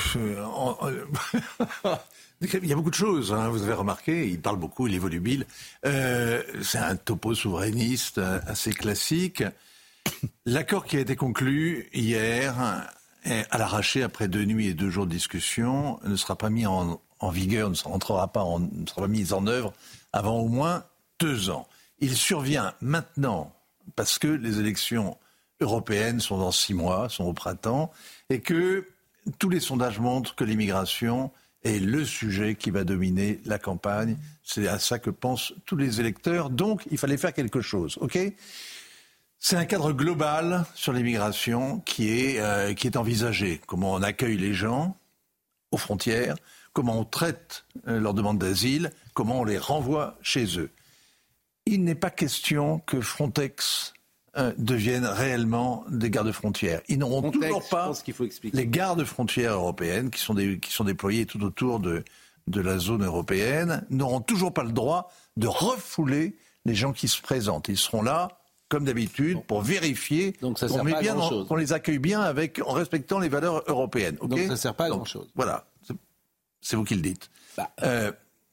[2.41, 4.99] il y a beaucoup de choses, hein, vous avez remarqué, il parle beaucoup, il est
[4.99, 5.47] volubile.
[5.87, 9.43] Euh, c'est un topo souverainiste euh, assez classique.
[10.45, 12.55] L'accord qui a été conclu hier,
[13.25, 16.99] à l'arraché après deux nuits et deux jours de discussion, ne sera pas mis en,
[17.31, 17.97] vigueur, ne sera,
[18.31, 19.73] pas ne sera pas mis en œuvre
[20.13, 20.83] avant au moins
[21.19, 21.67] deux ans.
[21.99, 23.53] Il survient maintenant
[23.95, 25.17] parce que les élections
[25.61, 27.91] européennes sont dans six mois, sont au printemps,
[28.29, 28.87] et que
[29.39, 31.31] tous les sondages montrent que l'immigration
[31.63, 34.17] est le sujet qui va dominer la campagne.
[34.43, 36.49] C'est à ça que pensent tous les électeurs.
[36.49, 37.97] Donc, il fallait faire quelque chose.
[38.01, 38.19] OK?
[39.47, 43.61] C'est un cadre global sur l'immigration qui est, euh, qui est envisagé.
[43.67, 44.97] Comment on accueille les gens
[45.69, 46.35] aux frontières,
[46.73, 50.71] comment on traite euh, leurs demandes d'asile, comment on les renvoie chez eux.
[51.67, 53.93] Il n'est pas question que Frontex
[54.35, 56.81] euh, devienne réellement des gardes-frontières.
[56.87, 61.27] Ils n'auront Frontex, toujours pas faut les gardes-frontières européennes qui sont, des- qui sont déployées
[61.27, 62.03] tout autour de,
[62.47, 67.21] de la zone européenne, n'auront toujours pas le droit de refouler les gens qui se
[67.21, 67.67] présentent.
[67.67, 68.39] Ils seront là,
[68.69, 74.17] comme d'habitude, pour vérifier qu'on les accueille bien avec, en respectant les valeurs européennes.
[74.19, 75.27] ok Donc ça sert pas à grand-chose.
[75.35, 75.67] Voilà,
[76.61, 77.29] C'est- vous qui le dites.
[77.83, 78.11] Euh,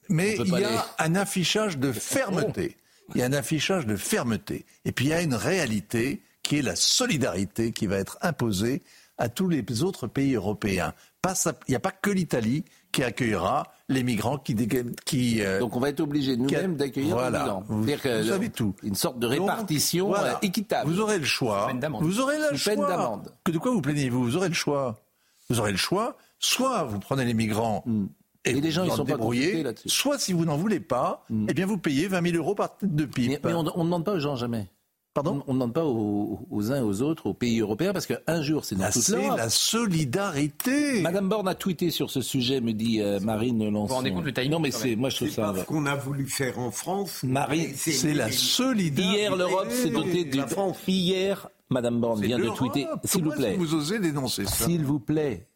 [0.09, 2.77] mais il y a un affichage de fermeté.
[3.15, 4.65] Il y a un affichage de fermeté.
[4.85, 8.81] Et puis il y a une réalité qui est la solidarité qui va être imposée
[9.17, 10.93] à tous les autres pays européens.
[11.25, 15.41] Il n'y a pas que l'Italie qui accueillera les migrants qui...
[15.41, 17.39] euh, Donc on va être obligé nous-mêmes d'accueillir voilà.
[17.39, 17.63] les migrants.
[17.67, 18.73] Vous, que vous savez tout.
[18.83, 20.35] Une sorte de Donc, répartition voilà.
[20.35, 20.89] euh, équitable.
[20.89, 21.61] Vous aurez le choix.
[21.63, 22.03] Sous peine d'amende.
[22.03, 22.87] Vous aurez le Sous peine choix.
[22.87, 23.33] d'amende.
[23.43, 24.23] Que de quoi vous plaignez-vous?
[24.23, 25.01] Vous aurez le choix.
[25.49, 26.15] Vous aurez le choix.
[26.39, 27.83] Soit vous prenez les migrants
[28.45, 29.89] et, Et les gens, vous ils sont pas là-dessus.
[29.89, 32.93] Soit si vous n'en voulez pas, eh bien vous payez 20 000 euros par tête
[32.93, 33.29] de pipe.
[33.29, 34.69] Mais, mais on ne demande pas aux gens jamais.
[35.13, 38.07] Pardon On ne demande pas aux, aux uns et aux autres, aux pays européens, parce
[38.07, 39.37] qu'un jour, c'est dans Là, toute c'est l'Europe.
[39.37, 41.01] la solidarité.
[41.01, 43.81] Madame Borne a tweeté sur ce sujet, me dit euh, Marine Lançon.
[43.81, 45.53] Vous vous rendez compte le timing, Non, mais c'est, moi je trouve ça.
[45.55, 47.21] ce qu'on a voulu faire en France.
[47.23, 49.19] Marie, mais C'est la solidarité.
[49.19, 50.37] Hier, l'Europe s'est dotée du.
[50.37, 50.77] La France.
[50.87, 52.87] Hier, Madame Borne vient de tweeter.
[53.03, 53.55] S'il vous plaît.
[53.57, 55.47] vous osez dénoncer ça S'il vous plaît.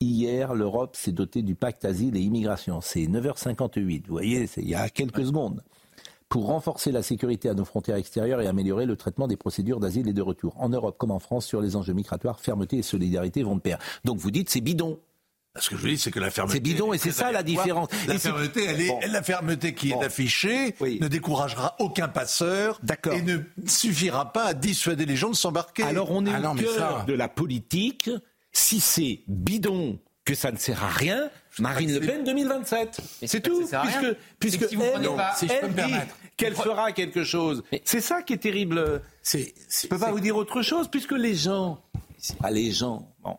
[0.00, 2.80] Hier, l'Europe s'est dotée du pacte asile et immigration.
[2.82, 4.02] C'est 9h58.
[4.06, 5.62] Vous voyez, c'est il y a quelques secondes.
[6.28, 10.08] Pour renforcer la sécurité à nos frontières extérieures et améliorer le traitement des procédures d'asile
[10.08, 10.54] et de retour.
[10.60, 13.78] En Europe comme en France, sur les enjeux migratoires, fermeté et solidarité vont de pair.
[14.04, 14.98] Donc vous dites c'est bidon.
[15.58, 16.54] Ce que je dis, c'est que la fermeté.
[16.56, 17.88] C'est bidon et c'est ça la différence.
[18.06, 19.00] La fermeté, elle est, Bon.
[19.10, 20.02] la fermeté qui Bon.
[20.02, 20.98] est affichée Oui.
[21.00, 22.78] ne découragera aucun passeur
[23.10, 25.84] et ne suffira pas à dissuader les gens de s'embarquer.
[25.84, 28.10] Alors on est Ah au cœur ça- de la politique.
[28.52, 33.00] Si c'est bidon, que ça ne sert à rien, Marine Le Pen 2027.
[33.22, 33.66] Mais C'est pas tout.
[33.66, 33.82] ça.
[34.38, 36.16] Puisque, si vous elle, prenez pas- si je peux elle me dit permettre.
[36.36, 37.62] qu'elle fera quelque chose.
[37.84, 39.00] C'est ça qui est terrible.
[39.22, 41.80] C'est, Je ne peux pas vous dire autre chose, puisque les gens,
[42.42, 43.36] ah, les gens, bon,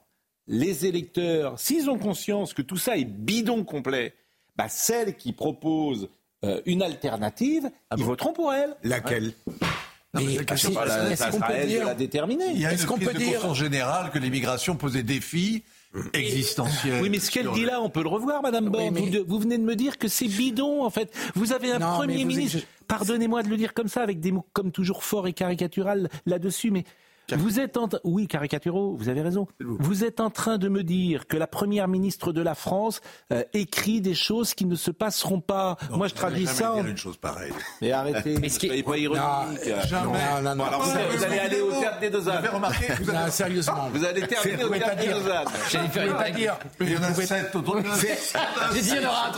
[0.48, 4.14] les électeurs, s'ils ont conscience que tout ça est bidon complet,
[4.56, 6.10] bah, celles qui proposent
[6.44, 8.76] euh, une alternative, ils voteront pour elle.
[8.84, 9.34] Laquelle
[10.14, 12.45] mais mais la question, est-ce- pas qu'on peut dire la déterminer.
[12.53, 15.03] Il y a une Est-ce qu'on prise peut de dire- générale que l'immigration pose des
[16.03, 17.01] défis existentiels.
[17.01, 18.93] Oui, mais ce qu'elle dit là, on peut le revoir, Madame Borne.
[18.93, 21.11] mais- vous, venez de me dire que c'est bidon, en fait.
[21.35, 24.45] Vous avez un Non, Premier ministre, pardonnez-moi de le dire comme ça, avec des mots
[24.53, 26.83] comme toujours forts et caricatural là-dessus, mais
[27.35, 27.89] vous êtes en...
[28.03, 29.47] Oui, caricaturaux, vous avez raison.
[29.59, 33.01] Vous êtes en train de me dire que la Première ministre de la France
[33.33, 35.77] euh, écrit des choses qui ne se passeront pas.
[35.91, 36.75] Moi, je traduis ça en...
[36.75, 37.51] dire une chose pareille.
[37.81, 39.21] Mais arrêtez, Mais ce qui pas ironique.
[39.87, 40.17] Jamais.
[40.17, 40.63] Non, non, non.
[40.65, 42.55] Alors, vous, allez- vous allez aller au théâtre des deux Vous avez ânes.
[42.55, 43.89] remarqué vous Non, sérieusement.
[43.93, 45.23] Vous allez terminer Vous au pouvez pas théâtre des dire.
[45.23, 45.47] deux ânes.
[45.69, 46.59] J'allais pas dire.
[46.79, 47.83] Il y en a sept autour de
[48.73, 49.31] J'ai dit il y en aura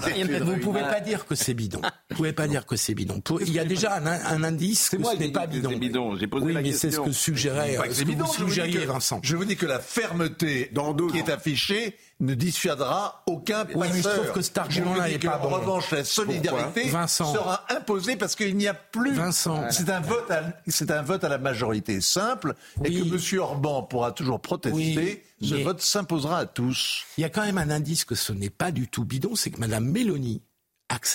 [0.00, 1.80] peut-être Vous pouvez pas dire que c'est bidon.
[2.10, 3.22] Vous pouvez pas dire que c'est bidon.
[3.40, 5.70] Il y a déjà un, indice que moi ce n'est pas bidon.
[5.70, 6.16] c'est bidon.
[6.16, 7.04] J'ai posé oui, la mais c'est ce question.
[7.22, 9.20] Suggérait, ce que vous je vous dis que- Vincent.
[9.22, 10.70] Je vous dis que la fermeté
[11.12, 14.22] qui est affichée ne dissuadera aucun Oui, mais je passeur.
[14.22, 15.48] trouve que cet argument-là n'est que, pas bon.
[15.48, 17.32] En revanche, la solidarité Vincent.
[17.32, 19.12] sera imposée parce qu'il n'y a plus.
[19.14, 19.64] Vincent.
[19.70, 22.54] C'est un vote à, c'est un vote à la majorité simple
[22.84, 23.40] et que M.
[23.40, 25.24] Orban pourra toujours protester.
[25.42, 27.04] Ce vote s'imposera à tous.
[27.18, 29.50] Il y a quand même un indice que ce n'est pas du tout bidon, c'est
[29.50, 30.42] que Mme Mélanie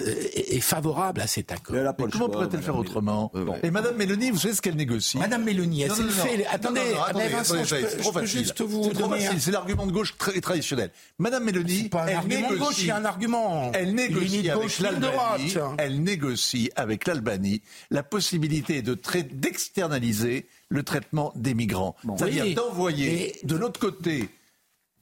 [0.01, 1.75] est est favorable à cet accord.
[1.75, 3.31] Mais comment pourrait-elle faire autrement
[3.63, 6.45] Et Mme Mélanie, vous savez ce qu'elle négocie Madame Mélanie, elle s'est fait.
[6.47, 8.39] Attendez, attendez, Vincent, attendez, je peux, c'est je trop peux facile.
[8.39, 10.91] juste vous donner C'est l'argument de gauche très traditionnel.
[11.19, 12.59] Madame Mélanie, C'est pas un elle argument de négocie.
[12.59, 13.71] gauche, il y a un argument.
[13.73, 15.53] Elle négocie avec l'Albanie.
[15.77, 18.95] Elle négocie avec l'Albanie la possibilité de
[19.33, 21.95] d'externaliser le traitement des migrants.
[22.17, 22.53] C'est-à-dire Oui.
[22.55, 24.29] d'envoyer de l'autre côté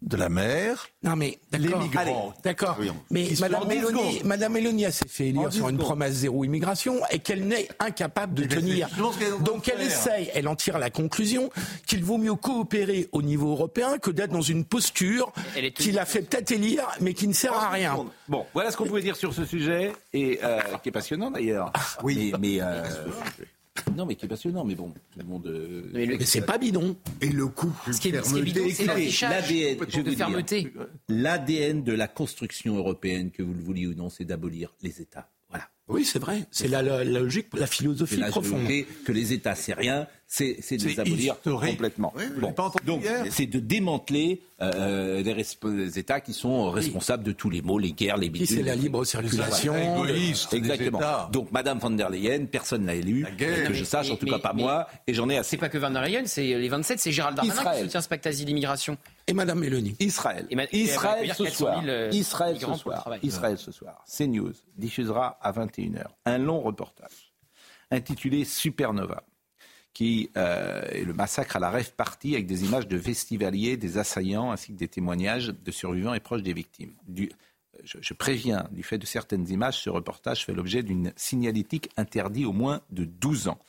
[0.06, 1.82] de la mer Non mais les d'accord.
[1.82, 2.34] migrants.
[2.44, 2.78] D'accord.
[3.10, 4.22] Mais Madame Mélanie.
[4.24, 8.36] Madame Mélanie elle s'est fait élire sur une promesse zéro immigration et qu'elle n'est incapable
[8.36, 8.90] de Mais c'est tenir.
[9.42, 11.50] Donc elle essaye, elle en tire la conclusion
[11.88, 15.32] qu'il vaut mieux coopérer au niveau européen que d'être dans une posture
[15.76, 17.98] qui la fait peut-être élire mais qui ne sert à rien.
[18.28, 21.72] Bon, voilà ce qu'on pouvait dire sur ce sujet, et euh, qui est passionnant d'ailleurs.
[22.04, 22.32] Oui.
[22.34, 22.84] Mais, mais, euh,
[23.96, 25.48] non, mais qui est passionnant, mais bon, tout le monde.
[25.48, 26.96] euh, Mais le- Mais c'est pas bidon.
[27.22, 28.86] Et le couple Ce qui est- ce qui est bidon, c'est
[29.30, 29.78] l'ADN.
[31.10, 35.30] L'ADN de la construction européenne, que vous le vouliez ou non, c'est d'abolir les États.
[35.50, 35.70] Voilà.
[35.88, 36.46] Oui, c'est vrai.
[36.52, 38.68] C'est la, la- la logique, la philosophie la profonde.
[39.06, 40.08] que les États, c'est rien,
[40.38, 41.70] c'est les abolir historique.
[41.72, 42.14] complètement.
[42.16, 47.24] Oui, Bon, pas donc c'est de démanteler euh, les, resp- les États qui sont responsables
[47.24, 48.48] de tous les maux, les guerres, les bidules.
[48.48, 49.76] c'est la libre circulation.
[49.76, 51.00] Égoïste Exactement.
[51.00, 51.30] États.
[51.32, 54.40] Donc Madame von der Leyen, personne l'a élue, que je sache, en Mais- tout cas
[54.40, 55.52] pas mais- moi, et j'en ai assez.
[55.52, 57.78] C'est pas que Van der Leyen, c'est les 27, c'est Gérald Darmanin Israël.
[57.78, 58.98] qui soutient ce pacte asile-immigration.
[59.28, 59.96] Et Madame Mélanie.
[60.00, 60.46] Israël.
[60.50, 61.82] Et ma- Israël ce 400 soir.
[61.82, 63.10] 000, euh, Israël ce soir.
[63.24, 64.04] Israël ce soir.
[64.08, 67.34] CNews diffusera à 21h un long reportage
[67.92, 69.24] intitulé Supernova
[69.96, 73.98] qui euh, est le massacre à la rêve partie avec des images de festivaliers, des
[73.98, 76.92] assaillants ainsi que des témoignages de survivants et proches des victimes.
[77.84, 82.52] Je préviens, du fait de certaines images, ce reportage fait l'objet d'une signalétique interdite au
[82.52, 83.60] moins de 12 ans.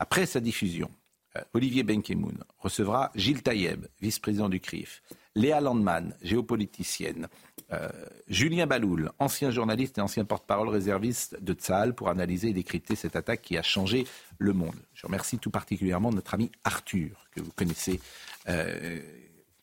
[0.00, 0.90] Après sa diffusion,
[1.36, 5.00] euh, Olivier Benkemoun recevra Gilles Taïeb, vice-président du CRIF,
[5.38, 7.28] Léa Landman, géopoliticienne,
[7.72, 7.88] euh,
[8.26, 13.14] Julien Baloul, ancien journaliste et ancien porte-parole réserviste de Tsahal, pour analyser et décrypter cette
[13.14, 14.04] attaque qui a changé
[14.38, 14.74] le monde.
[14.94, 18.00] Je remercie tout particulièrement notre ami Arthur, que vous connaissez,
[18.48, 19.00] euh,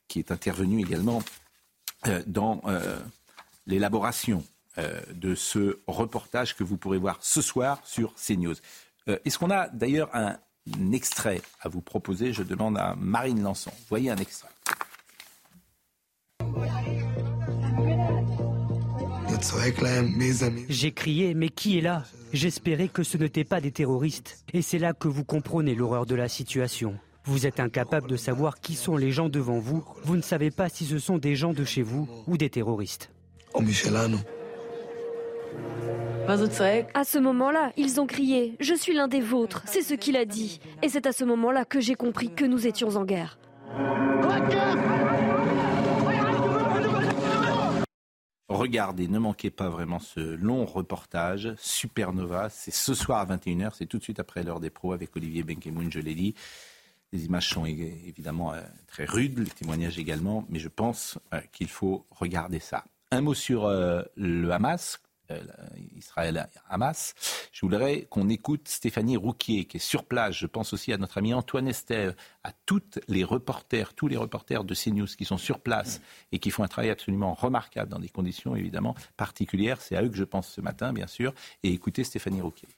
[0.07, 1.21] qui est intervenu également
[2.07, 2.61] euh, dans
[3.67, 4.43] l'élaboration
[5.13, 8.55] de ce reportage que vous pourrez voir ce soir sur CNews.
[9.07, 10.37] Est-ce qu'on a d'ailleurs un,
[10.77, 12.33] un extrait à vous proposer?
[12.33, 13.71] Je demande à Marine Lançon.
[13.89, 14.49] Voyez un extrait.
[20.69, 22.03] J'ai crié, mais qui est là?
[22.33, 24.43] J'espérais que ce n'étaient pas des terroristes.
[24.53, 26.97] Et c'est là que vous comprenez l'horreur de la situation.
[27.25, 29.83] Vous êtes incapable de savoir qui sont les gens devant vous.
[30.03, 33.09] Vous ne savez pas si ce sont des gens de chez vous ou des terroristes.
[36.93, 40.25] À ce moment-là, ils ont crié⁇ Je suis l'un des vôtres⁇ c'est ce qu'il a
[40.25, 40.59] dit.
[40.81, 43.37] Et c'est à ce moment-là que j'ai compris que nous étions en guerre.
[48.47, 52.49] Regardez, ne manquez pas vraiment ce long reportage, Supernova.
[52.49, 55.43] C'est ce soir à 21h, c'est tout de suite après l'heure des pros avec Olivier
[55.43, 56.35] Benkemoun, je l'ai dit.
[57.11, 61.69] Les images sont évidemment euh, très rudes, les témoignages également, mais je pense euh, qu'il
[61.69, 62.83] faut regarder ça.
[63.11, 64.99] Un mot sur euh, le Hamas,
[65.95, 67.13] Israël-Hamas.
[67.51, 70.35] Je voudrais qu'on écoute Stéphanie Rouquier, qui est sur place.
[70.35, 74.63] Je pense aussi à notre ami Antoine Estève, à toutes les reporters, tous les reporters
[74.63, 78.09] de CNews qui sont sur place et qui font un travail absolument remarquable dans des
[78.09, 79.81] conditions évidemment particulières.
[79.81, 81.33] C'est à eux que je pense ce matin, bien sûr.
[81.63, 82.69] Et écoutez Stéphanie Rouquier.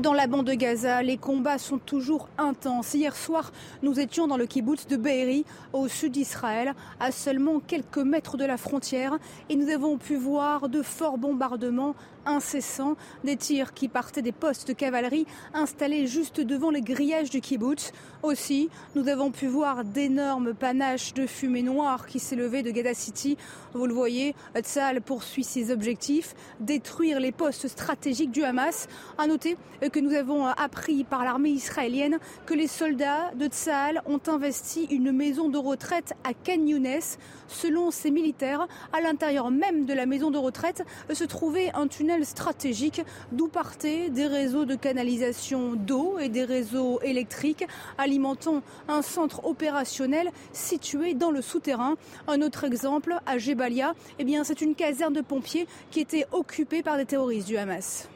[0.00, 2.94] Dans la bande de Gaza, les combats sont toujours intenses.
[2.94, 3.52] Hier soir,
[3.82, 5.44] nous étions dans le kibbutz de Be'eri,
[5.74, 9.18] au sud d'Israël, à seulement quelques mètres de la frontière,
[9.50, 11.94] et nous avons pu voir de forts bombardements
[12.26, 17.40] incessants, des tirs qui partaient des postes de cavalerie installés juste devant les grillages du
[17.40, 17.92] kibbutz.
[18.22, 23.36] Aussi, nous avons pu voir d'énormes panaches de fumée noire qui s'élevaient de Gaza City.
[23.74, 28.88] Vous le voyez, Tzal poursuit ses objectifs, détruire les postes stratégiques du Hamas.
[29.18, 29.56] À noter
[29.92, 35.12] que nous avons appris par l'armée israélienne que les soldats de Tzal ont investi une
[35.12, 37.00] maison de retraite à Khan Younes.
[37.48, 42.11] Selon ces militaires, à l'intérieur même de la maison de retraite se trouvait un tunnel
[42.24, 43.02] stratégique
[43.32, 47.66] d'où partaient des réseaux de canalisation d'eau et des réseaux électriques
[47.98, 51.96] alimentant un centre opérationnel situé dans le souterrain.
[52.28, 56.82] Un autre exemple à Jebalia, eh bien c'est une caserne de pompiers qui était occupée
[56.82, 58.08] par des terroristes du Hamas.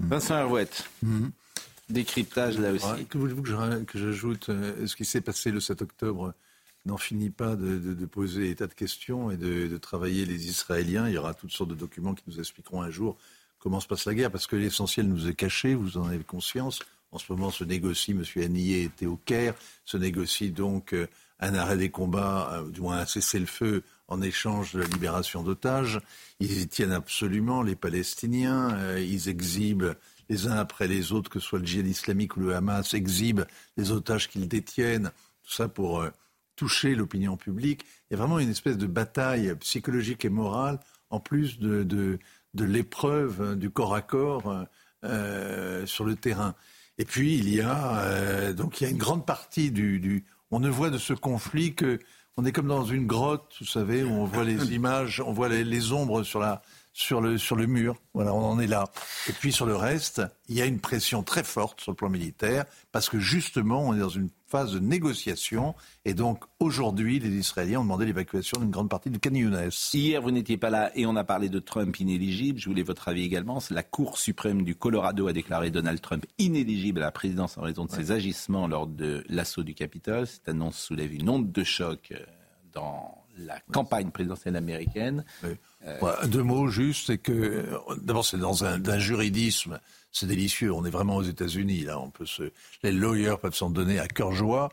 [0.00, 0.84] Vincent Herouette,
[1.88, 2.86] décryptage là aussi.
[2.86, 6.34] Ouais, que voulez-vous que j'ajoute euh, Ce qui s'est passé le 7 octobre
[6.86, 11.08] n'en finit pas de, de- de poser tas de questions et de, travailler les Israéliens.
[11.08, 13.16] Il y aura toutes sortes de documents qui nous expliqueront un jour
[13.58, 16.80] comment se passe la guerre, parce que l'essentiel nous est caché, vous en avez conscience.
[17.12, 18.24] En ce moment se négocie, M.
[18.36, 19.54] Haniyeh était au Caire,
[19.84, 21.06] se négocie donc euh,
[21.38, 26.00] un arrêt des combats, euh, du moins un cessez-le-feu en échange de la libération d'otages.
[26.40, 28.74] Ils y tiennent absolument, les Palestiniens.
[28.74, 29.94] euh, ils exhibent
[30.28, 33.44] les uns après les autres, que ce soit le djihad islamique ou le Hamas, exhibent
[33.76, 35.12] les otages qu'ils détiennent.
[35.44, 36.02] Tout ça pour
[36.56, 37.84] toucher l'opinion publique.
[38.10, 40.80] Il y a vraiment une espèce de bataille psychologique et morale,
[41.10, 42.18] en plus de, de,
[42.54, 44.64] de l'épreuve hein, du corps à corps euh,
[45.04, 46.54] euh, sur le terrain.
[46.98, 50.24] Et puis il y a euh, donc il y a une grande partie du, du
[50.50, 51.98] on ne voit de ce conflit que
[52.36, 55.48] on est comme dans une grotte, vous savez, où on voit les images, on voit
[55.48, 56.62] les, les ombres sur la
[56.92, 57.96] sur le sur le mur.
[58.14, 58.84] Voilà, on en est là.
[59.28, 62.10] Et puis sur le reste, il y a une pression très forte sur le plan
[62.10, 65.74] militaire parce que justement, on est dans une phase de négociation
[66.04, 69.70] et donc aujourd'hui, les Israéliens ont demandé l'évacuation d'une grande partie du Khan Younes.
[69.94, 72.58] Hier, vous n'étiez pas là et on a parlé de Trump inéligible.
[72.58, 73.60] Je voulais votre avis également.
[73.70, 77.86] La Cour suprême du Colorado a déclaré Donald Trump inéligible à la présidence en raison
[77.86, 80.26] de ses agissements lors de l'assaut du Capitole.
[80.26, 82.18] Cette annonce soulève une onde de choc euh,
[82.74, 85.24] dans la campagne présidentielle américaine.
[85.84, 87.66] Euh, deux mots juste, c'est que
[88.02, 89.80] d'abord c'est dans un, juridisme
[90.10, 90.72] c'est délicieux.
[90.72, 91.98] On est vraiment aux États-Unis là.
[91.98, 92.52] On peut se,
[92.82, 94.70] les lawyers peuvent s'en donner à cœur joie.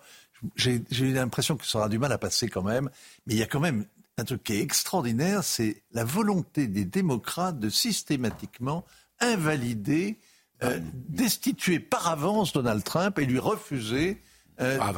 [0.56, 2.90] J'ai eu l'impression que ça aura du mal à passer quand même,
[3.26, 3.86] mais il y a quand même
[4.18, 8.86] un truc qui est extraordinaire, c'est la volonté des démocrates de systématiquement
[9.22, 10.20] invalider,
[10.64, 14.22] euh, destituer par avance Donald Trump et lui refuser
[14.62, 14.94] euh, Ah,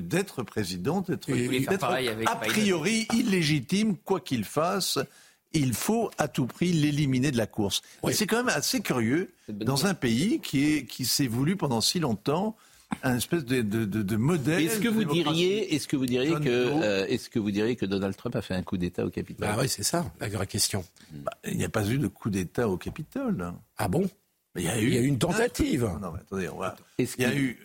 [0.00, 1.30] d'être président, d'être
[2.26, 4.98] a priori illégitime, quoi qu'il fasse.
[5.52, 7.82] Il faut à tout prix l'éliminer de la course.
[8.12, 11.98] C'est quand même assez curieux dans un pays qui est qui s'est voulu pendant si
[11.98, 12.56] longtemps
[13.04, 14.64] un espèce de, de, de- de modèle.
[14.64, 16.82] Est-ce que vous diriez, est-ce que vous diriez John que, Doe.
[16.82, 19.46] euh, est-ce que vous diriez que Donald Trump a fait un coup d'État au Capitole?
[19.46, 20.84] Bah oui, c'est ça, la vraie question.
[21.12, 23.52] Bah, il n'y a pas eu de coup d'État au Capitole.
[23.78, 24.08] Ah bon?
[24.56, 25.84] Il y a Il y a eu une tentative.
[26.00, 27.58] Non, mais attendez, on va- Il y a eu,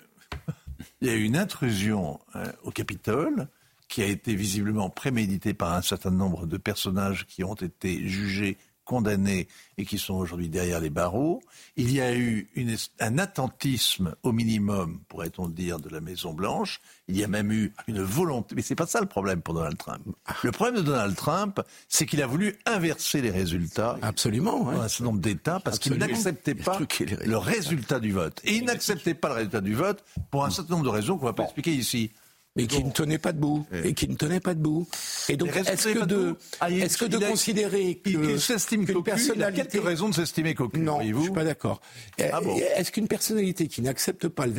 [1.02, 3.48] il y a eu une intrusion euh, au Capitole
[3.88, 8.57] qui a été visiblement préméditée par un certain nombre de personnages qui ont été jugés,
[8.86, 9.48] condamnés
[9.78, 11.41] et qui sont aujourd'hui derrière les barreaux.
[11.76, 16.80] Il y a eu une un attentisme au minimum, pourrait-on dire, de la Maison Blanche.
[17.07, 18.56] Il y a même eu une volonté.
[18.56, 20.02] Mais c'est pas ça le problème pour Donald Trump.
[20.44, 21.60] Le problème de Donald Trump,
[21.90, 23.98] c'est qu'il a voulu inverser les résultats.
[24.02, 24.64] Absolument.
[24.64, 26.80] Dans un certain nombre d'États parce qu'il n'acceptait pas
[27.26, 28.40] le résultat du vote.
[28.44, 31.26] Et il n'acceptait pas le résultat du vote pour un certain nombre de raisons qu'on
[31.26, 32.12] va pas expliquer ici.
[32.56, 33.65] Mais qui ne tenait pas debout.
[33.84, 34.88] Et qui ne tenait pas debout.
[35.27, 36.36] Et donc, résultats est-ce que de.
[36.61, 39.61] Ah, est-ce que de considérer que, s'estime qu'une cocu, il a personnalité...
[39.68, 40.80] quelques raisons de s'estimer cocu.
[40.80, 41.23] Non, je voyez-vous.
[41.23, 41.82] suis pas d'accord.
[42.22, 44.53] Euh, Ah bon Est-ce qu'une personnalité qui n'accepte pas le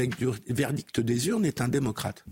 [0.48, 2.24] verdict des urnes est un démocrate?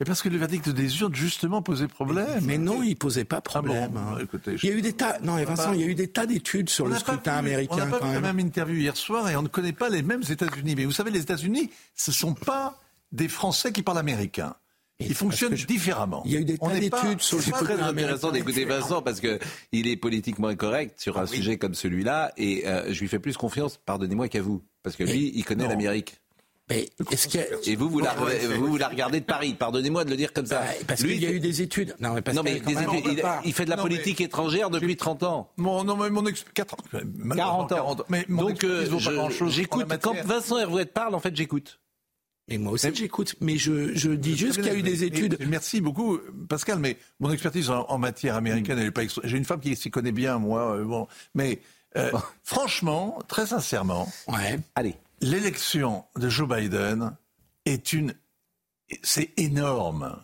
[0.00, 2.26] Et parce que le verdict des urnes, justement, posait problème.
[2.42, 3.92] Mais non, il posait pas problème.
[3.94, 4.18] Ah bon hein.
[4.22, 6.08] Écoutez, Il y a eu des tas, non, a Vincent, il y a eu des
[6.08, 8.36] tas d'études sur On le scrutin américain On n'a pas quand vu la même.
[8.36, 10.74] même interview hier soir et on ne connaît pas les mêmes États-Unis.
[10.74, 12.80] Mais vous savez, les États-Unis, ce ne sont pas
[13.12, 14.56] des Français qui parlent américain.
[15.00, 16.22] Ils fonctionnent différemment.
[16.24, 19.20] Il y a eu des tas d'études sur le C'est très intéressant d'écouter Vincent parce
[19.20, 19.38] que
[19.72, 23.36] il est politiquement incorrect sur un sujet comme celui-là et euh, je lui fais plus
[23.36, 24.62] confiance, pardonnez-moi, qu'à vous.
[24.82, 26.16] Parce que lui, il connaît l'Amérique.
[26.70, 26.88] Mais
[27.28, 29.54] qu'il a- Et vous, vous la, vous, vous la regardez de Paris.
[29.58, 30.60] Pardonnez-moi de le dire comme ça.
[30.60, 31.94] Bah, parce Lui, qu'il y a eu des études.
[32.00, 33.90] Non, mais, parce non, qu'il mais des études, il, il fait de la Non, mais-
[33.90, 35.50] politique étrangère depuis 30 ans.
[35.56, 36.44] Mon, non, mais mon ex...
[36.54, 36.76] 4 ans.
[37.34, 37.96] 40 ans.
[38.08, 39.86] Mais mon Donc, euh, je- j'écoute.
[40.00, 40.14] Quand.
[40.24, 41.80] Vincent Hervouet parle, en fait, j'écoute.
[42.48, 43.36] Mais moi aussi, j'écoute.
[43.40, 45.36] Mais je, je dis juste qu'il y a eu des études.
[45.40, 46.78] mais- Merci beaucoup, Pascal.
[46.80, 49.02] Mais mon expertise en, en matière américaine, elle est pas.
[49.24, 50.76] J'ai une femme qui s'y connaît bien, moi.
[50.76, 51.60] euh, bon, mais
[51.96, 52.10] euh,
[52.42, 54.58] franchement, très sincèrement, Ouais.
[54.74, 54.96] Allez.
[55.20, 57.16] l'élection de Joe Biden
[57.64, 58.14] est une.
[59.02, 60.16] C'est énorme.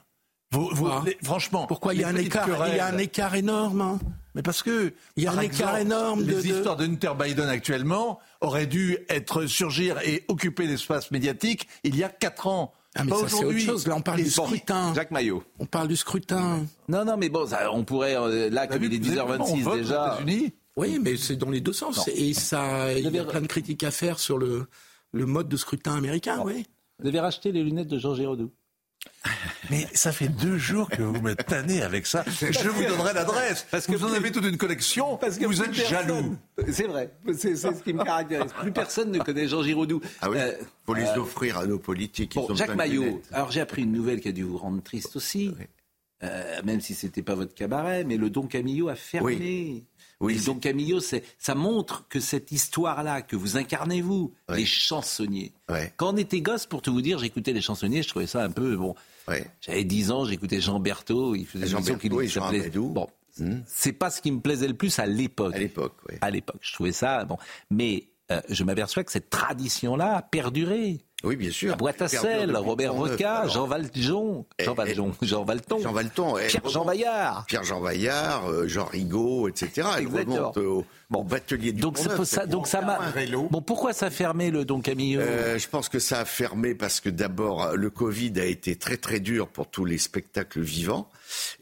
[0.50, 2.98] Vous, vous- Pourquoi les- franchement, Pourquoi il y a un écart Il y a un
[2.98, 3.80] écart énorme.
[3.80, 3.98] hein.
[4.34, 7.10] Mais parce que Il y a par un écart énorme de- Les de- histoires d'Hunter
[7.18, 12.72] Biden actuellement auraient dû être surgir et occuper l'espace médiatique il y a quatre ans.
[12.94, 13.64] Ah, mais Pas ça, c'est autre aujourd'hui.
[13.64, 13.86] chose.
[13.86, 14.94] Là, on parle Et du bon, scrutin.
[14.94, 15.42] Jacques Maillot.
[15.58, 16.64] On parle du scrutin.
[16.88, 19.34] Non, non, mais bon, ça, on pourrait, euh, là, comme il est avez vu comment
[19.44, 20.16] on 10h26 vote aux déjà.
[20.20, 22.08] États-Unis Oui, mais c'est dans les deux sens.
[22.08, 24.66] Et ça, il y a plein de critiques à faire sur le,
[25.12, 26.64] le mode de scrutin américain, oui.
[27.00, 28.50] Vous avez racheté les lunettes de Jean Giraudoux.
[29.70, 32.24] Mais ça fait deux jours que vous me tannez avec ça.
[32.26, 33.66] Je vous donnerai l'adresse.
[33.70, 35.16] Parce que vous en avez toute une collection.
[35.18, 36.36] Parce que vous êtes jaloux.
[36.70, 38.52] C'est vrai, c'est c'est ce qui me caractérise.
[38.60, 40.00] Plus personne ne connaît Jean Giraudoux.
[40.22, 40.52] Ah oui, Euh,
[40.86, 42.34] faut les euh, offrir à nos politiques.
[42.36, 45.16] ils Bon, Jacques Maillot, alors j'ai appris une nouvelle qui a dû vous rendre triste
[45.16, 45.54] aussi,
[46.24, 49.84] Euh, même si c'était pas votre cabaret, mais le Don Camillo a fermé.
[50.20, 54.64] Oui, le Don Camillo, c'est- ça montre que cette histoire-là, que vous incarnez vous, les
[54.66, 55.52] chansonniers.
[55.96, 58.50] Quand on était gosse, pour tout vous dire, j'écoutais les chansonniers, je trouvais ça un
[58.50, 58.96] peu bon.
[59.60, 62.50] J'avais 10 ans, j'écoutais Jean Berthaud, il faisait Jean Berthaud et Jean.
[62.88, 63.06] Bon,
[63.38, 63.60] Hmm.
[63.68, 65.54] c'est pas ce qui me plaisait le plus à l'époque.
[65.54, 66.16] À l'époque, oui.
[66.20, 67.36] À l'époque, je trouvais ça bon,
[67.70, 70.98] mais euh, je m'aperçois que cette tradition-là a perduré.
[71.24, 71.70] Oui, bien sûr.
[71.70, 73.52] La boîte à sel, Robert 39, Roca, alors.
[73.52, 76.38] Jean Valjean, Jean Valjean, Jean Valton, Jean Valton.
[76.38, 77.44] elle Pierre-Jean Vaillard.
[77.46, 79.88] Pierre-Jean Vaillard, euh, Jean Rigaud, etc.
[79.98, 83.00] Elle remonte au, au batelier du Donc ça, c'est donc ça m'a.
[83.50, 86.76] Bon, pourquoi ça a fermé le Don Camillo Euh, je pense que ça a fermé
[86.76, 91.08] parce que d'abord le Covid a été très très dur pour tous les spectacles vivants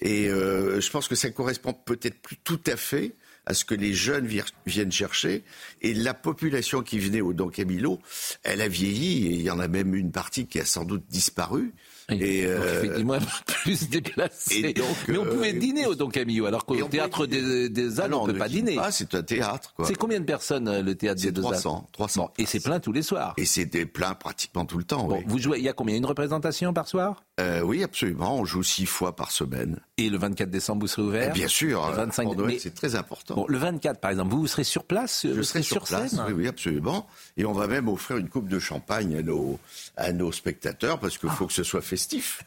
[0.00, 3.14] et euh, je pense que ça correspond peut-être plus tout à fait
[3.46, 4.28] à ce que les jeunes
[4.66, 5.44] viennent chercher
[5.80, 8.00] et la population qui venait au Don Camillo,
[8.42, 11.04] elle a vieilli et il y en a même une partie qui a sans doute
[11.08, 11.72] disparu.
[12.08, 14.54] Et, Donc, euh, effectivement, plus déplacé.
[14.58, 17.68] et donc, Mais on euh, pouvait dîner au Don Camillo, alors et qu'au théâtre des,
[17.68, 18.76] des Ah non, on ne peut pas dîner.
[18.76, 19.86] pas, c'est un théâtre quoi.
[19.86, 22.22] C'est combien de personnes euh, le théâtre des C'est deux Halles 300, 300.
[22.22, 23.34] Bon, et c'est plein tous les soirs.
[23.38, 25.04] Et c'était plein pratiquement tout le temps.
[25.08, 25.24] Bon, oui.
[25.26, 27.24] vous jouez, il y a combien Une représentation par soir?
[27.40, 28.36] Euh, oui, absolument.
[28.38, 29.80] On joue six fois par semaine.
[29.98, 31.30] Et le 24 décembre, vous serez ouvert?
[31.30, 33.34] Et bien sûr, Le 25 pour Noël, mais- c'est très important.
[33.34, 35.84] Bon, le 24, par exemple, vous, vous serez sur place Je vous serai serez sur
[35.84, 36.22] place, scène?
[36.28, 37.06] oui, oui, absolument.
[37.36, 39.58] Et on va même offrir une coupe de champagne à nos,
[39.96, 42.42] à nos spectateurs parce qu'il faut que ce soit festif.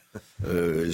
[0.48, 0.90] Euh,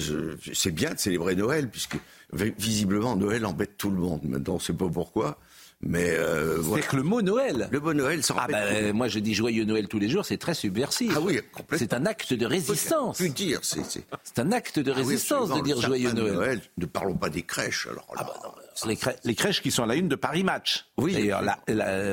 [0.54, 1.96] c'est bien de célébrer Noël puisque
[2.32, 4.20] vi- visiblement Noël embête tout le monde.
[4.24, 5.38] Maintenant, on ne sait pas pourquoi.
[5.82, 7.68] Mais euh, C'est que le mot Noël.
[7.70, 10.38] Le mot Noël, ça Ah bah, moi je dis joyeux Noël tous les jours, c'est
[10.38, 11.12] très subversif.
[11.14, 11.86] Ah oui, complètement.
[11.86, 13.18] C'est un acte de résistance.
[13.18, 16.62] Plus dire, c'est un acte de Ah résistance de dire joyeux de Noël.
[16.78, 17.88] Ne parlons pas des crèches.
[17.90, 18.26] Alors là,
[18.86, 20.86] Les, crè- les crèches qui sont à la une de Paris Match.
[20.96, 21.12] Oui.
[21.12, 21.58] D'ailleurs, là,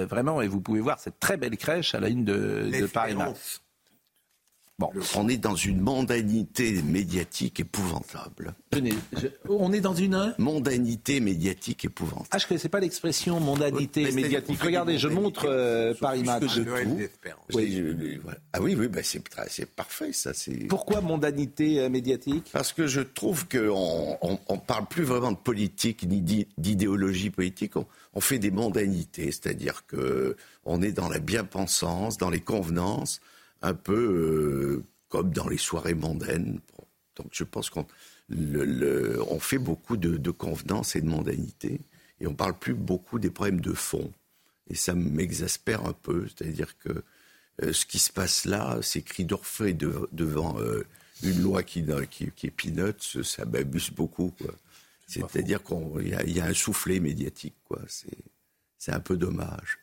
[0.05, 3.15] vraiment, et vous pouvez voir cette très belle crèche à la une de, de Paris
[3.15, 3.37] Match.
[4.79, 4.89] Bon.
[5.15, 8.55] On est dans une mondanité médiatique épouvantable.
[8.71, 12.27] Tenez, je- on est dans une mondanité médiatique épouvantable.
[12.31, 14.59] Ah, je ne connaissais pas l'expression mondanité Oui, médiatique.
[14.59, 16.55] Regardez, je montre euh, Paris Match.
[16.55, 16.99] de tout.
[17.53, 18.39] Oui, je- voilà.
[18.51, 19.21] Ah oui, oui, bah c'est
[19.75, 20.33] parfait, ça.
[20.33, 22.49] c'est- Pourquoi mondanité euh, médiatique?
[22.51, 27.29] Parce que je trouve qu'on on, on parle plus vraiment de politique ni d'i- d'idéologie
[27.29, 27.75] politique.
[27.77, 27.85] On,
[28.15, 30.35] on fait des mondanités, c'est-à-dire que
[30.65, 33.21] on est dans la bien-pensance, dans les convenances,
[33.63, 36.59] un peu euh, comme dans les soirées mondaines.
[37.15, 37.87] Donc je pense qu'on
[38.29, 41.79] le- le- on fait beaucoup de, de convenances et de mondanités,
[42.19, 44.11] et on parle plus beaucoup des problèmes de fond.
[44.69, 47.03] Et ça m'exaspère un peu, c'est-à-dire que
[47.61, 50.85] euh, ce qui se passe là, ces cris d'orfraie de- devant euh,
[51.21, 54.33] une loi qui, qui, qui est peanuts, ça m'abuse beaucoup.
[55.07, 57.55] C'est-à-dire qu'il y, y a un soufflet médiatique.
[57.65, 57.79] quoi.
[58.79, 59.77] C'est un peu dommage.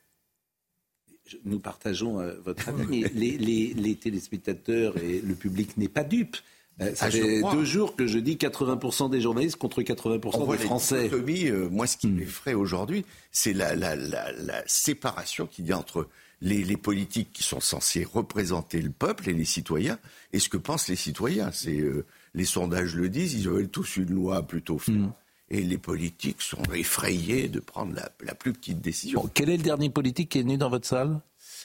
[1.45, 6.05] Nous partageons euh, votre avis, mais les, les- les téléspectateurs et le public n'est pas
[6.05, 6.37] dupe.
[6.81, 10.45] Euh, ça Ah, fait deux jours que je dis 80% des journalistes contre 80% On
[10.45, 11.11] voit des Français.
[11.13, 15.79] euh, moi, ce qui m'effraie aujourd'hui, c'est la, la, la, la séparation qu'il y a
[15.79, 16.09] entre
[16.41, 19.99] les, les politiques qui sont censés représenter le peuple et les citoyens
[20.33, 21.51] et ce que pensent les citoyens.
[21.53, 25.13] C'est euh, les sondages le disent, ils veulent tous une loi plutôt ferme.
[25.51, 29.29] Et les politiques sont effrayés de prendre la, la plus petite décision.
[29.35, 31.21] Quel est le dernier politique qui est venu dans votre salle?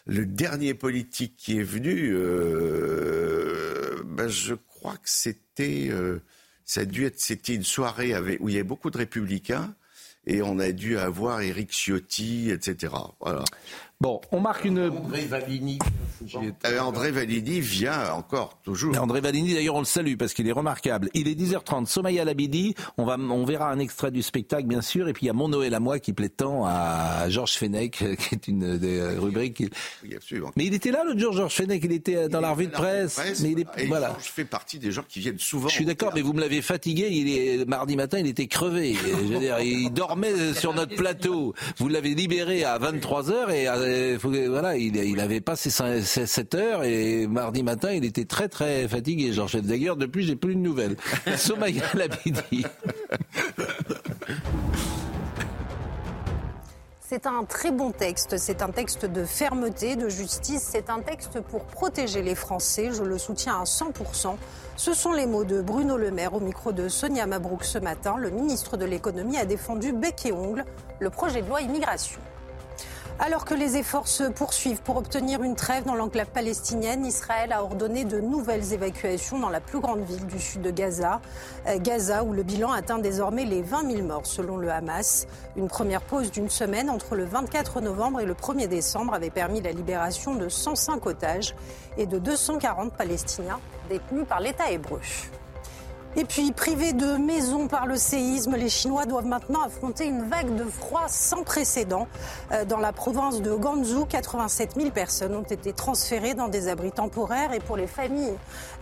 [0.08, 6.20] Le dernier politique qui est venu, euh, ben, je crois que c'était, euh,
[6.64, 9.74] ça a dû être, c'était une soirée avec, où il y avait beaucoup de républicains
[10.28, 12.94] et on a dû avoir Éric Ciotti, etc.
[13.20, 13.44] Voilà.
[14.02, 14.80] Bon, on marque une.
[14.80, 15.80] André Valigny.
[16.66, 18.94] Euh, André Validi vient encore, toujours.
[18.94, 21.10] Et André Valini, d'ailleurs, on le salue parce qu'il est remarquable.
[21.14, 22.74] Il est 10h30, Somaya Labidi.
[22.98, 25.08] On, va, on verra un extrait du spectacle, bien sûr.
[25.08, 27.92] Et puis il y a Mon Noël à moi qui plaît tant à Georges Fenech,
[28.20, 29.56] qui est une des euh, rubriques.
[29.56, 29.70] qui-
[30.04, 30.52] Oui, absolument.
[30.58, 31.82] Mais il était là, l'autre jour, Georges Fenech.
[31.84, 33.20] Il était euh, dans la revue de presse.
[33.42, 34.16] mais il est, et voilà.
[34.20, 35.70] je fais partie des gens qui viennent souvent.
[35.70, 37.08] Je suis d'accord, mais vous me l'avez fatigué.
[37.12, 38.94] Il est mardi matin, il était crevé.
[38.94, 41.54] Je veux dire, il dormait sur notre plateau.
[41.78, 45.56] Vous l'avez libéré à 23 h et euh, faut que- voilà, il, il avait pas
[45.56, 49.32] ses 7 heures et mardi matin, il était très très fatigué.
[49.34, 50.96] Georges D'ailleurs, depuis, j'ai plus de nouvelles.
[51.38, 52.66] Somaya Labidi.
[57.08, 61.40] C'est un très bon texte, c'est un texte de fermeté, de justice, c'est un texte
[61.40, 64.36] pour protéger les Français, je le soutiens à 100%.
[64.76, 68.16] Ce sont les mots de Bruno Le Maire au micro de Sonia Mabrouk ce matin.
[68.18, 70.66] Le ministre de l'économie a défendu bec et ongle
[71.00, 72.20] le projet de loi immigration.
[73.18, 77.64] Alors que les efforts se poursuivent pour obtenir une trêve dans l'enclave palestinienne, Israël a
[77.64, 81.22] ordonné de nouvelles évacuations dans la plus grande ville du sud de Gaza.
[81.66, 85.28] Euh, Gaza, où le bilan atteint désormais les 20 000 morts selon le Hamas.
[85.56, 89.62] Une première pause d'une semaine entre le 24 novembre et le 1er décembre avait permis
[89.62, 91.56] la libération de 105 otages
[91.98, 95.00] et de 240 Palestiniens détenus par l'État hébreu.
[96.18, 100.56] Et puis, privés de maisons par le séisme, les Chinois doivent maintenant affronter une vague
[100.56, 102.08] de froid sans précédent.
[102.54, 106.94] Euh, Dans la province de Ganzhou, 87 000 personnes ont été transférées dans des abris
[106.94, 107.52] temporaires.
[107.52, 108.34] Et pour les familles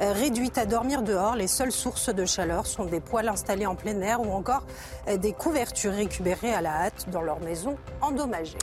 [0.01, 3.73] euh, réduites à dormir dehors, les seules sources de chaleur sont des poêles installées en
[3.76, 4.64] plein air ou encore
[5.07, 8.60] euh, des couvertures récupérées à la hâte dans leurs maisons endommagées.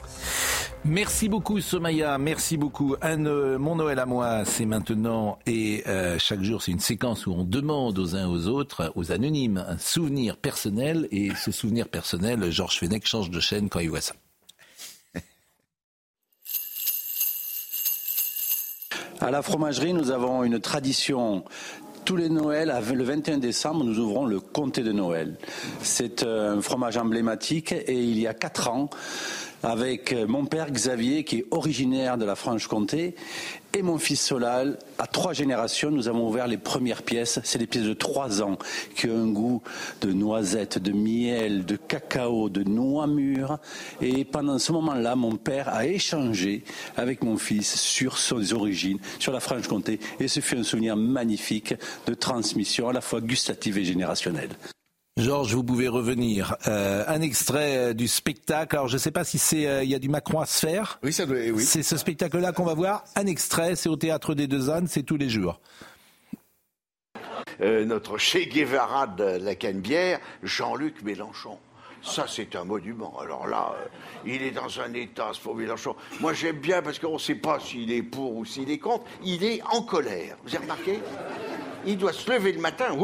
[0.86, 2.96] Merci beaucoup Somaya, merci beaucoup.
[3.04, 7.32] Euh, mon Noël à moi, c'est maintenant et euh, chaque jour c'est une séquence où
[7.32, 12.50] on demande aux uns aux autres, aux anonymes, un souvenir personnel et ce souvenir personnel,
[12.50, 14.14] Georges Fenech change de chaîne quand il voit ça.
[19.20, 21.44] À la fromagerie, nous avons une tradition.
[22.06, 25.36] Tous les Noëls, le 21 décembre, nous ouvrons le comté de Noël.
[25.82, 28.88] C'est un fromage emblématique et il y a quatre ans,
[29.62, 33.14] avec mon père Xavier, qui est originaire de la Franche-Comté,
[33.72, 37.38] et mon fils Solal, à trois générations, nous avons ouvert les premières pièces.
[37.44, 38.58] C'est des pièces de trois ans
[38.96, 39.62] qui ont un goût
[40.00, 43.58] de noisettes, de miel, de cacao, de noix mûres.
[44.00, 46.64] Et pendant ce moment-là, mon père a échangé
[46.96, 50.00] avec mon fils sur ses origines, sur la Franche-Comté.
[50.18, 51.74] Et ce fut un souvenir magnifique
[52.06, 54.50] de transmission à la fois gustative et générationnelle.
[55.16, 56.56] Georges, vous pouvez revenir.
[56.66, 58.76] Euh, un extrait euh, du spectacle.
[58.76, 60.66] Alors, je ne sais pas si c'est euh, il y a du Macron à se
[60.66, 60.98] faire.
[61.02, 61.36] Oui, ça doit.
[61.36, 61.62] Oui.
[61.62, 63.04] C'est ce spectacle-là qu'on va voir.
[63.16, 65.60] Un extrait, c'est au théâtre des Deux Ânes, c'est tous les jours.
[67.60, 71.58] Euh, notre Che Guevara de la Canebière, Jean-Luc Mélenchon.
[72.02, 73.18] Ça, c'est un monument.
[73.20, 73.86] Alors là, euh,
[74.24, 75.94] il est dans un état, ce pauvre Mélenchon.
[76.20, 79.04] Moi, j'aime bien parce qu'on ne sait pas s'il est pour ou s'il est contre.
[79.22, 80.36] Il est en colère.
[80.44, 81.00] Vous avez remarqué?
[81.86, 82.86] Il doit se lever le matin.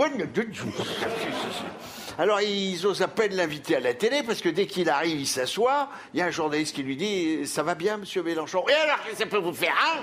[2.19, 5.27] Alors, ils osent à peine l'inviter à la télé parce que dès qu'il arrive, il
[5.27, 5.91] s'assoit.
[6.15, 8.65] Il y a un journaliste qui lui dit Ça va bien, monsieur Mélenchon?
[8.69, 10.01] Et alors, ça peut vous faire un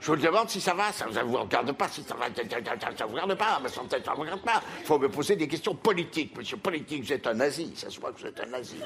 [0.00, 3.12] je vous demande si ça va, ça ne vous regarde pas, si ça ne vous
[3.12, 4.62] regarde pas, mais ça ne vous regarde pas.
[4.80, 8.00] Il faut me poser des questions politiques, monsieur politique, vous êtes un nazi, ça se
[8.00, 8.76] voit que vous êtes un nazi.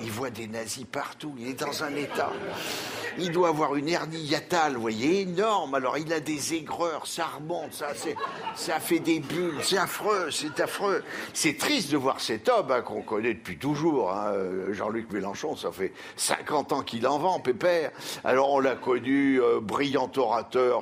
[0.00, 2.32] Il voit des nazis partout, il est dans un état.
[3.18, 5.74] Il doit avoir une hernie hiatale, vous voyez, énorme.
[5.74, 11.04] Alors il a des aigreurs, ça remonte, ça, fait des bulles, c'est affreux, c'est affreux.
[11.32, 14.32] C'est triste de voir cet homme hein, qu'on connaît depuis toujours, hein,
[14.70, 17.92] Jean-Luc Mélenchon, ça fait 50 ans qu'il en vend, pépère.
[18.24, 20.39] Alors on l'a connu, euh, brillant orateur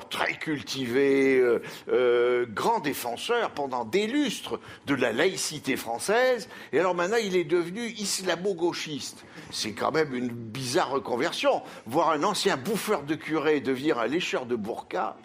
[0.09, 6.49] très cultivé, euh, euh, grand défenseur pendant des lustres de la laïcité française.
[6.73, 9.25] Et alors maintenant, il est devenu islamo-gauchiste.
[9.51, 11.63] C'est quand même une bizarre reconversion.
[11.87, 15.17] Voir un ancien bouffeur de curé devenir un lécheur de burqa.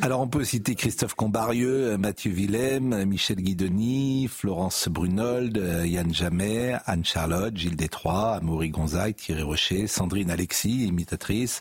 [0.00, 7.56] Alors on peut citer Christophe Combarieux, Mathieu Willem, Michel Guidoni, Florence Brunold, Yann Jamet, Anne-Charlotte,
[7.56, 11.60] Gilles Détroit, Amaury Gonzague, Thierry Rocher, Sandrine Alexis, imitatrice,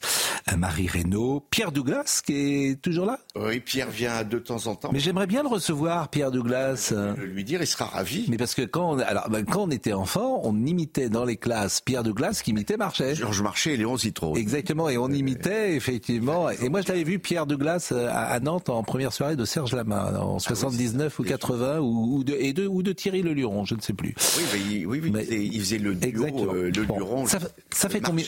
[0.56, 3.20] Marie Reynaud, Pierre Douglas qui est toujours là?
[3.36, 4.90] Oui, Pierre vient de temps en temps.
[4.92, 6.94] Mais j'aimerais bien le recevoir, Pierre Douglas.
[6.94, 8.26] Je lui dire, il sera ravi.
[8.30, 11.38] Mais parce que quand on, alors, ben, quand on était enfant, on imitait dans les
[11.38, 13.16] classes Pierre Douglas qui imitait Marchais.
[13.16, 14.38] Georges Marchais et Léon Zitrone.
[14.38, 16.50] Exactement, et on imitait effectivement.
[16.50, 17.94] Et moi je l'avais vu Pierre Douglas
[18.26, 22.34] à Nantes en première soirée de Serge Lama en 79 ah ou 80 ou, de,
[22.34, 24.16] et de, ou de Thierry Le Luron, je ne sais plus.
[24.38, 27.26] Oui, oui, oui, il faisait le duo, euh, le Luron.
[27.28, 28.26] Ça, fait combien,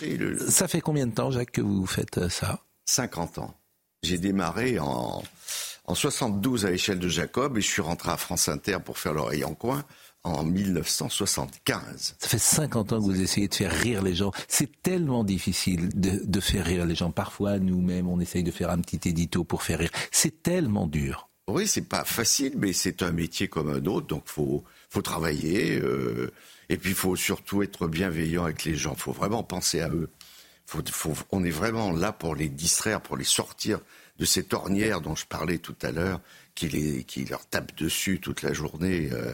[0.47, 2.59] ça fait combien de temps, Jacques, que vous faites euh, ça?
[2.85, 3.53] 50 ans.
[4.03, 5.21] J'ai démarré en,
[5.85, 9.13] en 72 à l'échelle de Jacob et je suis rentré à France Inter pour faire
[9.13, 9.83] l'oreille en coin
[10.23, 12.15] en 1975.
[12.19, 14.31] Ça fait 50 ans que vous essayez de faire rire les gens.
[14.47, 17.11] C'est tellement difficile de, de, faire rire les gens.
[17.11, 19.91] Parfois, nous-mêmes, on essaye de faire un petit édito pour faire rire.
[20.11, 21.29] C'est tellement dur.
[21.47, 25.79] Oui, c'est pas facile, mais c'est un métier comme un autre, donc faut faut travailler.
[25.79, 26.31] Euh,
[26.69, 28.93] et puis, il faut surtout être bienveillant avec les gens.
[28.95, 30.09] Il faut vraiment penser à eux.
[30.65, 33.79] Faut, faut, on est vraiment là pour les distraire, pour les sortir
[34.19, 36.19] de cette ornière dont je parlais tout à l'heure,
[36.55, 39.09] qui, les, qui leur tape dessus toute la journée.
[39.13, 39.33] Euh,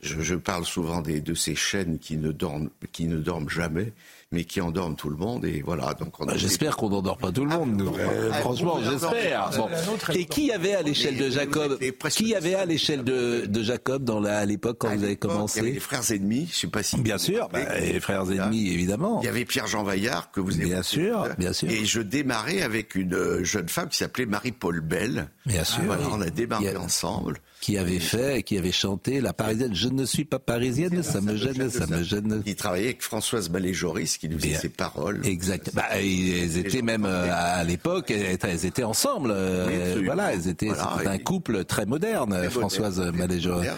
[0.00, 3.92] je, je, parle souvent des, de ces chaînes qui ne dorment, qui ne dorment jamais
[4.34, 5.44] mais qui endorment tout le monde.
[5.44, 5.94] Et voilà.
[5.94, 7.76] Donc bah, j'espère qu'on n'endort pas tout le monde.
[7.76, 7.92] Nous.
[8.32, 9.50] Ah, franchement, j'espère.
[9.56, 9.68] Bon.
[10.12, 11.78] Et qui avait à l'échelle de Jacob
[12.10, 15.60] Qui avait à l'échelle de, de, Jacob dans la, à l'époque quand vous avez commencé
[15.60, 16.48] Il y avait les frères ennemis.
[16.52, 17.00] Je sais pas si.
[17.00, 17.48] Bien sûr.
[17.52, 19.20] Bah, les frères ennemis, évidemment.
[19.22, 20.64] Il y avait Pierre-Jean Vaillard que vous avez.
[20.64, 21.28] Bien sûr.
[21.38, 21.70] Bien sûr.
[21.70, 25.28] Et je démarrais avec une euh, jeune femme qui s'appelait Marie-Paul Bell.
[25.46, 25.82] Bien sûr.
[26.10, 29.74] on a démarré ensemble qui avait fait, qui avait chanté la parisienne.
[29.74, 32.42] Je ne suis pas parisienne, ça, me gêne, ça me gêne.
[32.44, 35.26] Il travaillait avec Françoise Ballet-Joris qui lui faisait ses paroles.
[35.26, 35.70] Exact.
[35.72, 39.30] Bah, elles étaient même euh, à l'époque, elles étaient ensemble.
[39.32, 42.50] Euh, voilà, elles étaient un couple très moderne.
[42.50, 43.70] Françoise Ballet-Joris.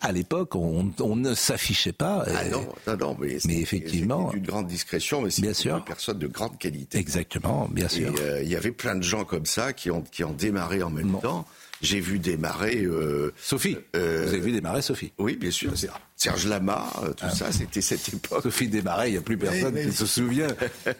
[0.00, 2.24] À l'époque, on, on, ne s'affichait pas.
[2.28, 6.28] Ah non, non, non, mais, mais effectivement, une grande discrétion, mais c'est une personne de
[6.28, 6.96] grande qualité.
[6.96, 8.14] Exactement, bien sûr.
[8.20, 10.90] Euh, il y avait plein de gens comme ça qui ont qui ont démarré en
[10.90, 11.44] même temps
[11.82, 12.84] j'ai vu démarrer.
[12.84, 13.76] Euh, Sophie.
[13.96, 15.72] Euh, Vous avez vu démarrer Sophie Oui, bien sûr.
[16.16, 17.30] Serge Lama, euh, tout ah.
[17.30, 18.42] ça, c'était cette époque.
[18.44, 20.46] Sophie Desmarais, il n'y a plus personne qui se souvient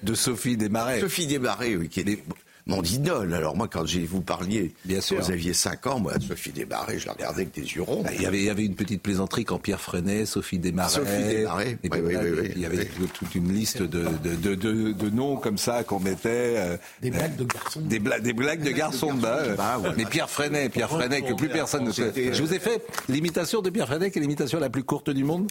[0.03, 1.01] de Sophie Desmarais.
[1.01, 2.25] Sophie Desmarais, oui, qui est
[2.66, 3.34] mon idole.
[3.34, 5.20] Alors moi, quand vous parliez, Bien sûr.
[5.20, 8.02] vous aviez 5 ans, moi, Sophie Desmarais, je la regardais avec des yeux ronds.
[8.02, 10.89] Bah, il, y avait, il y avait une petite plaisanterie quand Pierre Freinet, Sophie Desmarais.
[10.90, 15.10] Sophie Desmarais, oui, oui, oui, Il y avait toute une liste de, de, de, de
[15.10, 16.55] noms comme ça qu'on mettait.
[16.56, 17.80] Euh, des blagues de garçons.
[17.80, 19.80] Des, blagues, des blagues de garçons de bas.
[19.97, 22.12] Mais Pierre Freinet, Pierre Freinet, que plus personne ne sait.
[22.32, 25.24] Je vous ai fait l'imitation de Pierre Freinet, qui est l'imitation la plus courte du
[25.24, 25.51] monde.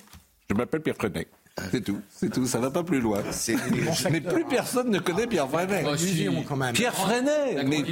[0.49, 1.27] Je m'appelle Pierre Freinet.
[1.71, 3.21] C'est tout, c'est tout, ça va pas plus loin.
[4.09, 5.83] Mais plus personne ne connaît Pierre Freinet.
[6.73, 7.83] Pierre Freinet mais,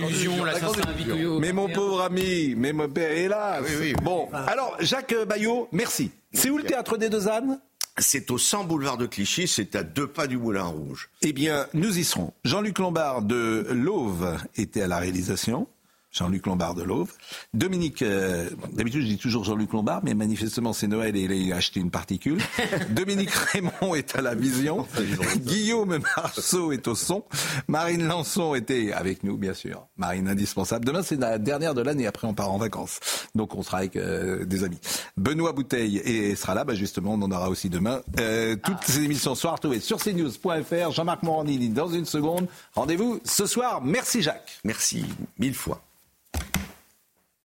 [1.40, 3.60] mais mon pauvre ami, mais mon père est là.
[4.02, 6.12] Bon, alors Jacques Bayot, merci.
[6.34, 7.60] C'est où le théâtre des Deux Ânes?
[7.98, 11.10] C'est au 100 boulevard de Clichy, c'est à deux pas du Moulin Rouge.
[11.22, 12.32] Eh bien, nous y serons.
[12.46, 15.68] Jean-Luc Lombard de l'Auve était à la réalisation.
[16.12, 17.14] Jean-Luc Lombard de l'Auve.
[17.54, 21.58] Dominique, euh, d'habitude je dis toujours Jean-Luc Lombard, mais manifestement c'est Noël et il a
[21.58, 22.42] acheté une particule.
[22.90, 24.88] Dominique Raymond est à la vision.
[25.38, 27.24] Guillaume Marceau est au son.
[27.68, 29.86] Marine Lançon était avec nous, bien sûr.
[29.98, 30.86] Marine indispensable.
[30.86, 33.00] Demain c'est la dernière de l'année, après on part en vacances.
[33.36, 34.80] Donc on sera avec euh, des amis.
[35.18, 38.02] Benoît Bouteille et sera là, bah justement on en aura aussi demain.
[38.20, 40.92] Euh, toutes ces émissions soir retrouvées sur cnews.fr.
[40.92, 42.48] Jean-Marc Morandini dans une seconde.
[42.74, 43.82] Rendez-vous ce soir.
[43.84, 44.60] Merci Jacques.
[44.64, 45.06] Merci
[45.38, 45.82] mille fois.